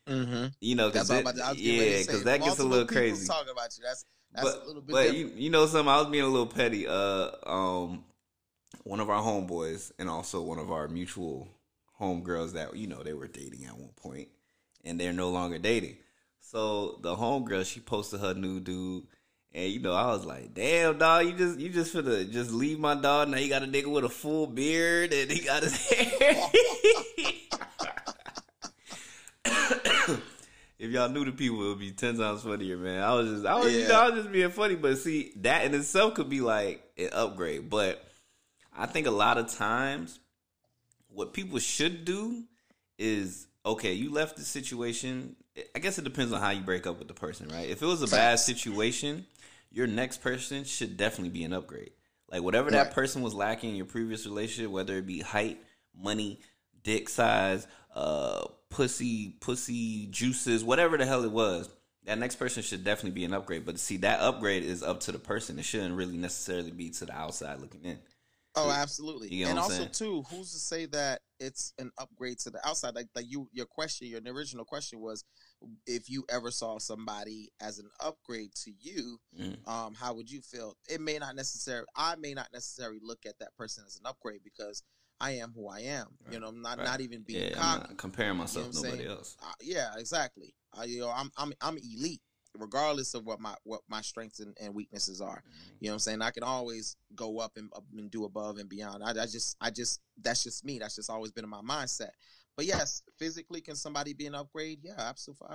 Mm-hmm. 0.06 0.46
You 0.60 0.74
know, 0.74 0.90
because 0.90 1.10
all 1.10 1.20
about. 1.20 1.40
I 1.40 1.50
was 1.50 1.60
getting 1.60 1.78
ready 1.78 1.90
yeah, 1.92 1.98
because 2.00 2.24
that 2.24 2.42
gets 2.42 2.58
a 2.58 2.64
little 2.64 2.86
crazy. 2.86 3.26
Talking 3.26 3.52
about 3.52 3.76
you. 3.78 3.84
That's 3.84 4.04
that's 4.32 4.54
but 4.54 4.62
a 4.62 4.66
little 4.66 4.82
bit. 4.82 4.92
but 4.92 5.02
different. 5.04 5.36
you 5.36 5.44
you 5.44 5.50
know 5.50 5.66
something, 5.66 5.88
I 5.88 5.98
was 5.98 6.08
being 6.08 6.24
a 6.24 6.28
little 6.28 6.46
petty. 6.46 6.86
Uh, 6.86 7.30
um, 7.46 8.04
one 8.84 9.00
of 9.00 9.10
our 9.10 9.22
homeboys 9.22 9.92
and 9.98 10.08
also 10.08 10.42
one 10.42 10.58
of 10.58 10.72
our 10.72 10.88
mutual 10.88 11.48
homegirls 12.00 12.52
that 12.52 12.76
you 12.76 12.86
know 12.86 13.02
they 13.02 13.12
were 13.12 13.28
dating 13.28 13.64
at 13.64 13.76
one 13.76 13.92
point, 13.96 14.28
and 14.84 14.98
they're 14.98 15.12
no 15.12 15.30
longer 15.30 15.58
dating. 15.58 15.96
So 16.40 16.98
the 17.02 17.14
homegirl 17.14 17.64
she 17.64 17.80
posted 17.80 18.20
her 18.20 18.34
new 18.34 18.60
dude. 18.60 19.06
And 19.54 19.70
you 19.70 19.80
know, 19.80 19.92
I 19.92 20.06
was 20.06 20.24
like, 20.24 20.54
"Damn, 20.54 20.96
dog, 20.98 21.26
you 21.26 21.32
just 21.32 21.58
you 21.58 21.68
just 21.68 21.94
finna 21.94 22.30
just 22.30 22.50
leave 22.52 22.78
my 22.78 22.94
dog. 22.94 23.28
Now 23.28 23.36
you 23.36 23.50
got 23.50 23.62
a 23.62 23.66
nigga 23.66 23.86
with 23.86 24.04
a 24.04 24.08
full 24.08 24.46
beard, 24.46 25.12
and 25.12 25.30
he 25.30 25.44
got 25.44 25.62
his 25.62 25.76
hair." 25.90 26.42
if 30.78 30.90
y'all 30.90 31.08
knew 31.08 31.24
the 31.24 31.32
people, 31.32 31.64
it 31.64 31.68
would 31.68 31.78
be 31.78 31.92
ten 31.92 32.16
times 32.16 32.42
funnier, 32.42 32.78
man. 32.78 33.02
I 33.02 33.14
was 33.14 33.28
just, 33.28 33.46
I 33.46 33.54
was, 33.56 33.74
you 33.74 33.88
know, 33.88 34.00
I 34.00 34.08
was 34.08 34.20
just 34.20 34.32
being 34.32 34.50
funny. 34.50 34.74
But 34.74 34.96
see, 34.98 35.32
that 35.36 35.66
in 35.66 35.74
itself 35.74 36.14
could 36.14 36.30
be 36.30 36.40
like 36.40 36.82
an 36.96 37.10
upgrade. 37.12 37.68
But 37.68 38.02
I 38.74 38.86
think 38.86 39.06
a 39.06 39.12
lot 39.12 39.36
of 39.36 39.48
times, 39.48 40.18
what 41.08 41.34
people 41.34 41.58
should 41.58 42.06
do 42.06 42.42
is, 42.98 43.46
okay, 43.66 43.92
you 43.92 44.10
left 44.10 44.36
the 44.36 44.44
situation. 44.44 45.36
I 45.76 45.78
guess 45.78 45.98
it 45.98 46.04
depends 46.04 46.32
on 46.32 46.40
how 46.40 46.50
you 46.50 46.62
break 46.62 46.86
up 46.86 46.98
with 46.98 47.08
the 47.08 47.14
person, 47.14 47.48
right? 47.48 47.68
If 47.68 47.82
it 47.82 47.86
was 47.86 48.00
a 48.02 48.06
bad 48.06 48.40
situation, 48.40 49.26
your 49.72 49.86
next 49.86 50.18
person 50.22 50.64
should 50.64 50.96
definitely 50.96 51.30
be 51.30 51.44
an 51.44 51.52
upgrade. 51.52 51.92
Like 52.30 52.42
whatever 52.42 52.70
that 52.70 52.84
Right. 52.86 52.94
person 52.94 53.22
was 53.22 53.34
lacking 53.34 53.70
in 53.70 53.76
your 53.76 53.86
previous 53.86 54.26
relationship, 54.26 54.70
whether 54.70 54.98
it 54.98 55.06
be 55.06 55.20
height, 55.20 55.62
money, 55.94 56.40
dick 56.82 57.08
size, 57.08 57.66
uh, 57.94 58.46
pussy, 58.70 59.30
pussy 59.40 60.06
juices, 60.06 60.64
whatever 60.64 60.96
the 60.96 61.06
hell 61.06 61.24
it 61.24 61.30
was, 61.30 61.68
that 62.04 62.18
next 62.18 62.36
person 62.36 62.62
should 62.62 62.84
definitely 62.84 63.12
be 63.12 63.24
an 63.24 63.34
upgrade. 63.34 63.64
But 63.64 63.78
see, 63.78 63.98
that 63.98 64.20
upgrade 64.20 64.64
is 64.64 64.82
up 64.82 65.00
to 65.00 65.12
the 65.12 65.18
person. 65.18 65.58
It 65.58 65.64
shouldn't 65.64 65.94
really 65.94 66.16
necessarily 66.16 66.70
be 66.70 66.90
to 66.90 67.06
the 67.06 67.14
outside 67.14 67.60
looking 67.60 67.84
in. 67.84 67.98
Oh, 68.54 68.70
absolutely. 68.70 69.28
You 69.28 69.44
get 69.44 69.50
and 69.50 69.58
also 69.58 69.78
saying? 69.78 69.90
too, 69.92 70.22
who's 70.28 70.52
to 70.52 70.58
say 70.58 70.86
that 70.86 71.20
it's 71.40 71.72
an 71.78 71.90
upgrade 71.98 72.38
to 72.40 72.50
the 72.50 72.66
outside? 72.66 72.94
Like 72.94 73.08
like 73.14 73.26
you 73.28 73.48
your 73.52 73.66
question, 73.66 74.08
your 74.08 74.20
original 74.26 74.64
question 74.64 75.00
was 75.00 75.24
if 75.86 76.08
you 76.10 76.24
ever 76.28 76.50
saw 76.50 76.78
somebody 76.78 77.50
as 77.60 77.78
an 77.78 77.88
upgrade 78.00 78.54
to 78.64 78.72
you, 78.80 79.20
Mhm. 79.38 79.66
um, 79.68 79.94
how 79.94 80.14
would 80.14 80.30
you 80.30 80.40
feel? 80.42 80.76
It 80.88 81.00
may 81.00 81.18
not 81.18 81.36
necessarily 81.36 81.86
I 81.94 82.16
may 82.16 82.34
not 82.34 82.52
necessarily 82.52 82.98
look 83.00 83.26
at 83.26 83.38
that 83.38 83.54
person 83.56 83.84
as 83.86 83.96
an 83.96 84.06
upgrade 84.06 84.42
because 84.42 84.82
I 85.20 85.32
am 85.32 85.52
who 85.52 85.68
I 85.68 85.80
am. 85.80 86.18
You 86.30 86.40
know, 86.40 86.48
I'm 86.48 86.62
not 86.62 86.78
Right. 86.78 86.84
not 86.84 87.00
even 87.00 87.22
being 87.22 87.50
Yeah, 87.50 87.60
I'm 87.60 87.78
not 87.78 87.96
comparing 87.96 88.36
myself 88.38 88.72
to 88.72 88.78
I'm 88.78 88.84
nobody 88.84 89.06
else. 89.08 89.36
Uh, 89.40 89.52
yeah, 89.60 89.96
exactly. 89.96 90.54
Uh, 90.76 90.82
you 90.82 91.00
know, 91.00 91.10
I'm 91.10 91.30
I'm 91.36 91.52
I'm 91.60 91.78
elite, 91.78 92.22
regardless 92.58 93.14
of 93.14 93.24
what 93.24 93.38
my 93.40 93.54
what 93.62 93.82
my 93.88 94.00
strengths 94.00 94.40
and, 94.40 94.56
and 94.60 94.74
weaknesses 94.74 95.20
are. 95.20 95.44
You 95.80 95.86
know 95.86 95.92
what 95.92 95.94
I'm 95.94 95.98
saying? 96.00 96.22
I 96.22 96.30
can 96.32 96.42
always 96.42 96.96
go 97.14 97.38
up 97.38 97.56
and, 97.56 97.70
up 97.74 97.84
and 97.96 98.10
do 98.10 98.24
above 98.24 98.58
and 98.58 98.68
beyond. 98.68 99.04
I, 99.04 99.10
I 99.10 99.26
just 99.26 99.56
I 99.60 99.70
just 99.70 100.00
that's 100.20 100.42
just 100.42 100.64
me. 100.64 100.78
That's 100.78 100.96
just 100.96 101.10
always 101.10 101.30
been 101.30 101.44
in 101.44 101.50
my 101.50 101.60
mindset. 101.62 102.10
But 102.56 102.66
yes, 102.66 103.02
physically, 103.18 103.60
can 103.60 103.76
somebody 103.76 104.12
be 104.12 104.26
an 104.26 104.34
upgrade? 104.34 104.80
Yeah, 104.82 104.94
absolutely, 104.98 105.48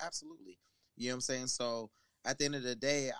absolutely. 0.00 0.58
You 0.96 1.08
know 1.08 1.12
what 1.12 1.16
I'm 1.16 1.20
saying? 1.22 1.46
So 1.46 1.90
at 2.24 2.38
the 2.38 2.44
end 2.44 2.54
of 2.54 2.62
the 2.62 2.74
day. 2.74 3.10
I, 3.10 3.14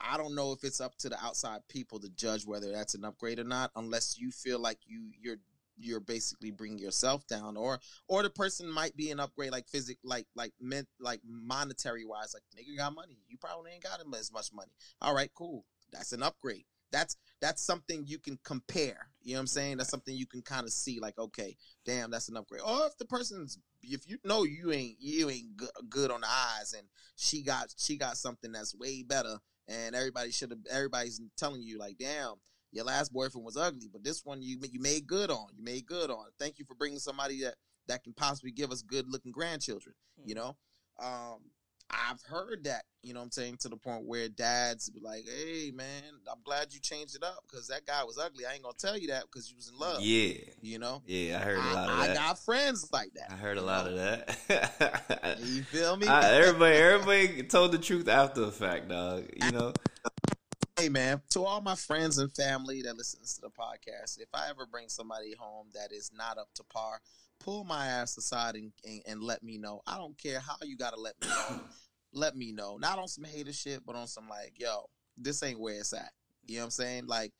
I 0.00 0.16
don't 0.16 0.34
know 0.34 0.52
if 0.52 0.64
it's 0.64 0.80
up 0.80 0.96
to 0.98 1.08
the 1.08 1.24
outside 1.24 1.60
people 1.68 1.98
to 2.00 2.08
judge 2.10 2.44
whether 2.44 2.70
that's 2.70 2.94
an 2.94 3.04
upgrade 3.04 3.38
or 3.38 3.44
not, 3.44 3.70
unless 3.76 4.18
you 4.18 4.30
feel 4.30 4.58
like 4.58 4.78
you 4.86 5.12
you're 5.20 5.38
you're 5.76 6.00
basically 6.00 6.50
bringing 6.50 6.78
yourself 6.78 7.26
down, 7.26 7.56
or 7.56 7.78
or 8.08 8.22
the 8.22 8.30
person 8.30 8.68
might 8.70 8.96
be 8.96 9.10
an 9.10 9.20
upgrade 9.20 9.52
like 9.52 9.68
physic 9.68 9.98
like 10.04 10.26
like 10.34 10.52
meant 10.60 10.88
like 11.00 11.20
monetary 11.24 12.04
wise 12.04 12.34
like 12.34 12.42
nigga 12.56 12.76
got 12.76 12.94
money 12.94 13.18
you 13.28 13.36
probably 13.38 13.72
ain't 13.72 13.82
got 13.82 14.00
as 14.18 14.32
much 14.32 14.52
money 14.52 14.72
all 15.00 15.14
right 15.14 15.30
cool 15.34 15.64
that's 15.92 16.12
an 16.12 16.22
upgrade 16.22 16.64
that's 16.94 17.16
that's 17.40 17.62
something 17.62 18.04
you 18.06 18.18
can 18.18 18.38
compare 18.44 19.08
you 19.24 19.32
know 19.32 19.38
what 19.38 19.40
i'm 19.40 19.46
saying? 19.46 19.78
That's 19.78 19.90
something 19.90 20.14
you 20.14 20.26
can 20.26 20.42
kind 20.42 20.64
of 20.64 20.72
see 20.72 21.00
like 21.00 21.18
okay 21.18 21.56
damn 21.86 22.10
that's 22.10 22.28
an 22.28 22.36
upgrade. 22.36 22.62
Or 22.64 22.86
if 22.86 22.96
the 22.98 23.06
person's 23.06 23.58
if 23.82 24.02
you 24.06 24.18
know 24.24 24.44
you 24.44 24.70
ain't 24.70 24.96
you 25.00 25.30
ain't 25.30 25.56
good, 25.56 25.70
good 25.88 26.10
on 26.10 26.20
the 26.20 26.28
eyes 26.28 26.74
and 26.76 26.86
she 27.16 27.42
got 27.42 27.74
she 27.76 27.96
got 27.96 28.16
something 28.16 28.52
that's 28.52 28.76
way 28.76 29.02
better 29.02 29.38
and 29.66 29.94
everybody 29.94 30.30
should 30.30 30.50
have 30.50 30.60
everybody's 30.70 31.20
telling 31.36 31.62
you 31.62 31.78
like 31.78 31.96
damn 31.98 32.34
your 32.70 32.84
last 32.84 33.12
boyfriend 33.12 33.44
was 33.44 33.56
ugly 33.56 33.88
but 33.90 34.04
this 34.04 34.24
one 34.24 34.42
you 34.42 34.58
you 34.70 34.80
made 34.80 35.06
good 35.06 35.30
on 35.30 35.46
you 35.56 35.64
made 35.64 35.86
good 35.86 36.10
on. 36.10 36.26
Thank 36.38 36.58
you 36.58 36.66
for 36.66 36.74
bringing 36.74 36.98
somebody 36.98 37.40
that 37.42 37.54
that 37.88 38.04
can 38.04 38.12
possibly 38.12 38.50
give 38.50 38.70
us 38.70 38.82
good 38.82 39.08
looking 39.08 39.32
grandchildren 39.32 39.94
you 40.24 40.34
know? 40.34 40.56
Um 41.02 41.38
i've 41.90 42.20
heard 42.22 42.64
that 42.64 42.84
you 43.02 43.12
know 43.12 43.20
what 43.20 43.24
i'm 43.24 43.30
saying 43.30 43.56
to 43.58 43.68
the 43.68 43.76
point 43.76 44.04
where 44.04 44.28
dads 44.28 44.88
be 44.90 45.00
like 45.00 45.24
hey 45.28 45.70
man 45.74 46.02
i'm 46.30 46.40
glad 46.44 46.72
you 46.72 46.80
changed 46.80 47.14
it 47.14 47.22
up 47.22 47.44
because 47.48 47.68
that 47.68 47.86
guy 47.86 48.02
was 48.04 48.18
ugly 48.18 48.46
i 48.46 48.52
ain't 48.54 48.62
gonna 48.62 48.74
tell 48.78 48.96
you 48.98 49.08
that 49.08 49.22
because 49.22 49.50
you 49.50 49.56
was 49.56 49.68
in 49.68 49.78
love 49.78 50.00
Yeah, 50.00 50.34
you 50.62 50.78
know 50.78 51.02
yeah, 51.06 51.38
I 51.38 51.44
heard 51.44 51.58
a 51.58 51.74
lot 51.74 51.88
of 51.90 51.98
I, 51.98 52.10
I 52.10 52.14
got 52.14 52.38
friends 52.38 52.88
like 52.92 53.12
that 53.14 53.30
I 53.30 53.34
heard 53.34 53.58
a 53.58 53.62
lot 53.62 53.86
know? 53.86 53.92
of 53.92 53.96
that. 54.48 55.38
you 55.42 55.62
feel 55.64 55.96
me 55.96 56.06
I, 56.08 56.34
everybody, 56.34 56.76
everybody 56.76 57.42
told 57.44 57.72
the 57.72 57.78
truth 57.78 58.08
after 58.08 58.40
the 58.40 58.52
fact, 58.52 58.88
dog. 58.88 59.24
You 59.36 59.52
know, 59.52 59.72
hey 60.78 60.88
man 60.88 61.22
to 61.30 61.44
all 61.44 61.60
my 61.60 61.76
friends 61.76 62.18
and 62.18 62.32
family 62.32 62.82
that 62.82 62.96
listens 62.96 63.34
to 63.34 63.42
the 63.42 63.50
podcast 63.50 64.18
if 64.18 64.28
i 64.34 64.48
ever 64.50 64.66
bring 64.66 64.88
somebody 64.88 65.32
home 65.38 65.68
that 65.72 65.92
is 65.92 66.10
not 66.16 66.36
up 66.36 66.48
to 66.54 66.64
par 66.64 67.00
pull 67.44 67.64
my 67.64 67.86
ass 67.86 68.16
aside 68.16 68.54
and, 68.54 68.72
and, 68.84 69.02
and 69.06 69.22
let 69.22 69.42
me 69.42 69.58
know 69.58 69.80
i 69.86 69.96
don't 69.96 70.16
care 70.18 70.40
how 70.40 70.56
you 70.62 70.76
gotta 70.76 70.98
let 70.98 71.14
me 71.20 71.28
know 71.28 71.60
let 72.12 72.36
me 72.36 72.52
know 72.52 72.76
not 72.76 72.98
on 72.98 73.08
some 73.08 73.24
hater 73.24 73.52
shit 73.52 73.84
but 73.84 73.96
on 73.96 74.06
some 74.06 74.28
like 74.28 74.52
yo 74.56 74.84
this 75.16 75.42
ain't 75.42 75.60
where 75.60 75.74
it's 75.74 75.92
at 75.92 76.10
you 76.46 76.56
know 76.56 76.62
what 76.62 76.64
i'm 76.66 76.70
saying 76.70 77.06
like 77.06 77.32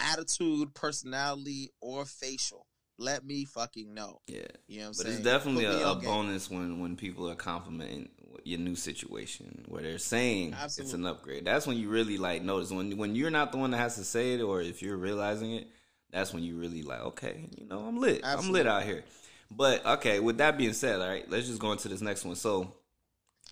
attitude 0.00 0.72
personality 0.74 1.68
or 1.80 2.04
facial 2.04 2.66
let 2.96 3.24
me 3.24 3.44
fucking 3.44 3.92
know 3.92 4.18
yeah. 4.28 4.42
you 4.68 4.78
know 4.78 4.84
what 4.84 4.88
i'm 4.88 4.94
saying? 4.94 4.96
But 4.96 5.02
saying 5.02 5.14
it's 5.16 5.24
definitely 5.24 5.64
a, 5.64 5.88
a 5.88 5.94
bonus 5.96 6.48
when 6.48 6.78
when 6.78 6.96
people 6.96 7.28
are 7.28 7.34
complimenting 7.34 8.08
your 8.44 8.58
new 8.58 8.76
situation, 8.76 9.64
where 9.68 9.82
they're 9.82 9.98
saying 9.98 10.54
it's 10.64 10.92
an 10.92 11.06
upgrade. 11.06 11.44
That's 11.44 11.66
when 11.66 11.76
you 11.76 11.88
really 11.88 12.18
like 12.18 12.42
notice 12.42 12.70
when 12.70 12.96
when 12.96 13.16
you're 13.16 13.30
not 13.30 13.52
the 13.52 13.58
one 13.58 13.70
that 13.72 13.78
has 13.78 13.96
to 13.96 14.04
say 14.04 14.34
it, 14.34 14.42
or 14.42 14.62
if 14.62 14.82
you're 14.82 14.96
realizing 14.96 15.52
it. 15.52 15.68
That's 16.12 16.32
when 16.32 16.44
you 16.44 16.56
really 16.56 16.82
like, 16.82 17.00
okay, 17.00 17.48
you 17.58 17.66
know, 17.66 17.80
I'm 17.80 17.96
lit. 17.96 18.20
I'm 18.24 18.52
lit 18.52 18.68
out 18.68 18.84
here. 18.84 19.02
But 19.50 19.84
okay, 19.86 20.20
with 20.20 20.38
that 20.38 20.58
being 20.58 20.72
said, 20.72 21.00
all 21.00 21.08
right, 21.08 21.28
let's 21.30 21.46
just 21.46 21.60
go 21.60 21.72
into 21.72 21.88
this 21.88 22.00
next 22.00 22.24
one. 22.24 22.36
So 22.36 22.74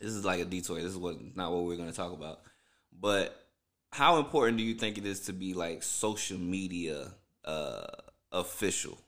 this 0.00 0.10
is 0.10 0.24
like 0.24 0.40
a 0.40 0.44
detour. 0.44 0.76
This 0.76 0.92
is 0.92 0.96
what 0.96 1.16
not 1.36 1.52
what 1.52 1.64
we're 1.64 1.76
to 1.76 1.92
talk 1.92 2.12
about. 2.12 2.40
But 2.98 3.36
how 3.90 4.18
important 4.18 4.58
do 4.58 4.64
you 4.64 4.74
think 4.74 4.98
it 4.98 5.06
is 5.06 5.20
to 5.20 5.32
be 5.32 5.54
like 5.54 5.82
social 5.82 6.38
media 6.38 7.12
uh 7.44 7.86
official 8.32 8.98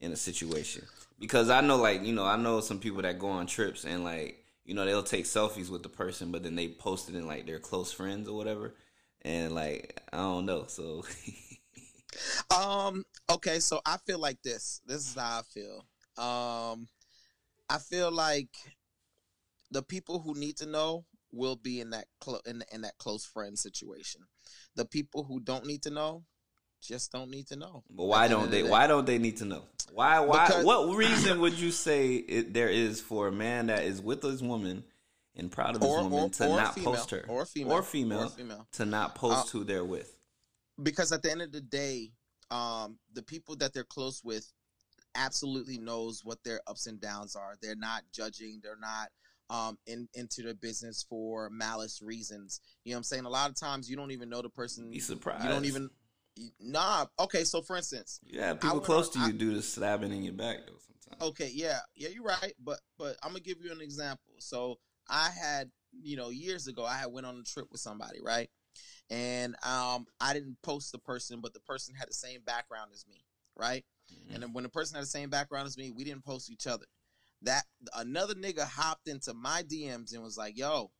in 0.00 0.12
a 0.12 0.16
situation? 0.16 0.84
Because 1.18 1.50
I 1.50 1.60
know 1.60 1.76
like, 1.76 2.04
you 2.04 2.12
know, 2.12 2.24
I 2.24 2.36
know 2.36 2.60
some 2.60 2.78
people 2.78 3.02
that 3.02 3.18
go 3.18 3.28
on 3.28 3.46
trips 3.46 3.84
and 3.84 4.04
like, 4.04 4.44
you 4.64 4.74
know, 4.74 4.84
they'll 4.84 5.02
take 5.02 5.24
selfies 5.24 5.70
with 5.70 5.82
the 5.82 5.88
person 5.88 6.32
but 6.32 6.42
then 6.42 6.54
they 6.54 6.68
post 6.68 7.08
it 7.08 7.14
in 7.14 7.26
like 7.26 7.46
their 7.46 7.58
close 7.58 7.92
friends 7.92 8.28
or 8.28 8.36
whatever. 8.36 8.74
And 9.22 9.54
like, 9.54 10.00
I 10.12 10.18
don't 10.18 10.46
know. 10.46 10.64
So 10.68 11.04
Um. 12.50 13.04
Okay. 13.30 13.60
So 13.60 13.80
I 13.84 13.96
feel 14.06 14.18
like 14.18 14.42
this. 14.42 14.80
This 14.86 15.08
is 15.08 15.14
how 15.14 15.40
I 15.40 15.42
feel. 15.42 15.86
Um. 16.18 16.88
I 17.70 17.78
feel 17.78 18.12
like 18.12 18.50
the 19.70 19.82
people 19.82 20.20
who 20.20 20.34
need 20.34 20.58
to 20.58 20.66
know 20.66 21.06
will 21.32 21.56
be 21.56 21.80
in 21.80 21.90
that 21.90 22.06
clo- 22.20 22.40
in, 22.46 22.62
in 22.72 22.82
that 22.82 22.98
close 22.98 23.24
friend 23.24 23.58
situation. 23.58 24.20
The 24.76 24.84
people 24.84 25.24
who 25.24 25.40
don't 25.40 25.64
need 25.66 25.82
to 25.84 25.90
know, 25.90 26.24
just 26.82 27.10
don't 27.10 27.30
need 27.30 27.46
to 27.48 27.56
know. 27.56 27.82
But 27.90 28.04
why 28.04 28.28
don't 28.28 28.50
they? 28.50 28.62
Why 28.62 28.86
don't 28.86 29.06
they 29.06 29.18
need 29.18 29.38
to 29.38 29.44
know? 29.46 29.64
Why? 29.92 30.20
Why? 30.20 30.46
Because- 30.46 30.64
what 30.64 30.94
reason 30.94 31.40
would 31.40 31.54
you 31.54 31.70
say 31.72 32.14
it, 32.16 32.52
there 32.52 32.68
is 32.68 33.00
for 33.00 33.28
a 33.28 33.32
man 33.32 33.66
that 33.68 33.82
is 33.84 34.00
with 34.02 34.22
his 34.22 34.42
woman 34.42 34.84
and 35.34 35.50
proud 35.50 35.74
of 35.74 35.80
his 35.82 35.90
Or- 35.90 36.02
woman 36.04 36.18
or- 36.24 36.28
to 36.30 36.46
or 36.48 36.56
not 36.56 36.74
female, 36.74 36.94
post 36.94 37.10
her, 37.10 37.24
or 37.28 37.46
female, 37.46 37.72
or 37.72 37.82
female, 37.82 38.24
or 38.24 38.28
female. 38.28 38.68
to 38.72 38.84
not 38.84 39.14
post 39.16 39.48
Uh, 39.48 39.50
who 39.58 39.64
they're 39.64 39.84
with? 39.84 40.16
because 40.82 41.10
at 41.12 41.22
the 41.22 41.30
end 41.30 41.42
of 41.42 41.50
the 41.50 41.60
day, 41.60 42.12
um, 42.50 42.98
the 43.12 43.22
people 43.22 43.56
that 43.56 43.72
they're 43.72 43.82
close 43.84 44.22
with 44.22 44.52
absolutely 45.14 45.78
knows 45.78 46.22
what 46.24 46.42
their 46.44 46.60
ups 46.66 46.86
and 46.86 47.00
downs 47.00 47.36
are. 47.36 47.54
They're 47.60 47.76
not 47.76 48.02
judging. 48.12 48.60
They're 48.62 48.78
not 48.80 49.08
um 49.50 49.76
in 49.86 50.08
into 50.14 50.42
the 50.42 50.54
business 50.54 51.04
for 51.08 51.50
malice 51.50 52.00
reasons. 52.02 52.60
You 52.84 52.92
know 52.92 52.96
what 52.96 52.98
I'm 53.00 53.04
saying? 53.04 53.24
A 53.26 53.30
lot 53.30 53.50
of 53.50 53.58
times 53.58 53.90
you 53.90 53.96
don't 53.96 54.10
even 54.10 54.28
know 54.28 54.42
the 54.42 54.48
person. 54.48 54.90
Be 54.90 55.00
surprised. 55.00 55.44
You 55.44 55.50
don't 55.50 55.66
even. 55.66 55.90
Nah. 56.60 57.06
Okay. 57.20 57.44
So 57.44 57.62
for 57.62 57.76
instance, 57.76 58.20
Yeah, 58.26 58.54
people 58.54 58.76
went 58.76 58.84
close 58.84 59.08
to 59.10 59.20
you 59.20 59.32
do 59.32 59.54
the 59.54 59.62
stabbing 59.62 60.12
in 60.12 60.22
your 60.22 60.34
back 60.34 60.58
though. 60.66 60.78
Sometimes. 60.78 61.30
Okay, 61.30 61.50
yeah, 61.52 61.78
yeah, 61.94 62.08
you're 62.08 62.24
right. 62.24 62.54
But 62.62 62.80
but 62.98 63.16
I'm 63.22 63.30
gonna 63.30 63.40
give 63.40 63.58
you 63.62 63.72
an 63.72 63.80
example. 63.80 64.34
So 64.38 64.78
I 65.08 65.30
had, 65.30 65.70
you 65.92 66.16
know, 66.16 66.30
years 66.30 66.66
ago, 66.66 66.84
I 66.84 66.96
had 66.96 67.12
went 67.12 67.26
on 67.26 67.36
a 67.38 67.42
trip 67.42 67.66
with 67.70 67.80
somebody, 67.80 68.18
right? 68.22 68.48
And 69.10 69.54
um, 69.64 70.06
I 70.20 70.32
didn't 70.32 70.56
post 70.62 70.92
the 70.92 70.98
person, 70.98 71.40
but 71.40 71.52
the 71.52 71.60
person 71.60 71.94
had 71.94 72.08
the 72.08 72.14
same 72.14 72.40
background 72.44 72.90
as 72.92 73.04
me, 73.06 73.24
right? 73.56 73.84
And 74.32 74.42
then 74.42 74.52
when 74.52 74.64
the 74.64 74.70
person 74.70 74.96
had 74.96 75.04
the 75.04 75.08
same 75.08 75.30
background 75.30 75.66
as 75.66 75.78
me, 75.78 75.90
we 75.90 76.04
didn't 76.04 76.24
post 76.24 76.50
each 76.50 76.66
other. 76.66 76.86
That 77.42 77.64
another 77.94 78.34
nigga 78.34 78.66
hopped 78.66 79.08
into 79.08 79.34
my 79.34 79.62
DMs 79.62 80.14
and 80.14 80.22
was 80.22 80.38
like, 80.38 80.56
"Yo, 80.56 80.90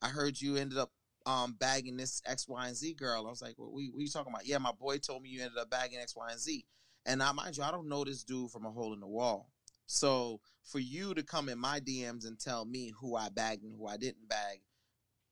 I 0.00 0.08
heard 0.08 0.40
you 0.40 0.56
ended 0.56 0.78
up 0.78 0.90
um 1.26 1.56
bagging 1.58 1.96
this 1.96 2.22
X, 2.26 2.48
Y, 2.48 2.66
and 2.66 2.76
Z 2.76 2.94
girl." 2.94 3.26
I 3.26 3.30
was 3.30 3.42
like, 3.42 3.58
"What, 3.58 3.72
we, 3.72 3.90
what 3.90 4.00
you 4.00 4.08
talking 4.08 4.32
about?" 4.32 4.46
Yeah, 4.46 4.58
my 4.58 4.72
boy 4.72 4.98
told 4.98 5.22
me 5.22 5.28
you 5.28 5.42
ended 5.42 5.58
up 5.58 5.70
bagging 5.70 5.98
X, 5.98 6.16
Y, 6.16 6.30
and 6.30 6.40
Z. 6.40 6.64
And 7.06 7.22
I 7.22 7.32
mind 7.32 7.56
you, 7.56 7.62
I 7.62 7.70
don't 7.70 7.88
know 7.88 8.04
this 8.04 8.24
dude 8.24 8.50
from 8.50 8.66
a 8.66 8.70
hole 8.70 8.92
in 8.92 9.00
the 9.00 9.06
wall. 9.06 9.50
So 9.86 10.40
for 10.62 10.78
you 10.78 11.14
to 11.14 11.22
come 11.22 11.48
in 11.48 11.58
my 11.58 11.80
DMs 11.80 12.26
and 12.26 12.38
tell 12.38 12.64
me 12.64 12.92
who 13.00 13.16
I 13.16 13.28
bagged 13.28 13.64
and 13.64 13.74
who 13.76 13.86
I 13.86 13.96
didn't 13.96 14.28
bag, 14.28 14.60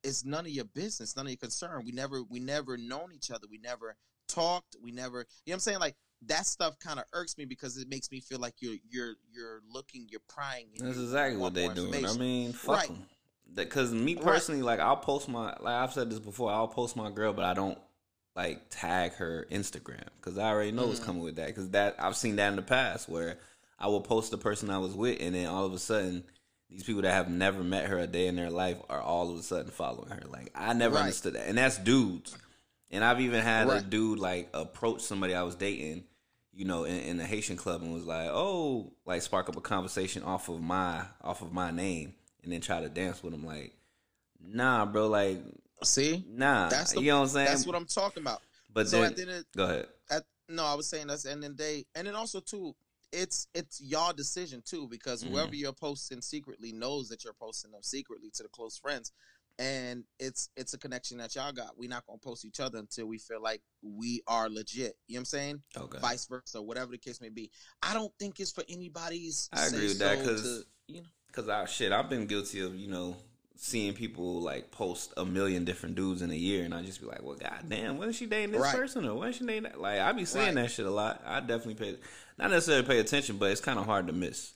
it's 0.03 0.25
none 0.25 0.47
of 0.47 0.51
your 0.51 0.65
business, 0.65 1.17
none 1.17 1.27
of 1.27 1.31
your 1.31 1.37
concern. 1.37 1.83
We 1.85 1.93
never, 1.93 2.23
we 2.23 2.41
never 2.41 2.77
known 2.77 3.13
each 3.15 3.31
other. 3.31 3.47
We 3.51 3.59
never 3.59 3.97
talked. 4.27 4.77
We 4.83 4.91
never, 4.91 5.19
you 5.19 5.53
know 5.53 5.53
what 5.53 5.55
I'm 5.55 5.61
saying? 5.61 5.79
Like 5.79 5.97
that 6.27 6.47
stuff 6.47 6.79
kind 6.79 6.99
of 6.99 7.05
irks 7.13 7.39
me 7.39 7.45
because 7.45 7.77
it 7.77 7.89
makes 7.89 8.11
me 8.11 8.21
feel 8.21 8.39
like 8.39 8.55
you're, 8.61 8.77
you're, 8.89 9.15
you're 9.31 9.61
looking, 9.73 10.07
you're 10.11 10.21
prying. 10.29 10.67
That's 10.79 10.99
exactly 10.99 11.37
what 11.37 11.55
they're 11.55 11.75
doing. 11.75 12.05
I 12.05 12.13
mean, 12.13 12.53
fuck 12.53 12.77
Right. 12.77 12.89
them. 12.89 13.07
Because 13.55 13.93
me 13.93 14.15
Right. 14.15 14.25
personally, 14.25 14.63
like 14.63 14.81
I'll 14.81 14.97
post 14.97 15.29
my, 15.29 15.57
like 15.61 15.75
I've 15.75 15.93
said 15.93 16.11
this 16.11 16.19
before, 16.19 16.51
I'll 16.51 16.69
post 16.69 16.97
my 16.97 17.11
girl, 17.11 17.33
but 17.33 17.45
I 17.45 17.55
don't 17.55 17.79
like 18.37 18.69
tag 18.71 19.13
her 19.15 19.47
Instagram 19.51 20.05
because 20.21 20.39
I 20.39 20.49
already 20.51 20.71
know 20.71 20.87
what's 20.87 21.01
Mhm. 21.01 21.05
coming 21.05 21.23
with 21.23 21.37
that. 21.37 21.47
Because 21.49 21.71
that 21.71 21.97
I've 21.99 22.17
seen 22.17 22.37
that 22.37 22.51
in 22.51 22.57
the 22.57 22.63
past 22.63 23.09
where 23.09 23.39
I 23.79 23.89
will 23.89 24.01
post 24.01 24.31
the 24.31 24.39
person 24.39 24.71
I 24.71 24.79
was 24.79 24.95
with, 24.95 25.19
and 25.21 25.35
then 25.35 25.47
all 25.47 25.65
of 25.65 25.73
a 25.73 25.79
sudden, 25.79 26.25
these 26.69 26.85
people 26.85 27.03
that 27.03 27.13
have 27.13 27.31
never 27.31 27.63
met 27.65 27.87
her 27.87 27.99
a 27.99 28.07
day 28.07 28.27
in 28.27 28.37
their 28.37 28.51
life 28.51 28.77
are 28.91 29.01
all 29.01 29.31
of 29.33 29.39
a 29.39 29.43
sudden 29.43 29.71
following 29.71 30.11
her. 30.11 30.23
Like 30.29 30.51
I 30.55 30.73
never 30.75 30.97
Right. 30.97 31.03
understood 31.05 31.35
that, 31.35 31.49
and 31.49 31.57
that's 31.57 31.79
dudes. 31.79 32.37
And 32.91 33.05
I've 33.05 33.21
even 33.21 33.43
had 33.43 33.69
a 33.69 33.83
dude 33.83 34.19
like 34.19 34.49
approach 34.55 35.03
somebody 35.03 35.35
I 35.35 35.43
was 35.43 35.55
dating, 35.55 36.05
you 36.55 36.65
know, 36.65 36.85
in, 36.85 36.97
in 37.01 37.17
the 37.19 37.25
Haitian 37.27 37.57
club, 37.57 37.83
and 37.83 37.93
was 37.93 38.05
like, 38.05 38.29
"Oh, 38.33 38.93
like 39.05 39.21
spark 39.23 39.49
up 39.49 39.57
a 39.57 39.61
conversation 39.61 40.23
off 40.23 40.49
of 40.49 40.61
my 40.63 41.05
off 41.23 41.43
of 41.43 41.53
my 41.53 41.71
name, 41.71 42.15
and 42.43 42.53
then 42.53 42.61
try 42.63 42.81
to 42.81 42.89
dance 42.89 43.23
with 43.23 43.35
him." 43.35 43.45
Like, 43.45 43.75
nah, 44.41 44.87
bro, 44.87 45.09
like, 45.09 45.39
See, 45.85 46.25
nah, 46.29 46.69
That's 46.71 46.93
the- 46.93 47.03
you 47.03 47.09
know 47.09 47.19
what 47.19 47.23
I'm 47.25 47.29
saying? 47.29 47.47
that's 47.47 47.67
what 47.67 47.77
I'm 47.77 47.87
talking 47.87 48.23
about. 48.23 48.43
but 48.73 48.89
so 48.89 48.97
then, 49.01 49.05
at 49.13 49.17
the 49.17 49.23
end 49.23 49.31
of, 49.31 49.45
go 49.57 49.65
ahead. 49.65 49.87
at 50.11 50.25
no, 50.49 50.65
I 50.65 50.75
was 50.75 50.89
saying 50.89 51.07
that's 51.09 51.25
and 51.27 51.43
then 51.43 51.55
they 51.57 51.85
and 51.95 52.07
then 52.07 52.15
also 52.17 52.41
too, 52.41 52.75
it's 53.13 53.47
it's 53.55 53.81
y'all 53.81 54.13
decision 54.13 54.63
too 54.67 54.89
because 54.89 55.23
Mhm. 55.23 55.29
whoever 55.31 55.55
you're 55.55 55.73
posting 55.75 56.21
secretly 56.23 56.73
knows 56.73 57.09
that 57.11 57.23
you're 57.23 57.33
posting 57.35 57.71
them 57.71 57.83
secretly 57.83 58.31
to 58.35 58.43
the 58.43 58.49
close 58.49 58.77
friends, 58.79 59.13
and 59.59 60.05
it's 60.19 60.51
it's 60.57 60.75
a 60.75 60.79
connection 60.79 61.19
that 61.19 61.35
y'all 61.35 61.53
got. 61.53 61.77
We're 61.79 61.89
not 61.89 62.07
gonna 62.07 62.19
post 62.19 62.45
each 62.45 62.61
other 62.61 62.79
until 62.79 63.07
we 63.07 63.19
feel 63.19 63.43
like 63.43 63.61
we 63.83 64.23
are 64.27 64.49
legit. 64.49 64.97
You 65.07 65.15
know 65.15 65.19
what 65.19 65.21
I'm 65.21 65.25
saying? 65.27 65.63
Okay, 65.77 65.99
Vice 66.01 66.27
versa, 66.27 66.63
whatever 66.63 66.91
the 66.93 66.99
case 66.99 67.21
may 67.21 67.29
be. 67.29 67.51
I 67.83 67.95
don't 67.95 68.13
think 68.19 68.41
it's 68.41 68.53
for 68.53 68.65
anybody's. 68.69 69.49
I 69.53 69.67
agree 69.67 69.89
with 69.89 69.99
that, 69.99 70.19
say-so 70.19 70.31
'cause- 70.31 70.43
to, 70.43 70.65
you 70.95 71.01
know. 71.03 71.09
Cause 71.33 71.49
I 71.49 71.67
shit, 71.67 71.93
I've 71.93 72.09
been 72.09 72.27
guilty 72.27 72.61
of 72.61 72.75
you 72.75 72.89
know 72.89 73.17
seeing 73.55 73.93
people 73.93 74.41
like 74.41 74.71
post 74.71 75.13
a 75.17 75.25
million 75.25 75.65
different 75.65 75.95
dudes 75.97 76.23
in 76.23 76.31
a 76.31 76.35
year, 76.35 76.65
and 76.65 76.73
I 76.73 76.83
just 76.83 77.01
be 77.01 77.07
like, 77.07 77.23
well, 77.23 77.35
goddamn, 77.37 77.99
when 77.99 78.09
is 78.09 78.17
she 78.17 78.27
dating 78.27 78.53
this 78.53 78.61
Right. 78.63 78.75
person 78.75 79.05
or 79.05 79.15
when 79.17 79.29
is 79.31 79.37
she 79.37 79.45
dating 79.45 79.65
that? 79.65 79.81
Like 79.81 79.99
I 80.01 80.13
be 80.13 80.25
seeing 80.25 80.45
Right. 80.47 80.55
that 80.55 80.71
shit 80.71 80.87
a 80.87 80.91
lot. 80.91 81.21
I 81.27 81.41
definitely 81.41 81.75
pay, 81.75 81.99
not 82.39 82.51
necessarily 82.51 82.87
pay 82.87 82.99
attention, 83.01 83.37
but 83.37 83.51
it's 83.51 83.61
kind 83.61 83.79
of 83.79 83.85
hard 83.85 84.07
to 84.07 84.13
miss. 84.13 84.53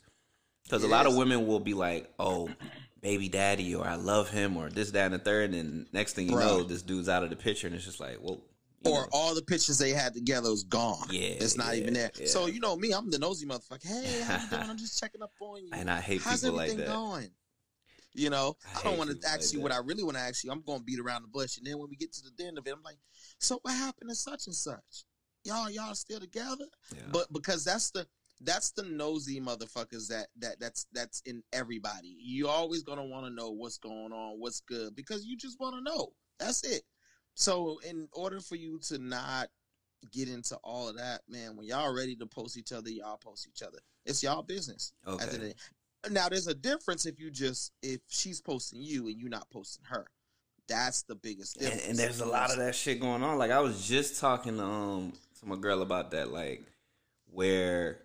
Cause 0.70 0.84
a 0.84 0.88
lot 0.88 1.06
of 1.06 1.16
women 1.16 1.46
will 1.46 1.60
be 1.60 1.74
like, 1.74 2.10
oh, 2.18 2.48
baby 3.02 3.28
daddy, 3.28 3.74
or 3.74 3.86
I 3.86 3.96
love 3.96 4.30
him, 4.30 4.56
or 4.56 4.70
this, 4.70 4.92
that, 4.92 5.06
and 5.06 5.14
the 5.14 5.18
third, 5.18 5.52
and 5.52 5.86
next 5.92 6.14
thing 6.14 6.28
you 6.28 6.36
Bruh. 6.36 6.46
know, 6.46 6.62
this 6.62 6.82
dude's 6.82 7.08
out 7.08 7.22
of 7.22 7.30
the 7.30 7.36
picture, 7.36 7.66
and 7.66 7.76
it's 7.76 7.84
just 7.84 8.00
like, 8.00 8.18
well, 8.20 8.40
or 8.84 9.02
know. 9.02 9.08
all 9.12 9.34
the 9.34 9.42
pictures 9.42 9.78
they 9.78 9.90
had 9.90 10.14
together 10.14 10.50
was 10.50 10.64
gone. 10.64 11.06
Yeah, 11.10 11.28
it's 11.28 11.56
not 11.56 11.74
even 11.74 11.94
yeah, 11.94 12.08
there. 12.16 12.26
So 12.26 12.46
you 12.46 12.60
know 12.60 12.74
me, 12.76 12.92
I'm 12.92 13.10
the 13.10 13.18
nosy 13.18 13.46
motherfucker. 13.46 13.86
Hey, 13.86 14.22
how 14.22 14.42
you 14.42 14.48
doing? 14.48 14.70
I'm 14.70 14.78
just 14.78 14.98
checking 14.98 15.22
up 15.22 15.30
on 15.40 15.62
you. 15.62 15.70
and 15.72 15.90
I 15.90 16.00
hate 16.00 16.22
How's 16.22 16.40
people 16.40 16.56
like 16.56 16.70
everything 16.70 16.86
that. 16.86 16.94
going? 16.94 17.30
You 18.14 18.30
know, 18.30 18.56
I 18.74 18.80
I, 18.80 18.82
don't 18.82 18.98
want 18.98 19.10
to 19.10 19.28
ask 19.28 19.38
like 19.38 19.52
you 19.52 19.58
that. 19.58 19.62
what 19.62 19.72
I 19.72 19.78
really 19.78 20.02
want 20.02 20.16
to 20.16 20.22
ask 20.22 20.44
you. 20.44 20.50
I'm 20.50 20.62
going 20.62 20.80
to 20.80 20.84
beat 20.84 21.00
around 21.00 21.22
the 21.22 21.28
bush, 21.28 21.58
and 21.58 21.66
then 21.66 21.78
when 21.78 21.88
we 21.88 21.96
get 21.96 22.12
to 22.14 22.22
the 22.36 22.44
end 22.44 22.58
of 22.58 22.66
it, 22.66 22.72
I'm 22.72 22.82
like, 22.82 22.98
so 23.38 23.58
what 23.62 23.74
happened 23.74 24.10
to 24.10 24.16
such 24.16 24.46
and 24.46 24.54
such? 24.54 25.04
Y'all, 25.44 25.70
y'all 25.70 25.94
still 25.94 26.20
together? 26.20 26.66
Yeah. 26.94 27.02
But 27.10 27.32
because 27.32 27.64
that's 27.64 27.90
the 27.90 28.06
that's 28.44 28.72
the 28.72 28.82
nosy 28.82 29.40
motherfuckers 29.40 30.08
that 30.08 30.28
that 30.38 30.58
that's 30.60 30.86
that's 30.92 31.22
in 31.26 31.42
everybody. 31.52 32.16
You 32.18 32.48
always 32.48 32.82
gonna 32.82 33.04
want 33.04 33.26
to 33.26 33.32
know 33.32 33.50
what's 33.50 33.78
going 33.78 34.12
on, 34.12 34.38
what's 34.38 34.60
good, 34.60 34.94
because 34.96 35.24
you 35.24 35.36
just 35.36 35.60
want 35.60 35.76
to 35.76 35.82
know. 35.82 36.12
That's 36.38 36.64
it. 36.64 36.82
So 37.34 37.78
in 37.88 38.08
order 38.12 38.40
for 38.40 38.56
you 38.56 38.78
to 38.88 38.98
not 38.98 39.48
get 40.10 40.28
into 40.28 40.56
all 40.64 40.88
of 40.88 40.96
that, 40.96 41.20
man, 41.28 41.56
when 41.56 41.66
y'all 41.66 41.94
ready 41.94 42.16
to 42.16 42.26
post 42.26 42.56
each 42.56 42.72
other, 42.72 42.90
y'all 42.90 43.18
post 43.18 43.48
each 43.48 43.62
other. 43.62 43.78
It's 44.04 44.22
y'all 44.22 44.42
business. 44.42 44.92
at 45.06 45.18
the 45.18 45.24
end 45.24 45.34
of 45.34 45.42
okay. 45.42 45.54
Now 46.10 46.28
there's 46.28 46.48
a 46.48 46.54
difference 46.54 47.06
if 47.06 47.20
you 47.20 47.30
just 47.30 47.72
if 47.82 48.00
she's 48.08 48.40
posting 48.40 48.82
you 48.82 49.06
and 49.06 49.18
you're 49.18 49.30
not 49.30 49.48
posting 49.50 49.84
her. 49.88 50.06
That's 50.68 51.02
the 51.02 51.14
biggest 51.14 51.56
and, 51.56 51.66
difference. 51.66 51.88
and 51.88 51.98
there's 51.98 52.20
a 52.20 52.26
lot 52.26 52.50
of 52.50 52.56
that 52.56 52.74
shit 52.74 53.00
going 53.00 53.22
on. 53.22 53.38
Like 53.38 53.50
I 53.50 53.60
was 53.60 53.86
just 53.86 54.20
talking 54.20 54.56
to, 54.56 54.64
um 54.64 55.12
to 55.40 55.46
my 55.46 55.56
girl 55.56 55.82
about 55.82 56.10
that, 56.12 56.32
like 56.32 56.62
where 57.30 57.98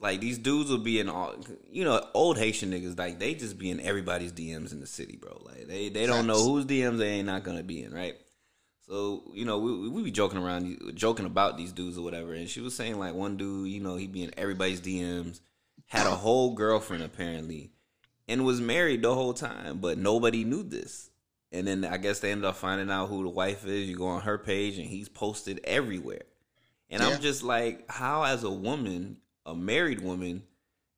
like 0.00 0.20
these 0.20 0.38
dudes 0.38 0.70
will 0.70 0.78
be 0.78 0.98
in 1.00 1.08
all 1.08 1.34
you 1.70 1.84
know 1.84 2.04
old 2.14 2.38
Haitian 2.38 2.72
niggas 2.72 2.98
like 2.98 3.18
they 3.18 3.34
just 3.34 3.58
be 3.58 3.70
in 3.70 3.80
everybody's 3.80 4.32
DMs 4.32 4.72
in 4.72 4.80
the 4.80 4.86
city, 4.86 5.16
bro. 5.16 5.40
Like 5.44 5.66
they 5.66 5.88
they 5.88 6.06
don't 6.06 6.26
know 6.26 6.42
whose 6.42 6.66
DMs 6.66 6.98
they 6.98 7.10
ain't 7.10 7.26
not 7.26 7.44
gonna 7.44 7.62
be 7.62 7.82
in, 7.82 7.92
right? 7.94 8.16
So 8.86 9.22
you 9.32 9.44
know 9.44 9.58
we 9.58 9.88
we 9.88 10.02
be 10.02 10.10
joking 10.10 10.38
around, 10.38 10.92
joking 10.94 11.26
about 11.26 11.56
these 11.56 11.72
dudes 11.72 11.96
or 11.96 12.02
whatever. 12.02 12.34
And 12.34 12.48
she 12.48 12.60
was 12.60 12.74
saying 12.74 12.98
like 12.98 13.14
one 13.14 13.36
dude, 13.36 13.68
you 13.70 13.80
know, 13.80 13.96
he 13.96 14.06
be 14.06 14.24
in 14.24 14.32
everybody's 14.36 14.80
DMs, 14.80 15.40
had 15.86 16.06
a 16.06 16.10
whole 16.16 16.54
girlfriend 16.54 17.02
apparently, 17.02 17.70
and 18.28 18.44
was 18.44 18.60
married 18.60 19.02
the 19.02 19.14
whole 19.14 19.32
time, 19.32 19.78
but 19.78 19.96
nobody 19.96 20.44
knew 20.44 20.62
this. 20.62 21.10
And 21.50 21.66
then 21.68 21.84
I 21.84 21.98
guess 21.98 22.18
they 22.18 22.32
ended 22.32 22.46
up 22.46 22.56
finding 22.56 22.90
out 22.90 23.08
who 23.08 23.22
the 23.22 23.28
wife 23.28 23.64
is. 23.64 23.88
You 23.88 23.96
go 23.96 24.08
on 24.08 24.22
her 24.22 24.38
page 24.38 24.76
and 24.76 24.86
he's 24.88 25.08
posted 25.08 25.60
everywhere. 25.62 26.22
And 26.90 27.00
Yeah. 27.00 27.10
I'm 27.10 27.20
just 27.20 27.44
like, 27.44 27.88
how 27.88 28.24
as 28.24 28.42
a 28.42 28.50
woman, 28.50 29.18
a 29.46 29.54
married 29.54 30.00
woman, 30.00 30.42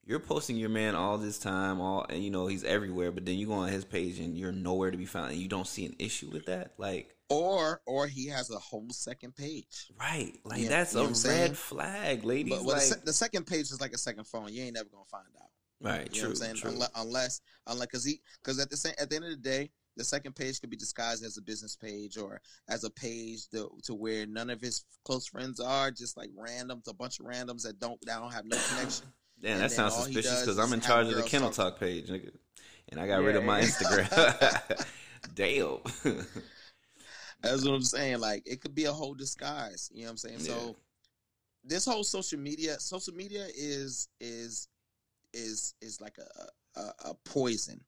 you're 0.05 0.21
posting 0.21 0.57
your 0.57 0.69
man 0.69 0.95
all 0.95 1.19
this 1.19 1.39
time, 1.39 1.81
all 1.81 2.07
and 2.09 2.23
you 2.23 2.31
know 2.31 2.47
he's 2.47 2.63
everywhere, 2.65 3.11
but 3.11 3.25
then 3.27 3.37
you 3.37 3.47
go 3.47 3.55
on 3.55 3.69
his 3.69 3.85
page 3.85 4.19
and 4.21 4.39
you're 4.39 4.53
nowhere 4.53 4.91
to 4.91 4.97
be 4.97 5.07
found, 5.07 5.33
and 5.33 5.41
you 5.41 5.49
don't 5.49 5.67
see 5.67 5.85
an 5.85 5.97
issue 5.99 6.31
with 6.31 6.47
that, 6.47 6.75
like. 6.79 7.17
or 7.29 7.81
or 7.87 8.07
he 8.07 8.29
has 8.29 8.49
a 8.51 8.59
whole 8.59 8.89
second 8.91 9.35
page. 9.35 9.91
Right, 9.99 10.39
like 10.45 10.69
that's 10.69 10.95
know 10.95 11.03
a 11.03 11.07
red 11.09 11.17
saying? 11.17 11.55
flag, 11.55 12.25
ladies. 12.25 12.55
But 12.55 12.65
well, 12.65 12.77
like, 12.77 12.85
the, 12.85 12.95
se- 12.95 13.01
the 13.05 13.13
second 13.13 13.47
page 13.49 13.63
is 13.73 13.81
like 13.81 13.93
a 13.93 13.99
second 13.99 14.27
phone. 14.29 14.53
You 14.53 14.63
ain't 14.63 14.75
never 14.75 14.89
gonna 14.89 15.05
find 15.11 15.25
out. 15.43 15.51
right, 15.81 16.07
You 16.15 16.21
true, 16.21 16.23
know 16.23 16.29
what 16.29 16.31
I'm 16.31 16.37
saying? 16.37 16.55
true. 16.57 16.71
Unless, 16.71 16.91
unless, 16.95 17.41
unless, 17.67 17.87
because 17.87 18.05
he, 18.05 18.21
because 18.43 18.61
at 18.61 18.71
the 18.71 18.77
same, 18.77 18.95
at 18.99 19.11
the 19.11 19.17
end 19.17 19.25
of 19.25 19.31
the 19.33 19.37
day, 19.39 19.71
the 19.97 20.05
second 20.05 20.35
page 20.35 20.61
could 20.61 20.71
be 20.71 20.77
disguised 20.77 21.25
as 21.25 21.39
a 21.39 21.43
business 21.43 21.77
page 21.77 22.19
or 22.19 22.41
as 22.69 22.85
a 22.85 22.91
page 22.91 23.49
to, 23.49 23.71
to 23.85 23.95
where 23.95 24.27
none 24.27 24.51
of 24.51 24.61
his 24.61 24.85
close 25.05 25.27
friends 25.27 25.59
are, 25.61 25.91
just 25.91 26.17
like 26.17 26.31
randoms, 26.37 26.89
a 26.89 26.95
bunch 26.95 27.19
of 27.21 27.27
randoms 27.27 27.63
that 27.63 27.79
don't, 27.79 27.99
that 28.05 28.19
don't 28.19 28.33
have 28.33 28.45
no 28.45 28.57
connection. 28.69 29.07
Damn, 29.43 29.53
And 29.53 29.63
that 29.63 29.73
sounds 29.73 29.95
suspicious 29.95 30.41
because 30.41 30.59
I'm 30.59 30.73
in 30.73 30.81
charge 30.81 31.09
of 31.09 31.17
the 31.17 31.23
Kennel 31.23 31.51
talk. 31.51 31.75
Talk 31.75 31.81
page, 31.81 32.09
nigga. 32.09 32.31
And 32.89 33.01
I 33.01 33.07
got 33.07 33.23
rid 33.23 33.37
of 33.37 33.45
my 33.45 33.61
yeah. 33.61 33.67
Instagram. 33.67 34.87
Damn. 35.35 35.79
That's 37.43 37.65
what 37.65 37.75
I'm 37.75 37.83
saying. 37.83 38.21
Like 38.21 38.43
it 38.47 38.61
could 38.61 38.75
be 38.75 38.85
a 38.85 38.93
whole 38.93 39.15
disguise. 39.15 39.91
You 39.93 40.03
know 40.03 40.07
what 40.07 40.11
I'm 40.13 40.17
saying? 40.17 40.39
Yeah. 40.41 40.47
So 40.47 40.77
this 41.65 41.85
whole 41.85 42.05
social 42.05 42.39
media, 42.39 42.81
social 42.81 43.15
media 43.15 43.47
is 43.55 44.09
is 44.21 44.69
is 45.35 45.75
is 45.83 46.01
like 46.01 46.17
a, 46.19 46.81
a 46.81 47.11
a 47.11 47.15
poison 47.25 47.81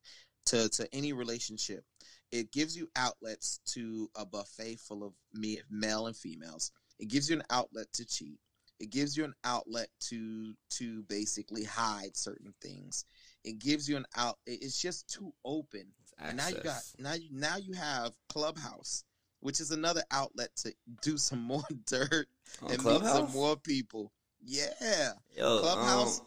to 0.49 0.69
to 0.71 0.95
any 0.95 1.13
relationship. 1.13 1.85
It 2.31 2.53
gives 2.53 2.77
you 2.77 2.89
outlets 2.95 3.61
to 3.73 4.11
a 4.15 4.27
buffet 4.27 4.81
full 4.81 5.03
of 5.03 5.15
me, 5.33 5.61
male 5.71 6.07
and 6.09 6.17
females. 6.17 6.73
It 6.99 7.09
gives 7.09 7.31
you 7.31 7.37
an 7.37 7.43
outlet 7.51 7.87
to 7.95 8.05
cheat. 8.05 8.39
It 8.81 8.91
gives 8.91 9.17
you 9.17 9.25
an 9.25 9.35
outlet 9.45 9.89
to 10.09 10.55
to 10.79 11.03
basically 11.05 11.65
hide 11.65 12.17
certain 12.17 12.53
things. 12.63 13.05
It 13.45 13.59
gives 13.59 13.89
you 13.89 13.97
an 13.97 14.07
out. 14.17 14.39
It's 14.47 14.81
just 14.81 15.09
too 15.13 15.33
open. 15.45 15.87
And 16.19 16.37
now 16.37 16.49
you 16.49 16.61
got 16.63 16.83
now 16.99 17.15
you 17.15 17.29
now 17.33 17.57
you 17.57 17.73
have 17.75 18.13
Clubhouse, 18.29 19.05
which 19.41 19.61
is 19.61 19.71
another 19.71 20.03
outlet 20.11 20.51
to 20.63 20.73
do 21.03 21.17
some 21.17 21.41
more 21.41 21.63
dirt 21.87 22.27
On 22.63 22.73
and 22.73 22.85
meet 22.85 23.03
some 23.05 23.31
more 23.33 23.57
people. 23.57 24.13
Yeah, 24.45 25.13
Yo, 25.37 25.61
Clubhouse- 25.61 26.21
Um, 26.21 26.27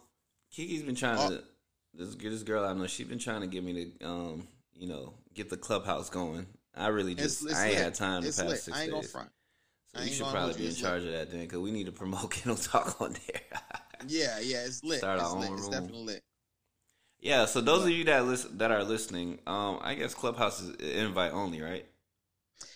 Kiki's 0.52 0.84
been 0.84 0.96
trying 0.96 1.18
Oh. 1.20 1.30
to 1.30 1.44
this 1.94 2.16
this 2.16 2.44
girl 2.44 2.66
I 2.66 2.74
know. 2.74 2.88
She's 2.88 3.08
been 3.08 3.20
trying 3.20 3.42
to 3.42 3.48
get 3.48 3.64
me 3.64 3.92
to 4.00 4.06
um, 4.08 4.48
you 4.76 4.88
know, 4.88 5.14
get 5.34 5.50
the 5.50 5.58
clubhouse 5.58 6.10
going. 6.10 6.48
I 6.76 6.88
really 6.88 7.16
just 7.16 7.44
it's 7.44 7.56
I 7.56 7.66
ain't 7.68 7.76
lit. 7.76 7.84
had 7.84 7.96
time 7.96 8.22
the 8.22 8.30
It's 8.30 8.38
past 8.38 8.50
lit. 8.50 8.60
six 8.62 8.78
I 8.78 8.84
ain't 8.84 8.92
days. 8.92 9.12
front. 9.12 9.30
So 9.96 10.02
you 10.02 10.12
should 10.12 10.28
probably 10.28 10.54
be 10.54 10.64
in 10.64 10.70
It's 10.70 10.80
charge 10.80 11.04
of 11.04 11.12
that 11.12 11.32
then, 11.32 11.42
because 11.42 11.60
we 11.60 11.72
need 11.72 11.88
to 11.88 11.92
promote 11.92 12.32
Kennel 12.32 12.56
Talk 12.58 13.02
on 13.02 13.14
there. 13.14 13.42
Yeah, 14.08 14.40
yeah, 14.40 14.66
it's 14.66 14.84
lit. 14.84 14.98
Start 15.00 15.20
our 15.20 15.26
it's 15.26 15.34
lit. 15.36 15.44
own 15.50 15.54
It's 15.54 15.62
room. 15.64 15.72
definitely 15.72 16.06
lit. 16.06 16.24
yeah. 17.20 17.46
So 17.46 17.62
those 17.62 17.84
of 17.84 17.92
you 17.92 18.04
that 18.06 18.26
listen 18.26 18.58
that 18.58 18.72
are 18.72 18.84
listening, 18.84 19.38
um, 19.46 19.78
I 19.82 19.94
guess 19.94 20.16
Clubhouse 20.16 20.60
is 20.62 20.76
invite 20.76 21.34
only, 21.34 21.62
right? 21.62 21.86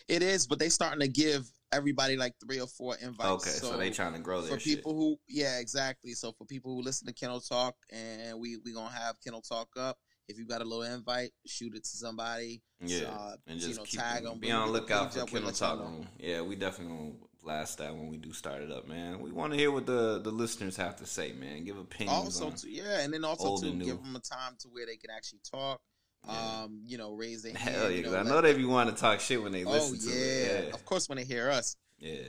It 0.08 0.22
is, 0.22 0.46
but 0.46 0.60
they 0.60 0.70
starting 0.70 1.00
to 1.00 1.08
give 1.08 1.50
everybody 1.72 2.16
like 2.16 2.34
three 2.44 2.60
or 2.60 2.68
four 2.68 2.96
invites. 3.02 3.48
Okay, 3.48 3.50
so, 3.50 3.78
they 3.78 3.90
trying 3.90 4.14
to 4.14 4.20
grow 4.20 4.42
for 4.42 4.60
shit. 4.60 4.78
people 4.78 4.94
who 4.94 5.18
yeah 5.28 5.60
exactly 5.60 6.14
so 6.14 6.32
for 6.32 6.46
people 6.46 6.74
who 6.74 6.82
listen 6.82 7.08
to 7.08 7.14
kennel 7.14 7.40
talk 7.40 7.76
and 7.92 8.40
we 8.40 8.58
we 8.64 8.74
gonna 8.74 8.90
have 8.90 9.16
kennel 9.24 9.42
talk 9.42 9.70
up 9.78 9.98
if 10.28 10.38
you 10.38 10.46
got 10.46 10.62
a 10.62 10.66
little 10.66 10.84
invite 10.84 11.32
shoot 11.46 11.76
it 11.76 11.84
to 11.84 11.98
somebody 11.98 12.62
Yeah, 12.82 13.08
uh, 13.08 13.36
and 13.48 13.60
you 13.60 13.68
just 13.68 13.80
know, 13.80 13.86
keep 13.86 14.00
tag 14.00 14.24
them, 14.24 14.34
'em, 14.34 14.40
be 14.40 14.52
on 14.52 14.68
the 14.68 14.74
lookout 14.74 15.14
for 15.14 15.26
Kennel 15.26 15.52
Talk. 15.52 15.80
Room. 15.80 16.08
Yeah, 16.20 16.42
we 16.42 16.56
definitely 16.56 16.96
gonna 16.96 17.14
blast 17.42 17.78
that 17.78 17.94
when 17.94 18.10
we 18.10 18.18
do 18.18 18.34
start 18.34 18.62
it 18.64 18.72
up, 18.72 18.88
man. 18.88 19.22
We 19.22 19.32
want 19.32 19.54
to 19.54 19.60
hear 19.60 19.72
what 19.72 19.86
the 19.86 20.20
the 20.20 20.32
listeners 20.32 20.76
have 20.78 20.96
to 20.98 21.06
say, 21.06 21.32
man. 21.34 21.64
Give 21.64 21.78
opinions. 21.78 22.26
also 22.26 22.48
on, 22.48 22.54
too, 22.56 22.70
yeah 22.70 23.02
and 23.02 23.14
then 23.14 23.24
also 23.24 23.58
to 23.58 23.72
give 23.72 24.02
them 24.04 24.16
a 24.16 24.20
time 24.20 24.56
to 24.60 24.68
where 24.70 24.86
they 24.86 24.98
can 24.98 25.10
actually 25.12 25.40
talk. 25.50 25.80
Um 26.28 26.82
you 26.86 26.98
know 26.98 27.12
raise 27.14 27.44
their 27.44 27.54
Hell 27.54 27.74
hand 27.74 27.94
yeah, 27.96 28.02
you 28.02 28.12
know, 28.12 28.18
I 28.18 28.24
know 28.24 28.42
they 28.42 28.54
be 28.54 28.66
wanting 28.66 28.96
to 28.96 29.00
talk 29.00 29.20
shit 29.20 29.42
when 29.42 29.52
they 29.52 29.64
oh 29.66 29.72
listen 29.72 30.00
to 30.00 30.18
yeah. 30.18 30.24
it. 30.70 30.74
of 30.74 30.86
course 30.86 31.08
when 31.10 31.18
they 31.18 31.24
hear 31.24 31.50
us 31.50 31.78
Yeah, 32.00 32.14
yeah. 32.14 32.28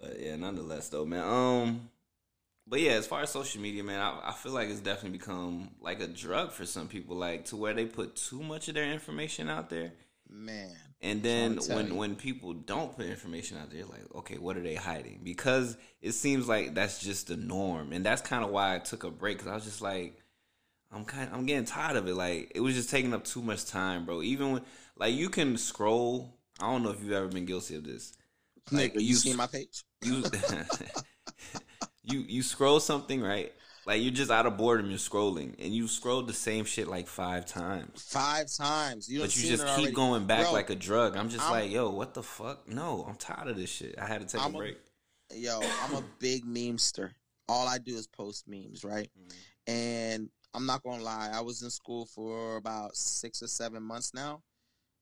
But 0.00 0.20
yeah, 0.20 0.36
nonetheless 0.36 0.88
though, 0.88 1.04
man. 1.06 1.24
Um, 1.24 1.88
but 2.66 2.80
yeah, 2.80 2.92
as 2.92 3.06
far 3.06 3.22
as 3.22 3.30
social 3.30 3.60
media, 3.60 3.84
man, 3.84 4.00
I, 4.00 4.30
I 4.30 4.32
feel 4.32 4.52
like 4.52 4.68
it's 4.68 4.80
definitely 4.80 5.18
become 5.18 5.70
like 5.80 6.00
a 6.00 6.06
drug 6.06 6.52
for 6.52 6.64
some 6.66 6.88
people, 6.88 7.16
like 7.16 7.46
to 7.46 7.56
where 7.56 7.74
they 7.74 7.84
put 7.86 8.16
too 8.16 8.42
much 8.42 8.68
of 8.68 8.74
their 8.74 8.90
information 8.90 9.48
out 9.48 9.70
there. 9.70 9.92
man 10.28 10.70
And 11.00 11.22
then 11.22 11.52
Trying 11.52 11.60
to 11.60 11.66
tell 11.68 11.76
when 11.76 11.86
you. 11.88 11.94
when 11.94 12.16
people 12.16 12.54
don't 12.54 12.96
put 12.96 13.06
information 13.06 13.58
out 13.58 13.70
there, 13.70 13.84
like, 13.84 14.04
okay, 14.14 14.38
what 14.38 14.56
are 14.56 14.62
they 14.62 14.74
hiding? 14.74 15.20
Because 15.22 15.76
it 16.00 16.12
seems 16.12 16.48
like 16.48 16.74
that's 16.74 16.98
just 17.00 17.28
the 17.28 17.36
norm, 17.36 17.92
and 17.92 18.04
that's 18.04 18.22
kind 18.22 18.44
of 18.44 18.50
why 18.50 18.74
I 18.74 18.78
took 18.78 19.04
a 19.04 19.10
break. 19.10 19.38
Cause 19.38 19.48
I 19.48 19.54
was 19.54 19.64
just 19.64 19.82
like, 19.82 20.18
I'm 20.94 21.04
kind, 21.04 21.28
I'm 21.32 21.44
getting 21.46 21.64
tired 21.64 21.96
of 21.96 22.06
it. 22.06 22.14
Like, 22.14 22.52
it 22.54 22.60
was 22.60 22.74
just 22.74 22.90
taking 22.90 23.12
up 23.12 23.24
too 23.24 23.42
much 23.42 23.66
time, 23.66 24.04
bro. 24.06 24.22
Even 24.22 24.52
when, 24.52 24.62
like, 24.96 25.14
you 25.14 25.28
can 25.28 25.56
scroll. 25.56 26.38
I 26.60 26.70
don't 26.70 26.82
know 26.84 26.90
if 26.90 27.02
you've 27.02 27.12
ever 27.12 27.26
been 27.28 27.46
guilty 27.46 27.74
of 27.76 27.84
this. 27.84 28.12
Like, 28.70 28.92
nigga 28.94 29.00
you, 29.00 29.08
you- 29.08 29.14
see 29.16 29.34
my 29.34 29.46
page 29.48 29.82
You, 30.02 30.22
you, 32.04 32.20
you 32.20 32.42
scroll 32.42 32.80
something 32.80 33.20
right. 33.20 33.52
Like 33.86 34.00
you're 34.00 34.12
just 34.14 34.30
out 34.30 34.46
of 34.46 34.56
boredom, 34.56 34.88
you're 34.88 34.98
scrolling, 34.98 35.56
and 35.58 35.74
you 35.74 35.88
scrolled 35.88 36.26
the 36.26 36.32
same 36.32 36.64
shit 36.64 36.88
like 36.88 37.06
five 37.06 37.44
times. 37.44 38.02
five 38.02 38.46
times 38.50 39.10
you 39.10 39.20
But 39.20 39.36
you 39.36 39.46
just 39.46 39.62
keep 39.62 39.70
already. 39.76 39.92
going 39.92 40.26
back 40.26 40.44
Bro, 40.44 40.52
like 40.52 40.70
a 40.70 40.74
drug. 40.74 41.16
I'm 41.18 41.28
just 41.28 41.42
I'm- 41.44 41.52
like, 41.52 41.70
yo, 41.70 41.90
what 41.90 42.14
the 42.14 42.22
fuck? 42.22 42.66
No, 42.66 43.04
I'm 43.06 43.16
tired 43.16 43.48
of 43.48 43.56
this 43.56 43.68
shit. 43.68 43.96
I 43.98 44.06
had 44.06 44.22
to 44.22 44.26
take 44.26 44.40
I'm 44.42 44.54
a 44.54 44.56
a- 44.56 44.60
break. 44.60 44.78
yo, 45.34 45.60
I'm 45.82 45.96
a 45.96 46.02
big 46.18 46.46
memester. 46.46 47.10
All 47.46 47.68
I 47.68 47.76
do 47.76 47.94
is 47.94 48.06
post 48.06 48.48
memes, 48.48 48.84
right? 48.84 49.10
Mm-hmm. 49.20 49.70
And 49.74 50.30
I'm 50.54 50.66
not 50.66 50.82
gonna 50.82 51.02
lie, 51.02 51.30
I 51.32 51.40
was 51.40 51.62
in 51.62 51.70
school 51.70 52.06
for 52.06 52.56
about 52.56 52.96
six 52.96 53.42
or 53.42 53.48
seven 53.48 53.82
months 53.82 54.14
now. 54.14 54.42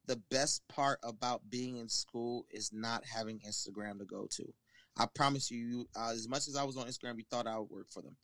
The 0.07 0.21
best 0.31 0.63
part 0.69 0.99
about 1.05 1.43
being 1.51 1.77
in 1.77 1.89
school 1.89 2.47
is 2.51 2.73
not 2.73 3.05
having 3.05 3.39
Instagram 3.47 3.99
to 3.99 4.05
go 4.05 4.27
to. 4.33 4.53
I 4.97 5.07
promise 5.15 5.51
you, 5.51 5.59
you 5.59 5.89
uh, 5.95 6.11
as 6.13 6.29
much 6.29 6.49
as 6.49 6.57
I 6.57 6.65
was 6.65 6.77
on 6.77 6.87
Instagram, 6.87 7.19
you 7.19 7.25
thought 7.31 7.47
I 7.47 7.59
would 7.59 7.71
work 7.71 7.87
for 7.91 8.03
them. 8.03 8.17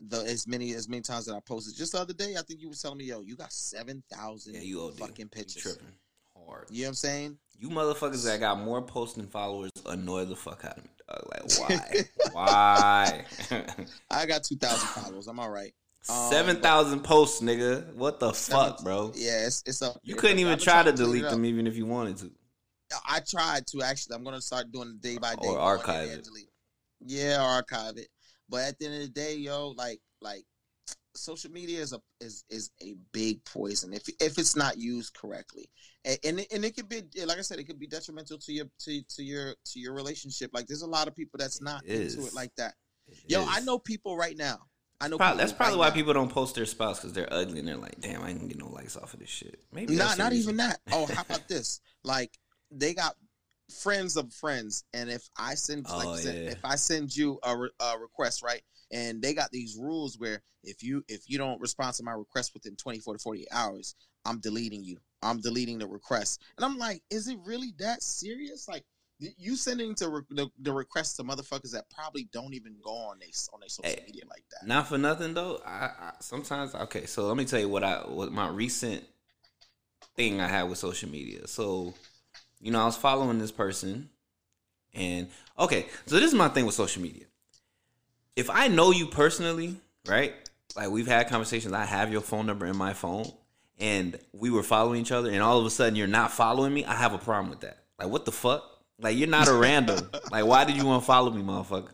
The 0.00 0.18
as 0.18 0.46
many 0.46 0.72
as 0.74 0.88
many 0.88 1.02
times 1.02 1.26
that 1.26 1.34
I 1.34 1.40
posted. 1.40 1.76
Just 1.76 1.92
the 1.92 2.00
other 2.00 2.14
day, 2.14 2.36
I 2.38 2.42
think 2.42 2.60
you 2.60 2.68
was 2.68 2.80
telling 2.80 2.98
me, 2.98 3.04
yo, 3.04 3.20
you 3.20 3.36
got 3.36 3.52
seven 3.52 4.02
thousand 4.12 4.54
Yeah, 4.54 4.60
you 4.60 4.80
OD. 4.82 4.98
fucking 4.98 5.30
You 5.34 5.44
tripping 5.44 5.86
hard. 6.46 6.68
You 6.70 6.82
know 6.82 6.86
what 6.86 6.88
I'm 6.90 6.94
saying? 6.94 7.38
You 7.58 7.70
motherfuckers 7.70 8.24
that 8.24 8.38
got 8.38 8.60
more 8.60 8.80
posts 8.80 9.16
posting 9.16 9.26
followers 9.26 9.72
annoy 9.86 10.26
the 10.26 10.36
fuck 10.36 10.64
out 10.64 10.78
of 10.78 10.84
me. 10.84 10.90
dog. 11.08 11.26
Like 11.32 11.58
why? 12.32 13.24
why? 13.50 13.66
I 14.10 14.26
got 14.26 14.44
two 14.44 14.56
thousand 14.56 14.88
followers. 14.88 15.26
I'm 15.26 15.40
all 15.40 15.50
right. 15.50 15.74
Um, 16.08 16.30
Seven 16.30 16.60
thousand 16.60 17.00
posts, 17.00 17.40
nigga. 17.42 17.92
What 17.94 18.20
the 18.20 18.32
fuck, 18.32 18.82
bro? 18.82 19.12
Yeah, 19.14 19.46
it's 19.46 19.62
it's 19.66 19.82
up. 19.82 19.98
You 20.02 20.14
there. 20.14 20.20
couldn't 20.20 20.38
I've 20.38 20.46
even 20.46 20.58
try 20.58 20.82
to 20.82 20.92
delete 20.92 21.22
them 21.22 21.44
even 21.44 21.66
if 21.66 21.76
you 21.76 21.86
wanted 21.86 22.16
to. 22.18 22.32
I 23.06 23.20
tried 23.20 23.66
to 23.68 23.82
actually. 23.82 24.16
I'm 24.16 24.24
gonna 24.24 24.40
start 24.40 24.72
doing 24.72 24.90
it 24.90 25.02
day 25.02 25.18
by 25.18 25.34
day. 25.34 25.48
Or 25.48 25.58
archive 25.58 26.08
it. 26.08 26.28
Yeah, 27.04 27.38
archive 27.40 27.98
it. 27.98 28.08
But 28.48 28.62
at 28.62 28.78
the 28.78 28.86
end 28.86 28.94
of 28.94 29.00
the 29.02 29.08
day, 29.08 29.36
yo, 29.36 29.74
like 29.76 30.00
like 30.22 30.44
social 31.14 31.50
media 31.50 31.80
is 31.80 31.92
a 31.92 32.00
is 32.20 32.44
is 32.48 32.70
a 32.80 32.94
big 33.12 33.44
poison 33.44 33.92
if 33.92 34.08
if 34.20 34.38
it's 34.38 34.56
not 34.56 34.78
used 34.78 35.14
correctly, 35.14 35.68
and 36.04 36.18
and 36.24 36.40
it, 36.40 36.46
and 36.52 36.64
it 36.64 36.74
could 36.74 36.88
be 36.88 37.02
like 37.26 37.38
I 37.38 37.42
said, 37.42 37.58
it 37.58 37.64
could 37.64 37.78
be 37.78 37.86
detrimental 37.86 38.38
to 38.38 38.52
your 38.52 38.66
to 38.84 39.02
to 39.16 39.22
your 39.22 39.54
to 39.66 39.80
your 39.80 39.92
relationship. 39.94 40.50
Like 40.54 40.66
there's 40.66 40.82
a 40.82 40.86
lot 40.86 41.08
of 41.08 41.14
people 41.14 41.38
that's 41.38 41.60
not 41.60 41.84
It 41.84 41.90
into 41.92 42.04
is. 42.04 42.28
it 42.28 42.34
like 42.34 42.54
that. 42.56 42.74
It 43.08 43.18
Yo, 43.26 43.42
is. 43.42 43.48
I 43.50 43.60
know 43.60 43.78
people 43.78 44.16
right 44.16 44.36
now. 44.36 44.60
I 45.00 45.08
know 45.08 45.16
Probably, 45.16 45.38
that's 45.38 45.52
probably 45.52 45.78
why 45.78 45.88
now. 45.88 45.94
people 45.94 46.12
don't 46.12 46.30
post 46.30 46.54
their 46.56 46.66
spouse 46.66 46.98
because 46.98 47.12
they're 47.12 47.32
ugly 47.32 47.60
and 47.60 47.68
they're 47.68 47.76
like, 47.76 48.00
damn, 48.00 48.22
I 48.22 48.30
ain't 48.30 48.48
get 48.48 48.58
no 48.58 48.68
likes 48.68 48.96
off 48.96 49.14
of 49.14 49.20
this 49.20 49.28
shit. 49.28 49.60
Maybe 49.72 49.94
Not 49.94 50.18
not 50.18 50.32
reason. 50.32 50.54
even 50.54 50.56
that. 50.56 50.80
Oh, 50.92 51.06
how 51.06 51.22
about 51.22 51.46
this? 51.48 51.80
Like 52.02 52.36
they 52.72 52.94
got 52.94 53.14
friends 53.82 54.16
of 54.16 54.32
friends, 54.32 54.84
and 54.92 55.08
if 55.08 55.28
I 55.38 55.54
send 55.54 55.86
Oh, 55.88 56.16
you 56.16 56.30
yeah. 56.30 56.50
if 56.50 56.64
I 56.64 56.74
send 56.76 57.14
you 57.16 57.38
a, 57.44 57.56
re- 57.56 57.70
a 57.80 57.98
request, 57.98 58.42
right, 58.42 58.62
and 58.90 59.22
they 59.22 59.34
got 59.34 59.50
these 59.52 59.76
rules 59.80 60.18
where 60.18 60.42
if 60.64 60.82
you 60.82 61.04
if 61.08 61.28
you 61.30 61.38
don't 61.38 61.60
respond 61.60 61.94
to 61.96 62.02
my 62.02 62.12
request 62.12 62.52
within 62.54 62.74
twenty 62.76 62.98
four 62.98 63.14
to 63.14 63.20
forty 63.20 63.46
hours, 63.52 63.94
I'm 64.24 64.40
deleting 64.40 64.82
you. 64.82 64.98
I'm 65.22 65.40
deleting 65.40 65.78
the 65.78 65.86
request, 65.86 66.40
and 66.56 66.64
I'm 66.64 66.76
like, 66.78 67.02
is 67.10 67.28
it 67.28 67.38
really 67.44 67.72
that 67.78 68.02
serious? 68.02 68.66
Like. 68.68 68.84
You 69.20 69.56
sending 69.56 69.96
to 69.96 70.08
re- 70.08 70.22
the, 70.30 70.48
the 70.60 70.72
request 70.72 71.16
to 71.16 71.24
motherfuckers 71.24 71.72
that 71.72 71.90
probably 71.90 72.28
don't 72.32 72.54
even 72.54 72.76
go 72.82 72.90
on 72.90 73.18
they 73.18 73.32
on 73.52 73.58
their 73.58 73.68
social 73.68 73.90
Hey, 73.90 74.04
media 74.06 74.22
like 74.30 74.44
that. 74.52 74.66
Not 74.66 74.86
for 74.86 74.96
nothing 74.96 75.34
though. 75.34 75.60
I, 75.66 75.90
I 76.00 76.12
sometimes 76.20 76.74
okay. 76.74 77.06
So 77.06 77.26
let 77.26 77.36
me 77.36 77.44
tell 77.44 77.58
you 77.58 77.68
what 77.68 77.82
I 77.82 77.96
what 78.06 78.30
my 78.30 78.48
recent 78.48 79.04
thing 80.14 80.40
I 80.40 80.46
had 80.46 80.64
with 80.64 80.78
social 80.78 81.08
media. 81.08 81.48
So 81.48 81.94
you 82.60 82.70
know 82.70 82.80
I 82.80 82.84
was 82.84 82.96
following 82.96 83.38
this 83.38 83.50
person, 83.50 84.08
and 84.94 85.28
okay. 85.58 85.86
So 86.06 86.16
this 86.16 86.26
is 86.26 86.34
my 86.34 86.48
thing 86.48 86.64
with 86.64 86.76
social 86.76 87.02
media. 87.02 87.24
If 88.36 88.48
I 88.50 88.68
know 88.68 88.92
you 88.92 89.06
personally, 89.06 89.76
right? 90.06 90.32
Like 90.76 90.90
we've 90.90 91.08
had 91.08 91.28
conversations. 91.28 91.74
I 91.74 91.86
have 91.86 92.12
your 92.12 92.20
phone 92.20 92.46
number 92.46 92.66
in 92.66 92.76
my 92.76 92.92
phone, 92.92 93.26
and 93.80 94.16
we 94.32 94.50
were 94.50 94.62
following 94.62 95.00
each 95.00 95.10
other, 95.10 95.28
and 95.28 95.42
all 95.42 95.58
of 95.58 95.66
a 95.66 95.70
sudden 95.70 95.96
you're 95.96 96.06
not 96.06 96.30
following 96.30 96.72
me. 96.72 96.84
I 96.84 96.94
have 96.94 97.14
a 97.14 97.18
problem 97.18 97.50
with 97.50 97.60
that. 97.62 97.78
Like 97.98 98.10
what 98.10 98.24
the 98.24 98.32
fuck? 98.32 98.77
Like 99.00 99.16
you're 99.16 99.28
not 99.28 99.48
a 99.48 99.54
random. 99.54 100.10
like 100.30 100.44
why 100.44 100.64
did 100.64 100.76
you 100.76 100.84
unfollow 100.84 101.34
me, 101.34 101.42
motherfucker? 101.42 101.90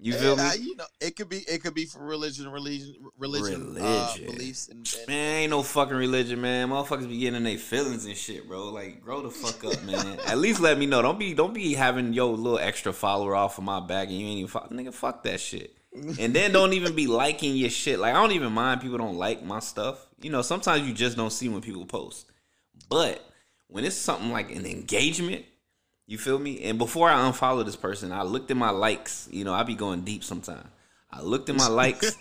You 0.00 0.12
feel 0.12 0.34
And, 0.34 0.42
me? 0.42 0.46
uh, 0.46 0.52
you 0.54 0.76
know, 0.76 0.84
it 1.00 1.16
could 1.16 1.28
be 1.28 1.38
it 1.38 1.60
could 1.60 1.74
be 1.74 1.84
for 1.84 1.98
religion, 2.04 2.48
religion, 2.48 2.94
religion, 3.18 3.76
Uh, 3.80 4.14
beliefs, 4.26 4.68
and, 4.68 4.78
and 4.96 5.08
Man, 5.08 5.34
ain't 5.42 5.50
no 5.50 5.64
fucking 5.64 5.96
religion, 5.96 6.40
man. 6.40 6.68
Motherfuckers 6.68 7.08
be 7.08 7.18
getting 7.18 7.34
in 7.38 7.42
their 7.42 7.58
feelings 7.58 8.06
and 8.06 8.16
shit, 8.16 8.46
bro. 8.46 8.68
Like, 8.70 9.00
grow 9.00 9.22
the 9.22 9.30
fuck 9.30 9.64
up, 9.64 9.82
man. 9.82 10.20
At 10.28 10.38
least 10.38 10.60
let 10.60 10.78
me 10.78 10.86
know. 10.86 11.02
Don't 11.02 11.18
be, 11.18 11.34
don't 11.34 11.52
be 11.52 11.74
having 11.74 12.12
your 12.12 12.36
little 12.36 12.60
extra 12.60 12.92
follower 12.92 13.34
off 13.34 13.58
of 13.58 13.64
my 13.64 13.80
back 13.80 14.06
and 14.08 14.16
you 14.16 14.26
ain't 14.28 14.38
even 14.38 14.48
follow. 14.48 14.68
Nigga, 14.68 14.94
fuck 14.94 15.24
that 15.24 15.40
shit. 15.40 15.74
And 16.20 16.32
then 16.32 16.52
don't 16.52 16.74
even 16.74 16.94
be 16.94 17.08
liking 17.08 17.56
your 17.56 17.70
shit. 17.70 17.98
Like, 17.98 18.14
I 18.14 18.20
don't 18.20 18.30
even 18.32 18.52
mind 18.52 18.80
people 18.82 18.98
don't 18.98 19.16
like 19.16 19.42
my 19.42 19.58
stuff. 19.58 20.06
You 20.22 20.30
know, 20.30 20.42
sometimes 20.42 20.86
you 20.86 20.94
just 20.94 21.16
don't 21.16 21.32
see 21.32 21.48
when 21.48 21.60
people 21.60 21.86
post. 21.86 22.26
But 22.88 23.20
when 23.66 23.84
it's 23.84 23.96
something 23.96 24.30
like 24.30 24.54
an 24.54 24.64
engagement, 24.64 25.44
you 26.08 26.16
feel 26.16 26.38
me? 26.38 26.64
And 26.64 26.78
before 26.78 27.10
I 27.10 27.30
unfollow 27.30 27.64
this 27.64 27.76
person, 27.76 28.12
I 28.12 28.22
looked 28.22 28.50
at 28.50 28.56
my 28.56 28.70
likes. 28.70 29.28
You 29.30 29.44
know, 29.44 29.52
I 29.52 29.62
be 29.62 29.74
going 29.74 30.00
deep 30.00 30.24
sometimes. 30.24 30.66
I 31.10 31.20
looked 31.20 31.50
at 31.50 31.56
my 31.56 31.68
likes, 31.68 32.16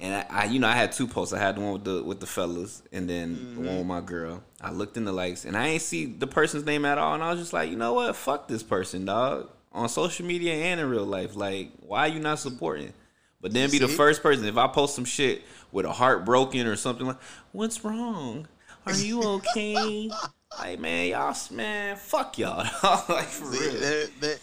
and 0.00 0.14
I, 0.14 0.26
I, 0.28 0.44
you 0.46 0.58
know, 0.58 0.66
I 0.66 0.74
had 0.74 0.90
two 0.90 1.06
posts. 1.06 1.32
I 1.32 1.38
had 1.38 1.56
the 1.56 1.60
one 1.60 1.72
with 1.74 1.84
the 1.84 2.02
with 2.02 2.20
the 2.20 2.26
fellas, 2.26 2.82
and 2.92 3.08
then 3.08 3.54
the 3.54 3.60
one 3.60 3.68
mm-hmm. 3.68 3.78
with 3.78 3.86
my 3.86 4.00
girl. 4.00 4.42
I 4.60 4.72
looked 4.72 4.96
in 4.96 5.04
the 5.04 5.12
likes, 5.12 5.44
and 5.44 5.56
I 5.56 5.68
ain't 5.68 5.82
see 5.82 6.06
the 6.06 6.26
person's 6.26 6.66
name 6.66 6.84
at 6.84 6.98
all. 6.98 7.14
And 7.14 7.22
I 7.22 7.30
was 7.30 7.38
just 7.38 7.52
like, 7.52 7.70
you 7.70 7.76
know 7.76 7.94
what? 7.94 8.14
Fuck 8.16 8.48
this 8.48 8.64
person, 8.64 9.04
dog. 9.04 9.48
On 9.70 9.88
social 9.88 10.26
media 10.26 10.54
and 10.54 10.80
in 10.80 10.90
real 10.90 11.06
life, 11.06 11.36
like, 11.36 11.70
why 11.80 12.00
are 12.00 12.08
you 12.08 12.18
not 12.18 12.40
supporting? 12.40 12.92
But 13.40 13.52
then 13.52 13.70
be 13.70 13.78
the 13.78 13.86
first 13.86 14.20
person. 14.20 14.46
If 14.46 14.56
I 14.56 14.66
post 14.66 14.96
some 14.96 15.04
shit 15.04 15.42
with 15.70 15.86
a 15.86 15.92
heartbroken 15.92 16.66
or 16.66 16.74
something 16.74 17.06
like, 17.06 17.20
what's 17.52 17.84
wrong? 17.84 18.48
Are 18.84 18.94
you 18.94 19.22
okay? 19.22 20.10
like, 20.56 20.78
man, 20.78 21.08
y'all, 21.08 21.36
man, 21.50 21.96
fuck 21.96 22.38
y'all. 22.38 22.58
like 23.08 23.26
for 23.26 23.52
See, 23.52 23.68
real. 23.68 23.80
there- 23.80 24.06
there- 24.20 24.38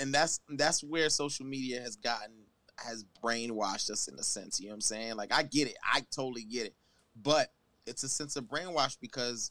and 0.00 0.12
that's 0.12 0.40
that's 0.50 0.82
where 0.84 1.08
social 1.08 1.46
media 1.46 1.80
has 1.80 1.96
gotten 1.96 2.32
has 2.76 3.04
brainwashed 3.22 3.90
us 3.90 4.08
in 4.08 4.18
a 4.18 4.22
sense. 4.22 4.60
You 4.60 4.66
know 4.66 4.72
what 4.72 4.76
I'm 4.76 4.80
saying? 4.82 5.16
Like 5.16 5.32
I 5.32 5.42
get 5.42 5.68
it, 5.68 5.76
I 5.84 6.00
totally 6.10 6.44
get 6.44 6.66
it, 6.66 6.74
but 7.20 7.52
it's 7.86 8.02
a 8.02 8.08
sense 8.08 8.36
of 8.36 8.44
brainwash 8.44 8.96
because 9.00 9.50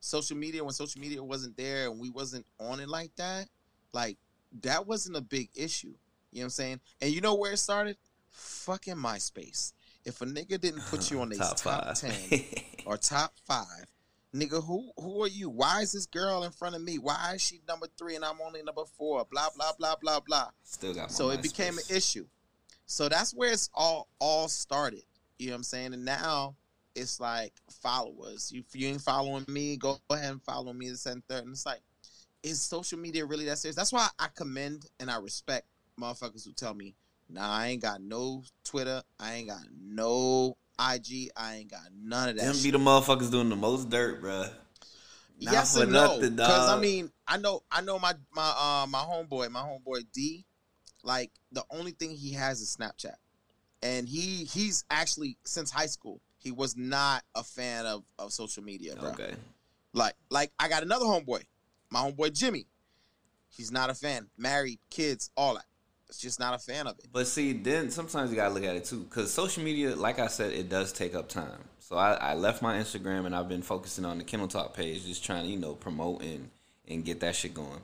social 0.00 0.36
media 0.36 0.62
when 0.62 0.72
social 0.72 1.00
media 1.00 1.22
wasn't 1.22 1.56
there 1.56 1.88
and 1.90 1.98
we 1.98 2.10
wasn't 2.10 2.46
on 2.60 2.80
it 2.80 2.88
like 2.88 3.10
that, 3.16 3.48
like 3.92 4.16
that 4.62 4.86
wasn't 4.86 5.16
a 5.16 5.20
big 5.20 5.50
issue. 5.54 5.94
You 6.30 6.40
know 6.40 6.42
what 6.42 6.44
I'm 6.44 6.50
saying? 6.50 6.80
And 7.00 7.10
you 7.12 7.20
know 7.20 7.34
where 7.34 7.52
it 7.52 7.58
started? 7.58 7.96
Fucking 8.30 8.96
MySpace. 8.96 9.72
If 10.04 10.20
a 10.20 10.26
nigga 10.26 10.60
didn't 10.60 10.82
put 10.86 11.10
you 11.10 11.20
on 11.22 11.32
a 11.32 11.36
top, 11.36 11.56
top 11.56 11.94
ten 11.94 12.14
or 12.86 12.96
top 12.96 13.32
five, 13.46 13.86
nigga, 14.34 14.64
who 14.64 14.90
who 14.96 15.22
are 15.22 15.28
you? 15.28 15.50
Why 15.50 15.80
is 15.80 15.92
this 15.92 16.06
girl 16.06 16.44
in 16.44 16.50
front 16.50 16.74
of 16.74 16.82
me? 16.82 16.98
Why 16.98 17.32
is 17.34 17.42
she 17.42 17.60
number 17.68 17.86
three 17.98 18.16
and 18.16 18.24
I'm 18.24 18.40
only 18.44 18.62
number 18.62 18.84
four? 18.96 19.26
Blah 19.30 19.48
blah 19.56 19.72
blah 19.78 19.96
blah 20.00 20.20
blah. 20.20 20.48
Still 20.62 20.94
got 20.94 21.10
so 21.10 21.30
it 21.30 21.42
became 21.42 21.78
an 21.78 21.84
issue. 21.90 22.26
So 22.86 23.08
that's 23.08 23.34
where 23.34 23.52
it's 23.52 23.70
all 23.74 24.08
all 24.18 24.48
started. 24.48 25.02
You 25.38 25.48
know 25.48 25.52
what 25.52 25.58
I'm 25.58 25.64
saying? 25.64 25.94
And 25.94 26.04
now 26.04 26.56
it's 26.94 27.20
like 27.20 27.52
followers. 27.82 28.50
You, 28.52 28.62
if 28.66 28.74
you 28.74 28.88
ain't 28.88 29.00
following 29.00 29.44
me, 29.48 29.76
go 29.76 29.98
ahead 30.10 30.32
and 30.32 30.42
follow 30.42 30.72
me. 30.72 30.90
The 30.90 30.96
second, 30.96 31.22
third, 31.28 31.44
and 31.44 31.52
it's 31.52 31.66
like, 31.66 31.80
is 32.42 32.60
social 32.60 32.98
media 32.98 33.24
really 33.24 33.44
that 33.46 33.58
serious? 33.58 33.76
That's 33.76 33.92
why 33.92 34.08
I 34.18 34.28
commend 34.34 34.86
and 34.98 35.10
I 35.10 35.18
respect 35.18 35.66
motherfuckers 36.00 36.44
who 36.44 36.52
tell 36.52 36.74
me, 36.74 36.94
nah, 37.28 37.48
I 37.48 37.68
ain't 37.68 37.82
got 37.82 38.00
no 38.00 38.42
Twitter, 38.64 39.02
I 39.18 39.34
ain't 39.34 39.48
got 39.48 39.62
no 39.80 40.56
IG, 40.78 41.30
I 41.36 41.56
ain't 41.56 41.70
got 41.70 41.82
none 41.94 42.30
of 42.30 42.36
that. 42.36 42.44
Them 42.44 42.54
shit. 42.54 42.64
be 42.64 42.70
the 42.70 42.78
motherfuckers 42.78 43.30
doing 43.30 43.48
the 43.48 43.56
most 43.56 43.90
dirt, 43.90 44.20
bro. 44.20 44.46
Not 45.40 45.52
yes 45.52 45.76
and 45.76 45.92
no, 45.92 46.18
because 46.20 46.68
I 46.68 46.80
mean, 46.80 47.10
I 47.26 47.36
know, 47.36 47.62
I 47.70 47.80
know 47.80 47.98
my 47.98 48.14
my 48.34 48.48
uh 48.48 48.86
my 48.88 49.00
homeboy, 49.00 49.50
my 49.50 49.60
homeboy 49.60 50.04
D, 50.12 50.44
like 51.04 51.30
the 51.52 51.64
only 51.70 51.92
thing 51.92 52.10
he 52.10 52.32
has 52.32 52.60
is 52.60 52.76
Snapchat, 52.76 53.14
and 53.82 54.08
he 54.08 54.44
he's 54.44 54.84
actually 54.90 55.36
since 55.44 55.70
high 55.70 55.86
school 55.86 56.20
he 56.38 56.50
was 56.52 56.76
not 56.76 57.24
a 57.34 57.44
fan 57.44 57.86
of 57.86 58.04
of 58.18 58.32
social 58.32 58.62
media, 58.62 58.96
bro. 58.96 59.10
Okay, 59.10 59.34
like 59.92 60.14
like 60.30 60.52
I 60.58 60.68
got 60.68 60.82
another 60.82 61.04
homeboy, 61.04 61.42
my 61.90 62.00
homeboy 62.00 62.36
Jimmy. 62.36 62.66
He's 63.50 63.72
not 63.72 63.90
a 63.90 63.94
fan. 63.94 64.28
Married, 64.36 64.78
kids, 64.90 65.30
all 65.36 65.54
that. 65.54 65.64
It's 66.08 66.20
just 66.20 66.40
not 66.40 66.54
a 66.54 66.58
fan 66.58 66.86
of 66.86 66.98
it. 66.98 67.06
But 67.12 67.26
see, 67.26 67.52
then 67.52 67.90
sometimes 67.90 68.30
you 68.30 68.36
gotta 68.36 68.54
look 68.54 68.64
at 68.64 68.76
it 68.76 68.84
too, 68.84 69.00
because 69.00 69.32
social 69.32 69.62
media, 69.62 69.94
like 69.94 70.18
I 70.18 70.28
said, 70.28 70.52
it 70.52 70.68
does 70.68 70.92
take 70.92 71.14
up 71.14 71.28
time. 71.28 71.64
So 71.80 71.96
I, 71.96 72.12
I, 72.14 72.34
left 72.34 72.60
my 72.60 72.76
Instagram 72.76 73.24
and 73.24 73.34
I've 73.34 73.48
been 73.48 73.62
focusing 73.62 74.04
on 74.04 74.18
the 74.18 74.24
Kennel 74.24 74.48
Talk 74.48 74.74
page, 74.74 75.06
just 75.06 75.24
trying 75.24 75.44
to 75.44 75.50
you 75.50 75.58
know 75.58 75.74
promote 75.74 76.22
and 76.22 76.50
and 76.86 77.04
get 77.04 77.20
that 77.20 77.36
shit 77.36 77.54
going. 77.54 77.80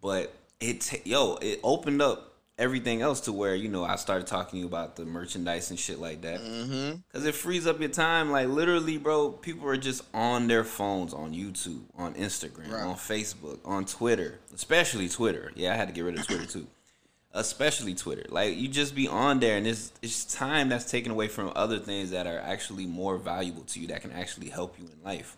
But 0.00 0.34
it 0.58 1.06
yo, 1.06 1.36
it 1.36 1.60
opened 1.62 2.00
up 2.00 2.34
everything 2.58 3.02
else 3.02 3.20
to 3.22 3.32
where 3.32 3.54
you 3.54 3.68
know 3.68 3.84
I 3.84 3.96
started 3.96 4.26
talking 4.26 4.52
to 4.52 4.58
you 4.58 4.66
about 4.66 4.96
the 4.96 5.04
merchandise 5.04 5.68
and 5.68 5.78
shit 5.78 5.98
like 5.98 6.22
that. 6.22 6.40
Mm-hmm. 6.40 6.96
Cause 7.12 7.26
it 7.26 7.34
frees 7.34 7.66
up 7.66 7.78
your 7.78 7.90
time. 7.90 8.30
Like 8.30 8.48
literally, 8.48 8.96
bro, 8.96 9.32
people 9.32 9.68
are 9.68 9.76
just 9.76 10.02
on 10.14 10.46
their 10.46 10.64
phones 10.64 11.12
on 11.12 11.34
YouTube, 11.34 11.82
on 11.94 12.14
Instagram, 12.14 12.72
right. 12.72 12.84
on 12.84 12.96
Facebook, 12.96 13.58
on 13.66 13.84
Twitter, 13.84 14.38
especially 14.54 15.10
Twitter. 15.10 15.52
Yeah, 15.54 15.74
I 15.74 15.76
had 15.76 15.88
to 15.88 15.94
get 15.94 16.02
rid 16.02 16.18
of 16.18 16.26
Twitter 16.26 16.46
too 16.46 16.66
especially 17.32 17.94
Twitter. 17.94 18.24
Like 18.28 18.56
you 18.56 18.68
just 18.68 18.94
be 18.94 19.08
on 19.08 19.40
there, 19.40 19.56
and 19.56 19.66
it's 19.66 19.92
it's 20.02 20.24
time 20.24 20.68
that's 20.68 20.90
taken 20.90 21.12
away 21.12 21.28
from 21.28 21.52
other 21.54 21.78
things 21.78 22.10
that 22.10 22.26
are 22.26 22.40
actually 22.40 22.86
more 22.86 23.18
valuable 23.18 23.62
to 23.64 23.80
you 23.80 23.88
that 23.88 24.02
can 24.02 24.12
actually 24.12 24.48
help 24.48 24.78
you 24.78 24.86
in 24.86 25.02
life. 25.04 25.36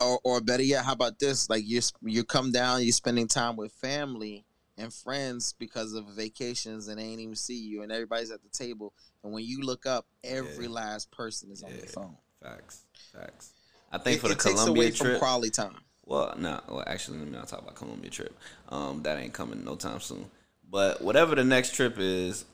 Or, 0.00 0.18
or 0.24 0.40
better 0.40 0.64
yet, 0.64 0.84
how 0.84 0.92
about 0.92 1.18
this? 1.18 1.48
Like 1.48 1.62
you 1.66 1.80
you 2.02 2.24
come 2.24 2.52
down, 2.52 2.82
you're 2.82 2.92
spending 2.92 3.28
time 3.28 3.56
with 3.56 3.72
family 3.72 4.44
and 4.76 4.92
friends 4.92 5.54
because 5.58 5.94
of 5.94 6.06
vacations, 6.06 6.88
and 6.88 6.98
they 6.98 7.04
ain't 7.04 7.20
even 7.20 7.36
see 7.36 7.58
you, 7.58 7.82
and 7.82 7.92
everybody's 7.92 8.30
at 8.30 8.42
the 8.42 8.48
table. 8.48 8.92
And 9.22 9.32
when 9.32 9.44
you 9.44 9.60
look 9.62 9.86
up, 9.86 10.06
every 10.24 10.66
yeah. 10.66 10.72
last 10.72 11.10
person 11.10 11.50
is 11.50 11.62
on 11.62 11.70
yeah. 11.70 11.76
their 11.76 11.86
phone. 11.86 12.16
Facts, 12.42 12.84
facts. 13.12 13.52
I 13.92 13.98
think 13.98 14.16
it, 14.16 14.20
for 14.20 14.28
the 14.28 14.34
Colombia 14.34 14.90
trip, 14.90 15.18
quality 15.18 15.50
time. 15.50 15.76
Well, 16.04 16.34
no, 16.36 16.60
well, 16.68 16.84
actually, 16.86 17.18
let 17.18 17.28
me 17.28 17.32
not 17.38 17.46
talk 17.46 17.60
about 17.60 17.76
Colombia 17.76 18.10
trip. 18.10 18.36
Um, 18.70 19.02
that 19.04 19.18
ain't 19.18 19.32
coming 19.32 19.64
no 19.64 19.76
time 19.76 20.00
soon. 20.00 20.28
But 20.72 21.02
whatever 21.02 21.34
the 21.34 21.44
next 21.44 21.74
trip 21.74 21.96
is, 21.98 22.46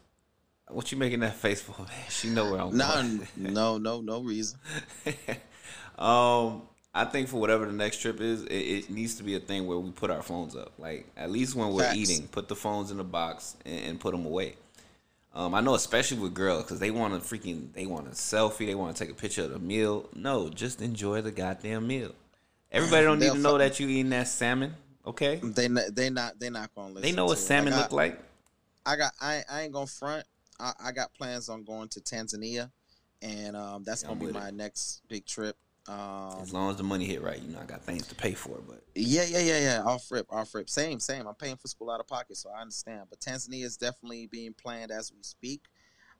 what 0.67 0.91
you 0.91 0.99
making 0.99 1.21
that 1.21 1.37
face 1.37 1.63
for, 1.63 1.79
man? 1.79 1.89
She 2.11 2.29
know 2.29 2.51
where 2.51 2.61
I'm 2.61 2.77
no, 2.77 2.93
going. 2.93 3.29
no, 3.55 3.79
no, 3.79 4.01
no 4.01 4.21
reason. 4.21 4.59
um, 5.99 6.63
I 6.93 7.05
think 7.05 7.29
for 7.29 7.41
whatever 7.41 7.65
the 7.65 7.73
next 7.73 8.03
trip 8.03 8.21
is, 8.21 8.43
it, 8.45 8.55
it, 8.55 8.91
needs 8.91 9.15
to 9.17 9.23
be 9.23 9.37
a 9.37 9.41
thing 9.41 9.69
where 9.69 9.79
we 9.79 9.93
put 9.93 10.11
our 10.11 10.23
phones 10.23 10.57
up. 10.57 10.73
Like 10.79 11.07
at 11.17 11.31
least 11.31 11.55
when 11.55 11.73
we're 11.73 11.85
Facts. 11.85 11.97
eating, 11.97 12.27
put 12.27 12.49
the 12.49 12.57
phones 12.57 12.91
in 12.91 12.97
the 12.97 13.05
box 13.05 13.57
and, 13.65 13.85
and 13.85 14.01
put 14.01 14.11
them 14.11 14.27
away. 14.27 14.57
Um, 15.33 15.55
I 15.55 15.61
know, 15.61 15.75
especially 15.75 16.19
with 16.19 16.35
girls, 16.35 16.65
because 16.65 16.81
they 16.81 16.91
want 16.91 17.15
to 17.15 17.21
freaking, 17.21 17.73
they 17.73 17.87
want 17.87 18.09
a 18.09 18.11
selfie, 18.11 18.67
they 18.67 18.75
want 18.75 18.97
to 18.97 19.05
take 19.05 19.13
a 19.13 19.15
picture 19.17 19.45
of 19.45 19.53
the 19.53 19.61
meal. 19.61 20.09
No, 20.13 20.49
just 20.49 20.83
enjoy 20.83 21.21
the 21.21 21.31
goddamn 21.31 21.87
meal. 21.87 22.13
Everybody 22.73 23.05
don't 23.05 23.21
need 23.21 23.33
to 23.33 23.39
know 23.39 23.59
that 23.59 23.79
you 23.79 23.87
eating 23.87 24.11
that 24.11 24.27
salmon. 24.27 24.75
Okay. 25.09 25.41
They 25.43 25.69
they 25.69 26.11
not 26.11 26.39
they 26.39 26.51
not 26.51 26.75
gonna 26.75 26.89
listen. 26.89 27.03
They 27.03 27.13
know 27.13 27.25
what 27.25 27.39
salmon 27.39 27.73
got, 27.73 27.81
look 27.81 27.93
like. 27.93 28.21
I 28.85 28.97
got 28.97 29.13
I 29.21 29.43
I 29.51 29.63
ain't 29.63 29.73
gonna 29.73 29.87
front. 29.87 30.27
I, 30.61 30.73
I 30.85 30.93
got 30.93 31.15
plans 31.15 31.49
on 31.49 31.65
going 31.65 31.89
to 31.91 32.01
Tanzania, 32.01 32.71
and 33.23 33.57
um, 33.57 33.85
that's 33.85 34.03
yeah, 34.03 34.09
gonna 34.09 34.21
be 34.21 34.33
my 34.33 34.49
it. 34.49 34.55
next 34.55 35.01
big 35.09 35.25
trip. 35.25 35.57
Um, 35.89 36.41
as 36.43 36.53
long 36.53 36.71
as 36.71 36.77
the 36.77 36.83
money 36.83 37.07
hit 37.07 37.23
right, 37.23 37.41
you 37.41 37.51
know, 37.51 37.61
I 37.61 37.65
got 37.65 37.83
things 37.83 38.07
to 38.09 38.15
pay 38.15 38.33
for. 38.33 38.61
But 38.69 38.83
yeah, 38.95 39.25
yeah, 39.25 39.39
yeah, 39.39 39.61
yeah. 39.61 39.83
Off 39.83 40.11
rip, 40.11 40.27
off 40.31 40.55
rip. 40.55 40.69
Same, 40.69 41.01
same. 41.01 41.27
I'm 41.27 41.35
paying 41.35 41.57
for 41.57 41.69
school 41.69 41.91
out 41.91 42.01
of 42.01 42.07
pocket, 42.07 42.37
so 42.37 42.51
I 42.51 42.61
understand. 42.61 43.05
But 43.09 43.21
Tanzania 43.21 43.65
is 43.65 43.79
definitely 43.79 44.27
being 44.27 44.53
planned 44.53 44.91
as 44.91 45.11
we 45.11 45.23
speak. 45.23 45.63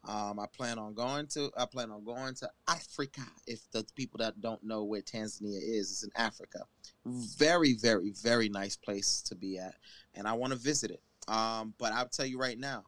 Um, 0.09 0.39
I 0.41 0.47
plan 0.47 0.79
on 0.79 0.95
going 0.95 1.27
to 1.29 1.51
I 1.59 1.67
plan 1.67 1.91
on 1.91 2.05
going 2.05 2.35
to 2.37 2.49
Africa. 2.67 3.21
If 3.47 3.71
the 3.73 3.85
people 3.95 4.17
that 4.19 4.41
don't 4.41 4.63
know 4.65 4.85
where 4.85 5.03
Tanzania 5.03 5.59
is, 5.61 5.91
it's 5.91 6.05
in 6.05 6.11
Africa. 6.17 6.61
Very, 7.07 7.75
very, 7.75 8.13
very 8.23 8.49
nice 8.49 8.77
place 8.77 9.23
to 9.23 9.35
be 9.35 9.59
at, 9.59 9.75
and 10.15 10.27
I 10.27 10.33
want 10.35 10.53
to 10.53 10.59
visit 10.59 10.91
it. 10.91 11.03
Um, 11.29 11.75
but 11.79 11.93
I'll 11.93 12.09
tell 12.09 12.27
you 12.27 12.39
right 12.39 12.59
now, 12.59 12.85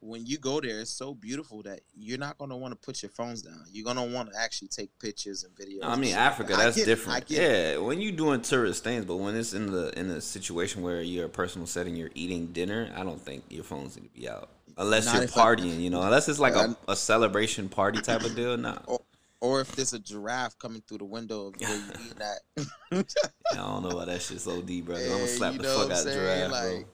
when 0.00 0.24
you 0.24 0.38
go 0.38 0.60
there, 0.60 0.78
it's 0.80 0.90
so 0.90 1.12
beautiful 1.12 1.62
that 1.64 1.80
you're 1.96 2.18
not 2.18 2.38
going 2.38 2.50
to 2.50 2.56
want 2.56 2.72
to 2.72 2.76
put 2.76 3.02
your 3.02 3.10
phones 3.10 3.42
down. 3.42 3.64
You're 3.72 3.84
going 3.84 3.96
to 3.96 4.14
want 4.14 4.32
to 4.32 4.38
actually 4.38 4.68
take 4.68 4.96
pictures 5.00 5.44
and 5.44 5.54
videos. 5.56 5.80
I 5.82 5.96
mean, 5.96 6.14
Africa, 6.14 6.54
that's 6.56 6.82
different. 6.82 7.24
yeah, 7.28 7.72
it. 7.72 7.82
when 7.82 8.00
you're 8.00 8.12
doing 8.12 8.40
tourist 8.40 8.84
things, 8.84 9.04
but 9.04 9.16
when 9.16 9.34
it's 9.34 9.54
in 9.54 9.72
the 9.72 9.98
in 9.98 10.10
a 10.10 10.20
situation 10.20 10.82
where 10.82 11.02
you're 11.02 11.26
a 11.26 11.30
personal 11.30 11.66
setting, 11.66 11.96
you're 11.96 12.10
eating 12.14 12.46
dinner, 12.48 12.90
I 12.94 13.02
don't 13.02 13.20
think 13.20 13.44
your 13.48 13.64
phones 13.64 13.96
need 13.96 14.04
to 14.14 14.20
be 14.20 14.28
out 14.28 14.50
unless 14.78 15.06
Not 15.06 15.16
you're 15.16 15.28
partying. 15.28 15.74
I, 15.74 15.80
you 15.80 15.90
know, 15.90 16.02
unless 16.02 16.28
it's 16.28 16.38
like 16.38 16.54
a, 16.54 16.76
a 16.86 16.96
celebration 16.96 17.68
party 17.68 18.00
type 18.00 18.24
of 18.24 18.34
deal. 18.34 18.56
Nah. 18.56 18.78
Or, 18.86 19.00
or 19.40 19.60
if 19.60 19.72
there's 19.72 19.92
a 19.92 19.98
giraffe 19.98 20.58
coming 20.58 20.82
through 20.86 20.98
the 20.98 21.04
window 21.04 21.46
of 21.48 21.60
where 21.60 21.76
you 21.76 21.82
eat 22.06 22.16
that. 22.16 23.06
I 23.52 23.56
don't 23.56 23.88
know 23.88 23.96
why 23.96 24.06
that 24.06 24.22
shit's 24.22 24.44
so 24.44 24.60
deep, 24.62 24.86
bro. 24.86 24.96
I'm 24.96 25.08
gonna 25.08 25.26
slap 25.26 25.54
the 25.54 25.64
fuck 25.64 25.90
out 25.90 26.04
giraffe, 26.04 26.50
like, 26.50 26.62
bro 26.62 26.84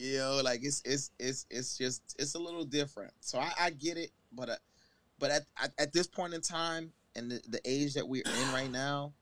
you 0.00 0.16
know, 0.16 0.40
like 0.42 0.60
it's 0.62 0.80
it's 0.84 1.10
it's 1.18 1.46
it's 1.50 1.76
just 1.76 2.16
it's 2.18 2.34
a 2.34 2.38
little 2.38 2.64
different. 2.64 3.12
So 3.20 3.38
I, 3.38 3.52
I 3.60 3.70
get 3.70 3.98
it, 3.98 4.10
but 4.32 4.48
uh, 4.48 4.56
but 5.18 5.30
at, 5.30 5.42
at, 5.62 5.72
at 5.78 5.92
this 5.92 6.06
point 6.06 6.32
in 6.32 6.40
time 6.40 6.92
and 7.14 7.30
the, 7.30 7.42
the 7.48 7.60
age 7.66 7.94
that 7.94 8.08
we're 8.08 8.22
in 8.24 8.52
right 8.52 8.70
now, 8.70 9.12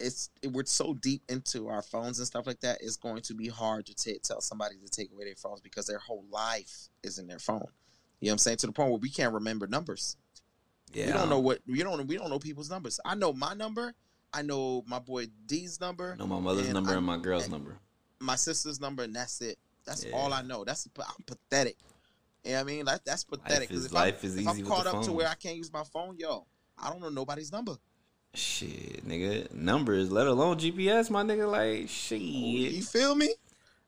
it's 0.00 0.30
it, 0.42 0.52
we're 0.52 0.64
so 0.64 0.94
deep 0.94 1.22
into 1.28 1.68
our 1.68 1.82
phones 1.82 2.18
and 2.18 2.26
stuff 2.26 2.48
like 2.48 2.60
that. 2.60 2.78
It's 2.80 2.96
going 2.96 3.22
to 3.22 3.34
be 3.34 3.48
hard 3.48 3.86
to 3.86 3.94
t- 3.94 4.18
tell 4.22 4.40
somebody 4.40 4.74
to 4.84 4.88
take 4.90 5.12
away 5.12 5.26
their 5.26 5.36
phones 5.36 5.60
because 5.60 5.86
their 5.86 5.98
whole 5.98 6.24
life 6.30 6.88
is 7.04 7.18
in 7.18 7.28
their 7.28 7.38
phone. 7.38 7.68
You 8.20 8.26
know 8.26 8.30
what 8.30 8.32
I'm 8.32 8.38
saying? 8.38 8.56
To 8.58 8.66
the 8.66 8.72
point 8.72 8.90
where 8.90 8.98
we 8.98 9.10
can't 9.10 9.32
remember 9.32 9.68
numbers. 9.68 10.16
Yeah, 10.92 11.06
we 11.06 11.12
don't 11.12 11.28
know 11.28 11.38
what 11.38 11.60
you 11.66 11.82
don't 11.84 12.06
we 12.06 12.16
don't 12.16 12.30
know 12.30 12.38
people's 12.38 12.70
numbers. 12.70 13.00
I 13.04 13.14
know 13.14 13.32
my 13.32 13.54
number. 13.54 13.94
I 14.32 14.42
know 14.42 14.84
my 14.86 14.98
boy 14.98 15.26
D's 15.46 15.80
number. 15.80 16.12
I 16.12 16.16
know 16.16 16.26
my 16.26 16.40
mother's 16.40 16.68
number 16.68 16.92
I, 16.92 16.96
and 16.96 17.06
my 17.06 17.18
girl's 17.18 17.44
and 17.44 17.52
number. 17.52 17.78
My 18.20 18.36
sister's 18.36 18.80
number, 18.80 19.04
and 19.04 19.14
that's 19.14 19.40
it. 19.40 19.58
That's 19.86 20.04
yeah. 20.04 20.12
all 20.12 20.32
I 20.32 20.42
know. 20.42 20.64
That's 20.64 20.86
I'm 20.98 21.24
pathetic. 21.24 21.76
You 22.44 22.52
know 22.52 22.56
what 22.56 22.60
I 22.60 22.64
mean? 22.64 22.84
Like 22.84 23.04
that's 23.04 23.24
pathetic. 23.24 23.70
Life 23.70 23.72
is, 23.72 23.86
if, 23.86 23.92
life 23.92 24.24
is 24.24 24.36
if 24.36 24.48
I'm 24.48 24.64
caught 24.64 24.86
up 24.86 24.92
phone. 24.94 25.04
to 25.04 25.12
where 25.12 25.28
I 25.28 25.34
can't 25.34 25.56
use 25.56 25.72
my 25.72 25.84
phone, 25.84 26.16
yo, 26.18 26.46
I 26.78 26.90
don't 26.90 27.00
know 27.00 27.08
nobody's 27.08 27.52
number. 27.52 27.76
Shit, 28.34 29.08
nigga, 29.08 29.52
numbers, 29.54 30.12
let 30.12 30.26
alone 30.26 30.58
GPS, 30.58 31.10
my 31.10 31.22
nigga. 31.22 31.50
Like 31.50 31.84
oh, 31.84 31.86
shit, 31.86 32.20
you 32.20 32.82
feel 32.82 33.14
me? 33.14 33.34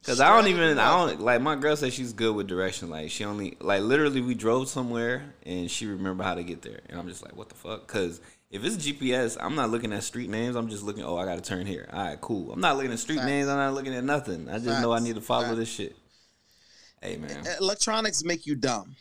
Cause 0.03 0.19
I 0.19 0.35
don't 0.35 0.49
even 0.49 0.79
I 0.79 0.97
don't 0.97 1.21
like 1.21 1.43
my 1.43 1.57
girl 1.57 1.77
says 1.77 1.93
she's 1.93 2.15
good 2.15 2.35
with 2.35 2.47
direction. 2.47 2.89
Like 2.89 3.11
she 3.11 3.25
only 3.25 3.57
like 3.61 3.83
literally 3.83 4.23
we 4.23 4.35
drove 4.35 4.69
somewhere 4.69 5.35
and 5.45 5.71
she 5.71 5.87
remember 5.87 6.25
how 6.25 6.35
to 6.35 6.43
get 6.43 6.63
there, 6.63 6.81
and 6.89 6.99
I'm 6.99 7.07
just 7.07 7.23
like, 7.23 7.37
what 7.37 7.51
the 7.51 7.55
fuck? 7.55 7.87
Cause 7.87 8.21
if 8.51 8.65
it's 8.65 8.77
GPS, 8.77 9.37
I'm 9.41 9.55
not 9.55 9.71
looking 9.71 9.93
at 9.93 10.03
street 10.03 10.29
names. 10.29 10.57
I'm 10.57 10.69
just 10.69 10.83
looking. 10.83 11.05
Oh, 11.05 11.17
I 11.17 11.25
got 11.25 11.37
to 11.37 11.43
turn 11.43 11.67
here. 11.67 11.89
All 11.93 12.03
right, 12.03 12.21
cool. 12.21 12.53
I'm 12.53 12.61
not 12.61 12.77
looking 12.77 12.93
at 12.93 12.99
street 12.99 13.17
Facts. 13.17 13.27
names. 13.27 13.49
I'm 13.49 13.59
not 13.59 13.75
looking 13.75 13.95
at 13.95 14.03
nothing. 14.03 14.49
I 14.49 14.55
just 14.55 14.67
Facts. 14.67 14.83
know 14.83 14.93
I 14.93 14.99
need 14.99 15.15
to 15.15 15.21
follow 15.21 15.45
Facts. 15.45 15.57
this 15.59 15.69
shit. 15.69 15.97
Hey 17.01 17.17
man, 17.17 17.47
electronics 17.61 18.25
make 18.25 18.47
you 18.47 18.55
dumb. 18.55 18.97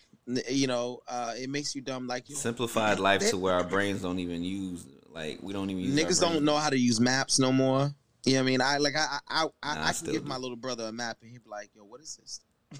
You 0.47 0.67
know, 0.67 0.99
uh, 1.07 1.33
it 1.35 1.49
makes 1.49 1.75
you 1.75 1.81
dumb. 1.81 2.07
Like 2.07 2.25
simplified 2.27 2.99
life 2.99 3.27
to 3.29 3.37
where 3.37 3.55
our 3.55 3.63
brains 3.63 4.01
don't 4.01 4.19
even 4.19 4.43
use. 4.43 4.85
Like 5.11 5.39
we 5.41 5.53
don't 5.53 5.69
even. 5.69 5.83
Use 5.83 5.95
niggas 5.99 6.21
don't 6.21 6.43
know 6.43 6.55
how 6.57 6.69
to 6.69 6.77
use 6.77 6.99
maps 6.99 7.39
no 7.39 7.51
more. 7.51 7.93
You 8.29 8.35
know 8.35 8.41
what 8.41 8.47
I 8.47 8.51
mean? 8.51 8.61
I 8.61 8.77
like 8.77 8.95
I 8.95 9.17
I 9.27 9.45
I, 9.63 9.75
Nah, 9.75 9.87
I 9.87 9.93
can 9.93 10.11
give 10.11 10.23
do. 10.23 10.29
my 10.29 10.37
little 10.37 10.55
brother 10.55 10.85
a 10.85 10.91
map 10.91 11.17
and 11.21 11.31
he'd 11.31 11.43
be 11.43 11.49
like, 11.49 11.71
"Yo, 11.75 11.83
what 11.83 11.99
is 12.01 12.15
this? 12.17 12.41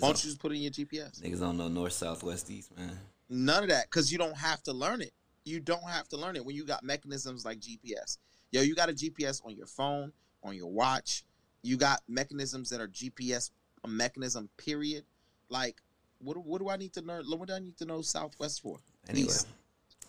Why 0.00 0.08
don't 0.08 0.24
you 0.24 0.30
just 0.30 0.40
put 0.40 0.50
it 0.52 0.56
in 0.56 0.62
your 0.62 0.72
GPS?" 0.72 1.20
Niggas 1.20 1.38
don't 1.40 1.56
know 1.56 1.68
north, 1.68 1.92
south, 1.92 2.22
west, 2.24 2.50
east, 2.50 2.76
man. 2.76 2.98
None 3.28 3.62
of 3.62 3.68
that, 3.68 3.84
because 3.84 4.10
you 4.10 4.18
don't 4.18 4.36
have 4.36 4.62
to 4.64 4.72
learn 4.72 5.00
it. 5.00 5.12
You 5.44 5.60
don't 5.60 5.84
have 5.88 6.08
to 6.08 6.16
learn 6.16 6.34
it 6.36 6.44
when 6.44 6.56
you 6.56 6.64
got 6.64 6.82
mechanisms 6.82 7.44
like 7.44 7.60
GPS. 7.60 8.18
Yo, 8.50 8.62
you 8.62 8.74
got 8.74 8.88
a 8.88 8.92
GPS 8.92 9.44
on 9.46 9.54
your 9.56 9.66
phone, 9.66 10.12
on 10.42 10.56
your 10.56 10.70
watch. 10.70 11.24
You 11.62 11.76
got 11.76 12.02
mechanisms 12.08 12.68
that 12.70 12.80
are 12.80 12.88
GPS 12.88 13.50
a 13.84 13.88
mechanism. 13.88 14.48
Period. 14.56 15.04
Like, 15.48 15.80
what 16.18 16.34
do- 16.34 16.40
what 16.40 16.58
do 16.60 16.68
I 16.68 16.76
need 16.76 16.92
to 16.94 17.02
learn? 17.02 17.24
What 17.26 17.46
do 17.48 17.54
I 17.54 17.58
need 17.60 17.76
to 17.78 17.84
know 17.84 18.02
Southwest 18.02 18.60
for? 18.62 18.80
Anyway, 19.08 19.26
East. 19.28 19.46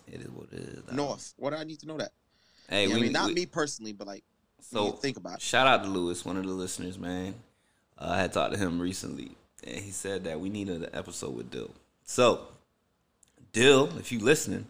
it 0.08 0.22
is 0.22 0.30
what 0.30 0.52
it 0.52 0.60
is. 0.60 0.92
North. 0.92 1.34
What 1.38 1.52
do 1.52 1.58
I 1.58 1.64
need 1.66 1.80
to 1.82 1.86
know 1.86 1.98
that? 1.98 2.12
Hey, 2.70 2.84
You 2.84 2.90
know 2.90 2.96
we, 2.96 3.00
I 3.02 3.04
mean, 3.04 3.12
not 3.14 3.28
we- 3.28 3.34
me 3.36 3.46
personally, 3.46 3.94
but 3.94 4.08
like, 4.08 4.24
So 4.72 4.92
think 4.92 5.18
about 5.18 5.36
it. 5.36 5.42
Shout 5.42 5.68
out 5.68 5.84
to 5.84 5.90
Lewis, 5.90 6.26
one 6.26 6.38
of 6.38 6.44
the 6.46 6.52
listeners, 6.52 6.98
man. 6.98 7.36
Uh, 7.98 8.10
I 8.12 8.18
had 8.22 8.34
talked 8.34 8.54
to 8.54 8.60
him 8.60 8.80
recently, 8.80 9.32
and 9.64 9.78
he 9.78 9.92
said 9.92 10.24
that 10.26 10.40
we 10.40 10.50
needed 10.50 10.84
an 10.84 10.90
episode 10.94 11.36
with 11.36 11.50
Dill. 11.52 11.72
So, 12.04 12.48
Dill, 13.54 13.90
if 13.98 14.12
you 14.12 14.20
listening, 14.20 14.66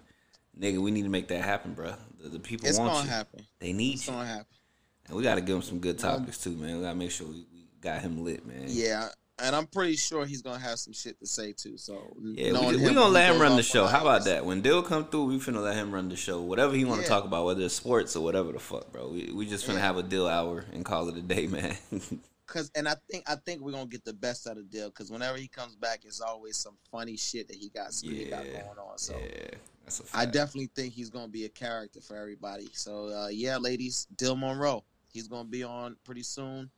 nigga, 0.59 0.79
we 0.79 0.91
need 0.91 1.03
to 1.03 1.09
make 1.09 1.27
that 1.29 1.43
happen, 1.43 1.73
bro. 1.73 1.93
The, 2.21 2.29
the 2.29 2.39
people 2.39 2.67
It's 2.67 2.77
want 2.77 2.91
gonna 2.93 3.05
you. 3.05 3.09
happen. 3.11 3.45
They 3.59 3.73
need 3.73 3.95
It's 3.95 4.07
you, 4.07 4.13
gonna 4.13 4.27
happen. 4.27 4.45
and 5.07 5.17
we 5.17 5.23
got 5.23 5.35
to 5.35 5.41
give 5.41 5.55
him 5.55 5.61
some 5.61 5.79
good 5.79 5.97
topics 5.97 6.37
too, 6.37 6.51
man. 6.51 6.77
We 6.77 6.83
got 6.83 6.89
to 6.91 6.95
make 6.95 7.11
sure 7.11 7.27
we, 7.27 7.45
we 7.53 7.65
got 7.81 8.01
him 8.01 8.23
lit, 8.23 8.45
man. 8.45 8.65
Yeah, 8.67 9.07
and 9.39 9.55
I'm 9.55 9.67
pretty 9.67 9.95
sure 9.95 10.25
he's 10.25 10.41
gonna 10.41 10.59
have 10.59 10.79
some 10.79 10.93
shit 10.93 11.19
to 11.19 11.27
say 11.27 11.51
too. 11.53 11.77
So 11.77 12.15
Yeah, 12.21 12.69
we, 12.69 12.77
we 12.77 12.93
gonna 12.93 13.07
let 13.07 13.33
him 13.33 13.41
run 13.41 13.55
the 13.57 13.63
show. 13.63 13.85
How 13.85 14.01
about 14.01 14.25
that? 14.25 14.45
When 14.45 14.61
Dill 14.61 14.81
come 14.83 15.05
through, 15.07 15.25
we 15.25 15.37
finna 15.39 15.61
let 15.63 15.75
him 15.75 15.93
run 15.93 16.09
the 16.09 16.15
show. 16.15 16.41
Whatever 16.41 16.73
he 16.75 16.85
want 16.85 17.01
to 17.01 17.03
Yeah. 17.03 17.09
talk 17.09 17.25
about, 17.25 17.45
whether 17.45 17.63
it's 17.63 17.73
sports 17.73 18.15
or 18.15 18.23
whatever 18.23 18.51
the 18.51 18.59
fuck, 18.59 18.91
bro. 18.91 19.09
We, 19.09 19.31
we 19.33 19.45
just 19.45 19.65
finna 19.67 19.73
Yeah. 19.75 19.79
have 19.81 19.97
a 19.97 20.03
Dill 20.03 20.27
hour 20.27 20.65
and 20.73 20.85
call 20.85 21.09
it 21.09 21.17
a 21.17 21.21
day, 21.21 21.47
man. 21.47 21.75
Cause 22.47 22.69
and 22.75 22.87
I 22.87 22.95
think 23.09 23.23
I 23.27 23.35
think 23.35 23.61
we're 23.61 23.71
gonna 23.71 23.87
get 23.87 24.05
the 24.05 24.13
best 24.13 24.47
out 24.47 24.57
of 24.57 24.69
Dill 24.69 24.89
because 24.89 25.11
whenever 25.11 25.37
he 25.37 25.47
comes 25.47 25.75
back, 25.75 26.01
it's 26.05 26.21
always 26.21 26.55
some 26.57 26.77
funny 26.91 27.17
shit 27.17 27.47
that 27.47 27.57
he 27.57 27.69
got, 27.69 27.91
he 28.01 28.25
got 28.25 28.45
Yeah. 28.45 28.61
going 28.61 28.77
on. 28.79 28.97
So 28.97 29.17
yeah. 29.19 29.55
I 30.13 30.25
definitely 30.25 30.69
think 30.75 30.93
he's 30.93 31.09
gonna 31.09 31.27
be 31.27 31.45
a 31.45 31.49
character 31.49 32.01
for 32.01 32.15
everybody. 32.15 32.69
So 32.73 33.07
uh, 33.09 33.27
yeah, 33.29 33.57
ladies, 33.57 34.07
Dill 34.15 34.35
Monroe, 34.35 34.83
he's 35.11 35.27
gonna 35.27 35.49
be 35.49 35.63
on 35.63 35.95
pretty 36.03 36.23
soon, 36.23 36.69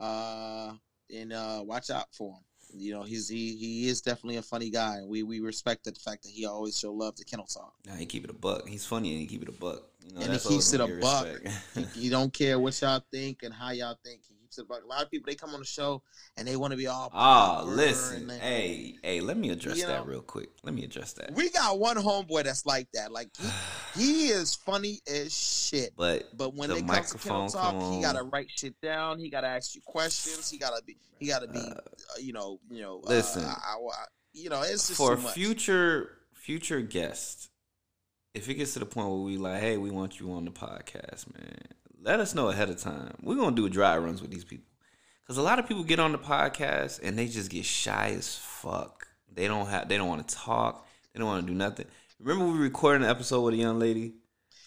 uh, 0.00 0.72
and 1.14 1.32
uh, 1.32 1.62
watch 1.64 1.90
out 1.90 2.06
for 2.12 2.32
him. 2.34 2.40
You 2.74 2.92
know, 2.92 3.02
he's 3.02 3.28
he 3.28 3.56
he 3.56 3.88
is 3.88 4.02
definitely 4.02 4.36
a 4.36 4.42
funny 4.42 4.68
guy, 4.68 4.96
and 4.98 5.08
we 5.08 5.22
we 5.22 5.40
respect 5.40 5.84
the 5.84 5.92
fact 5.92 6.22
that 6.24 6.28
he 6.30 6.44
always 6.44 6.78
show 6.78 6.92
love 6.92 7.14
to 7.14 7.24
Kennel 7.24 7.46
Talk. 7.46 7.72
Nah, 7.86 7.94
he 7.94 8.04
keep 8.04 8.24
it 8.24 8.30
a 8.30 8.34
buck. 8.34 8.68
He's 8.68 8.84
funny 8.84 9.12
and 9.12 9.20
he 9.20 9.26
keep 9.26 9.42
it 9.42 9.48
a 9.48 9.52
buck. 9.52 9.84
You 10.06 10.14
know, 10.14 10.20
And 10.20 10.32
he 10.34 10.48
keeps 10.48 10.72
it 10.74 10.80
a 10.80 10.86
buck. 11.00 11.26
respect. 11.26 11.94
He 11.94 12.08
don't 12.10 12.32
care 12.32 12.58
what 12.58 12.78
y'all 12.82 13.02
think 13.10 13.42
and 13.42 13.54
how 13.54 13.70
y'all 13.70 13.96
think. 14.04 14.20
He 14.28 14.34
keeps 14.34 14.58
it 14.58 14.62
a 14.62 14.64
buck. 14.66 14.82
A 14.84 14.86
lot 14.86 15.02
of 15.02 15.10
people 15.10 15.26
they 15.26 15.34
come 15.34 15.54
on 15.54 15.60
the 15.60 15.66
show 15.66 16.02
and 16.36 16.46
they 16.46 16.56
want 16.56 16.72
to 16.72 16.76
be 16.76 16.86
all. 16.86 17.10
Oh, 17.14 17.64
listen. 17.66 18.28
Hey, 18.28 18.96
hey, 19.02 19.20
let 19.22 19.38
me 19.38 19.48
address 19.48 19.82
that 19.82 20.00
know? 20.00 20.04
real 20.04 20.20
quick. 20.20 20.50
Let 20.62 20.74
me 20.74 20.84
address 20.84 21.14
that. 21.14 21.32
We 21.34 21.50
got 21.50 21.78
one 21.78 21.96
homeboy 21.96 22.44
that's 22.44 22.66
like 22.66 22.88
that. 22.92 23.12
Like 23.12 23.30
he, 23.38 23.48
he 23.98 24.28
is 24.28 24.54
funny 24.54 25.00
as 25.06 25.34
shit. 25.34 25.92
But 25.96 26.36
But 26.36 26.54
when 26.54 26.68
The 26.70 26.76
they 26.76 26.80
come 26.82 26.88
to 26.88 27.18
Kennel 27.18 27.40
microphone 27.42 27.48
Talk, 27.50 27.72
come 27.80 27.92
he 27.92 28.00
gotta 28.02 28.22
write 28.22 28.48
shit 28.50 28.80
down. 28.80 29.18
He 29.18 29.30
gotta 29.30 29.48
ask 29.48 29.74
you 29.74 29.80
questions. 29.84 30.50
He 30.50 30.58
gotta 30.58 30.82
be. 30.84 30.96
He 31.18 31.26
gotta 31.26 31.48
be. 31.48 31.58
Uh, 31.58 31.62
uh, 31.72 31.78
you 32.20 32.32
know. 32.32 32.58
You 32.70 32.82
know. 32.82 33.00
uh, 33.04 33.08
listen. 33.08 33.44
I, 33.44 33.48
I- 33.48 33.74
I- 33.76 34.04
you 34.34 34.50
know, 34.50 34.60
it's 34.62 34.86
just 34.88 34.94
for 34.98 35.16
too 35.16 35.22
much. 35.22 35.34
future 35.34 36.10
future 36.32 36.80
guests, 36.80 37.48
if 38.34 38.48
it 38.48 38.54
gets 38.54 38.74
to 38.74 38.78
the 38.78 38.86
point 38.86 39.08
where 39.08 39.18
we 39.18 39.36
like, 39.36 39.60
hey, 39.60 39.76
we 39.78 39.90
want 39.90 40.20
you 40.20 40.30
on 40.32 40.44
the 40.44 40.50
podcast, 40.52 41.34
man, 41.34 41.56
let 42.00 42.20
us 42.20 42.34
know 42.34 42.48
ahead 42.48 42.68
of 42.70 42.76
time. 42.80 43.14
We're 43.22 43.34
gonna 43.36 43.56
do 43.56 43.68
dry 43.68 43.96
runs 43.98 44.20
with 44.22 44.30
these 44.30 44.44
people. 44.44 44.66
Cause 45.26 45.36
a 45.38 45.42
lot 45.42 45.58
of 45.58 45.66
people 45.66 45.82
get 45.84 45.98
on 45.98 46.12
the 46.12 46.18
podcast 46.18 47.00
and 47.02 47.18
they 47.18 47.26
just 47.26 47.50
get 47.50 47.64
shy 47.64 48.14
as 48.16 48.36
fuck. 48.36 49.08
They 49.32 49.46
don't 49.48 49.66
have 49.66 49.88
they 49.88 49.96
don't 49.96 50.08
want 50.08 50.26
to 50.28 50.34
talk. 50.34 50.86
They 51.12 51.18
don't 51.18 51.28
want 51.28 51.44
to 51.46 51.52
do 51.52 51.56
nothing. 51.56 51.86
Remember 52.20 52.52
we 52.52 52.58
recorded 52.58 53.02
an 53.04 53.10
episode 53.10 53.42
with 53.42 53.54
a 53.54 53.58
young 53.58 53.78
lady? 53.78 54.14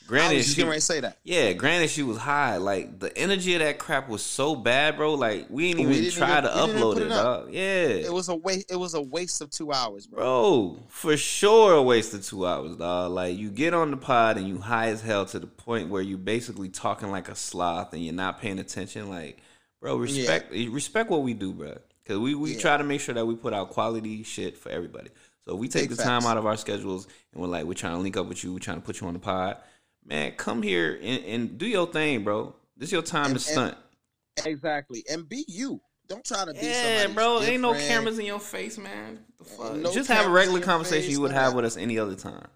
I 0.03 0.07
Granted, 0.07 0.35
was 0.37 0.45
just 0.45 0.49
she, 0.49 0.55
getting 0.57 0.69
ready 0.69 0.79
to 0.79 0.85
say 0.85 0.99
that. 1.01 1.17
yeah, 1.23 1.53
granted 1.53 1.89
she 1.89 2.03
was 2.03 2.17
high. 2.17 2.57
Like 2.57 2.99
the 2.99 3.15
energy 3.17 3.53
of 3.53 3.59
that 3.59 3.77
crap 3.79 4.09
was 4.09 4.21
so 4.21 4.55
bad, 4.55 4.97
bro. 4.97 5.13
Like 5.13 5.47
we 5.49 5.69
didn't 5.69 5.81
even 5.81 5.93
didn't 6.03 6.11
try 6.13 6.39
even- 6.39 6.51
to 6.51 6.65
we 6.73 6.79
upload 6.81 6.95
it, 6.97 7.01
it 7.03 7.11
up. 7.13 7.47
Yeah. 7.49 7.61
It 7.61 8.11
was 8.11 8.27
a 8.27 8.35
waste. 8.35 8.69
It 8.71 8.75
was 8.75 8.93
a 8.93 9.01
waste 9.01 9.39
of 9.41 9.51
two 9.51 9.71
hours, 9.71 10.07
bro. 10.07 10.19
Bro, 10.19 10.79
for 10.89 11.15
sure 11.15 11.75
a 11.75 11.81
waste 11.81 12.13
of 12.13 12.25
two 12.25 12.45
hours, 12.45 12.75
dog. 12.75 13.11
Like 13.13 13.37
you 13.37 13.49
get 13.49 13.73
on 13.73 13.91
the 13.91 13.97
pod 13.97 14.37
and 14.37 14.47
you 14.49 14.57
high 14.57 14.87
as 14.87 15.01
hell 15.01 15.25
to 15.27 15.39
the 15.39 15.47
point 15.47 15.89
where 15.89 16.01
you 16.01 16.17
basically 16.17 16.67
talking 16.67 17.09
like 17.09 17.29
a 17.29 17.35
sloth 17.35 17.93
and 17.93 18.03
you're 18.03 18.13
not 18.13 18.41
paying 18.41 18.59
attention. 18.59 19.09
Like, 19.09 19.37
bro, 19.79 19.95
respect 19.95 20.51
respect 20.51 21.09
what 21.09 21.21
we 21.23 21.33
do, 21.33 21.53
bro. 21.53 21.77
Cause 22.05 22.17
we, 22.17 22.33
we 22.35 22.53
Yeah. 22.55 22.59
try 22.59 22.77
to 22.77 22.83
make 22.83 22.99
sure 22.99 23.13
that 23.15 23.25
we 23.25 23.35
put 23.35 23.53
out 23.53 23.69
quality 23.69 24.23
shit 24.23 24.57
for 24.57 24.69
everybody. 24.69 25.09
So 25.51 25.55
we 25.57 25.67
take 25.67 25.89
the 25.89 25.97
time 25.97 26.23
out 26.23 26.37
of 26.37 26.45
our 26.45 26.55
schedules 26.55 27.09
and 27.33 27.41
we're 27.41 27.49
like, 27.49 27.65
we're 27.65 27.73
trying 27.73 27.95
to 27.95 27.99
link 27.99 28.15
up 28.15 28.25
with 28.25 28.41
you, 28.41 28.53
we're 28.53 28.59
trying 28.59 28.77
to 28.77 28.81
put 28.81 29.01
you 29.01 29.07
on 29.07 29.11
the 29.11 29.19
pod. 29.19 29.57
Man, 30.05 30.31
come 30.37 30.61
here 30.61 30.97
and, 31.03 31.25
and 31.25 31.57
do 31.57 31.65
your 31.65 31.87
thing, 31.87 32.23
bro. 32.23 32.55
This 32.77 32.87
is 32.87 32.93
your 32.93 33.01
time 33.01 33.25
And- 33.25 33.33
to 33.33 33.39
stunt. 33.41 33.77
Exactly, 34.45 35.03
and 35.11 35.27
be 35.27 35.43
you. 35.49 35.81
Don't 36.07 36.23
try 36.23 36.45
to 36.45 36.53
be. 36.53 36.59
Yeah, 36.65 37.07
bro. 37.07 37.41
Ain't 37.41 37.61
no 37.61 37.73
cameras 37.73 38.17
in 38.17 38.25
your 38.25 38.39
face, 38.39 38.77
man. 38.77 39.19
The 39.39 39.43
fuck? 39.43 39.75
No 39.75 39.91
Just 39.91 40.07
have 40.07 40.25
a 40.25 40.29
regular 40.29 40.61
conversation 40.61 41.03
face, 41.03 41.11
you 41.11 41.19
would 41.19 41.33
have 41.33 41.53
with 41.53 41.65
us 41.65 41.75
any 41.75 41.99
other 41.99 42.15
time. 42.15 42.47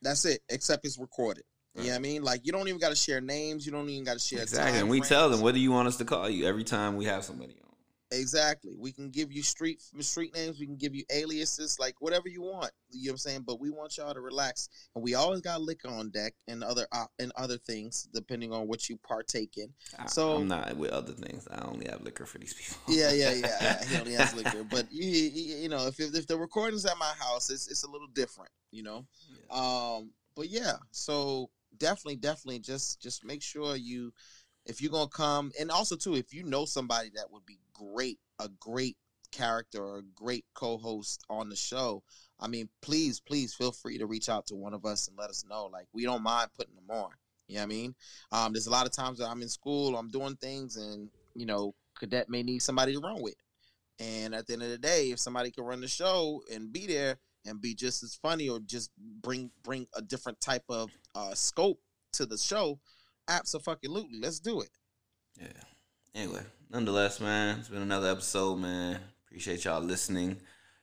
That's 0.00 0.24
it. 0.24 0.40
Except 0.48 0.86
it's 0.86 1.00
recorded. 1.00 1.42
You 1.74 1.82
know 1.82 1.88
what 1.88 1.96
I 1.96 1.98
mean? 1.98 2.22
Like 2.22 2.46
you 2.46 2.52
don't 2.52 2.68
even 2.68 2.78
got 2.80 2.90
to 2.90 2.96
share 2.96 3.20
names. 3.20 3.66
You 3.66 3.72
don't 3.72 3.88
even 3.88 4.04
got 4.04 4.12
to 4.12 4.20
share. 4.20 4.42
Exactly. 4.42 4.78
And 4.78 4.88
we 4.88 4.98
frames. 4.98 5.08
tell 5.08 5.30
them, 5.30 5.40
what 5.40 5.54
do 5.54 5.60
you 5.60 5.72
want 5.72 5.88
us 5.88 5.96
to 5.96 6.04
call 6.04 6.30
you 6.30 6.46
every 6.46 6.62
time 6.62 6.96
we 6.96 7.06
have 7.06 7.24
somebody 7.24 7.56
on? 7.60 7.65
Exactly. 8.12 8.74
We 8.78 8.92
can 8.92 9.10
give 9.10 9.32
you 9.32 9.42
street 9.42 9.82
street 10.00 10.34
names. 10.34 10.60
We 10.60 10.66
can 10.66 10.76
give 10.76 10.94
you 10.94 11.04
aliases, 11.12 11.78
like 11.80 11.96
whatever 12.00 12.28
you 12.28 12.42
want. 12.42 12.70
You 12.90 13.06
know 13.06 13.10
what 13.10 13.14
I'm 13.14 13.18
saying? 13.18 13.44
But 13.46 13.60
we 13.60 13.70
want 13.70 13.96
y'all 13.96 14.14
to 14.14 14.20
relax, 14.20 14.68
and 14.94 15.02
we 15.02 15.14
always 15.14 15.40
got 15.40 15.60
liquor 15.60 15.88
on 15.88 16.10
deck 16.10 16.34
and 16.46 16.62
other 16.62 16.86
uh, 16.92 17.06
and 17.18 17.32
other 17.36 17.58
things 17.58 18.08
depending 18.14 18.52
on 18.52 18.68
what 18.68 18.88
you 18.88 18.96
partake 18.98 19.58
in. 19.58 19.72
I, 19.98 20.06
So- 20.06 20.36
I'm 20.36 20.48
not 20.48 20.76
with 20.76 20.92
other 20.92 21.12
things. 21.12 21.48
I 21.50 21.64
only 21.64 21.88
have 21.88 22.02
liquor 22.02 22.26
for 22.26 22.38
these 22.38 22.54
people. 22.54 22.76
Yeah, 22.94 23.12
yeah, 23.12 23.32
yeah. 23.32 23.46
yeah. 23.60 23.84
He 23.84 23.96
only 23.98 24.12
has 24.12 24.34
liquor, 24.34 24.62
but 24.62 24.86
you, 24.92 25.04
you, 25.04 25.68
know, 25.68 25.88
if 25.88 25.98
if 25.98 26.26
the 26.28 26.36
recording's 26.36 26.86
at 26.86 26.98
my 26.98 27.12
house, 27.18 27.50
it's 27.50 27.68
it's 27.68 27.82
a 27.82 27.90
little 27.90 28.08
different. 28.08 28.50
You 28.70 28.84
know. 28.84 29.06
Um, 29.50 30.10
but 30.36 30.48
yeah, 30.48 30.74
so 30.92 31.50
definitely, 31.78 32.16
definitely, 32.16 32.60
just 32.60 33.00
just 33.00 33.24
make 33.24 33.42
sure 33.42 33.74
you, 33.74 34.12
if 34.64 34.80
you're 34.80 34.92
gonna 34.92 35.08
come, 35.08 35.50
and 35.58 35.70
also 35.70 35.96
too, 35.96 36.14
if 36.14 36.32
you 36.32 36.44
know 36.44 36.64
somebody 36.66 37.10
that 37.14 37.32
would 37.32 37.44
be 37.46 37.58
great, 37.76 38.18
a 38.38 38.48
great 38.60 38.96
character 39.32 39.82
or 39.84 39.98
a 39.98 40.02
great 40.14 40.44
co-host 40.54 41.24
on 41.28 41.48
the 41.48 41.56
show, 41.56 42.02
I 42.40 42.48
mean, 42.48 42.68
please, 42.82 43.20
please 43.20 43.54
feel 43.54 43.72
free 43.72 43.98
to 43.98 44.06
reach 44.06 44.28
out 44.28 44.46
to 44.46 44.54
one 44.54 44.74
of 44.74 44.84
us 44.84 45.08
and 45.08 45.16
let 45.18 45.30
us 45.30 45.44
know. 45.48 45.66
Like, 45.66 45.86
we 45.92 46.04
don't 46.04 46.22
mind 46.22 46.50
putting 46.56 46.74
them 46.74 46.90
on. 46.90 47.10
You 47.48 47.56
know 47.56 47.60
what 47.60 47.64
I 47.64 47.66
mean? 47.66 47.94
Um, 48.32 48.52
there's 48.52 48.66
a 48.66 48.72
lot 48.72 48.86
of 48.86 48.92
times 48.92 49.18
that 49.18 49.28
I'm 49.28 49.42
in 49.42 49.48
school, 49.48 49.96
I'm 49.96 50.08
doing 50.08 50.36
things, 50.36 50.76
and 50.76 51.08
you 51.34 51.46
know, 51.46 51.74
cadet 51.98 52.28
may 52.28 52.42
need 52.42 52.60
somebody 52.60 52.94
to 52.94 53.00
run 53.00 53.22
with. 53.22 53.36
And 53.98 54.34
at 54.34 54.46
the 54.46 54.54
end 54.54 54.62
of 54.62 54.70
the 54.70 54.78
day, 54.78 55.10
if 55.10 55.20
somebody 55.20 55.50
can 55.50 55.64
run 55.64 55.80
the 55.80 55.88
show 55.88 56.42
and 56.52 56.72
be 56.72 56.86
there 56.86 57.18
and 57.46 57.60
be 57.60 57.74
just 57.74 58.02
as 58.02 58.14
funny 58.16 58.48
or 58.48 58.58
just 58.58 58.90
bring 59.22 59.50
bring 59.62 59.86
a 59.94 60.02
different 60.02 60.40
type 60.40 60.64
of 60.68 60.90
uh, 61.14 61.34
scope 61.34 61.78
to 62.14 62.26
the 62.26 62.36
show, 62.36 62.80
absolutely, 63.28 64.18
let's 64.20 64.40
do 64.40 64.60
it. 64.60 64.70
Yeah. 65.40 65.46
Anyway, 66.14 66.42
nonetheless, 66.70 67.20
man, 67.20 67.58
it's 67.58 67.68
been 67.68 67.82
another 67.82 68.10
episode, 68.10 68.56
man. 68.56 68.98
Appreciate 69.26 69.64
y'all 69.64 69.80
listening. 69.80 70.36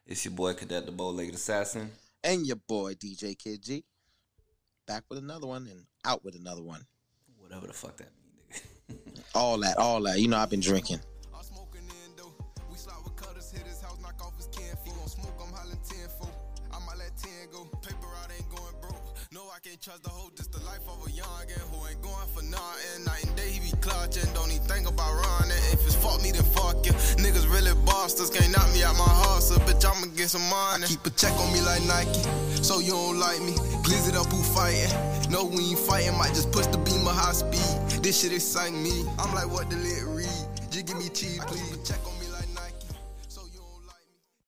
It's 0.05 0.25
your 0.25 0.33
boy 0.33 0.53
Cadet 0.53 0.85
the 0.85 0.91
Bow 0.91 1.09
Legged 1.09 1.35
Assassin. 1.35 1.91
And 2.23 2.45
your 2.45 2.57
boy 2.57 2.93
DJ 2.93 3.37
Kid 3.37 3.61
G, 3.61 3.83
back 4.87 5.03
with 5.09 5.19
another 5.19 5.47
one 5.47 5.67
and 5.67 5.85
out 6.05 6.23
with 6.23 6.35
another 6.35 6.63
one. 6.63 6.85
Whatever 7.37 7.67
the 7.67 7.73
fuck 7.73 7.97
that 7.97 8.09
mean, 8.17 8.59
nigga. 8.89 9.21
All 9.35 9.57
that, 9.59 9.77
all 9.77 10.01
that. 10.03 10.19
You 10.19 10.27
know, 10.27 10.37
I've 10.37 10.49
been 10.49 10.59
drinking. 10.59 10.99
No, 19.85 19.91
I 19.91 19.97
can't 19.97 20.03
trust 20.03 20.03
the 20.03 20.09
hoe, 20.09 20.31
just 20.35 20.51
the 20.51 20.59
life 20.65 20.85
of 20.87 20.99
a 21.07 21.09
youngin' 21.11 21.59
who 21.71 21.87
ain't 21.87 22.01
going 22.01 22.27
for 22.33 22.43
nothing. 22.43 23.03
Night 23.05 23.23
and 23.25 23.35
day, 23.35 23.49
he 23.49 23.59
be 23.59 23.75
clutching. 23.81 24.23
Don't 24.33 24.51
even 24.51 24.63
think 24.67 24.87
about 24.87 25.11
running. 25.13 25.57
If 25.71 25.85
it's 25.85 25.95
fuck 25.95 26.21
me, 26.21 26.31
then 26.31 26.43
fuck 26.43 26.85
you. 26.85 26.93
Niggas 27.19 27.49
really 27.51 27.73
bosses, 27.85 28.29
can't 28.29 28.51
knock 28.51 28.71
me 28.73 28.83
out 28.83 28.95
my 28.95 29.07
hustle. 29.07 29.59
Bitch, 29.67 29.83
I'ma 29.83 30.07
get 30.15 30.29
some 30.29 30.47
money. 30.49 30.87
Keep 30.87 31.05
a 31.05 31.09
check 31.11 31.33
on 31.39 31.51
me 31.53 31.61
like 31.61 31.83
Nike, 31.83 32.23
so 32.61 32.79
you 32.79 32.91
don't 32.91 33.19
like 33.19 33.41
me. 33.41 33.53
Glizz 33.83 34.07
it 34.09 34.15
up, 34.15 34.27
who 34.27 34.41
fighting? 34.55 34.91
No, 35.31 35.45
we 35.45 35.75
ain't 35.75 35.79
fighting, 35.79 36.17
might 36.17 36.33
just 36.33 36.51
push 36.51 36.67
the 36.67 36.77
beam 36.77 37.07
at 37.07 37.15
high 37.15 37.33
speed. 37.33 38.03
This 38.03 38.21
shit 38.21 38.33
excite 38.33 38.73
me. 38.73 39.05
I'm 39.19 39.33
like, 39.33 39.49
what 39.51 39.69
the 39.69 39.77
lit 39.77 40.03
read? 40.07 40.43
Just 40.71 40.85
give 40.85 40.97
me 40.97 41.09
cheese, 41.09 41.43
please. 41.45 41.77
Check 41.83 41.99
on 42.07 42.12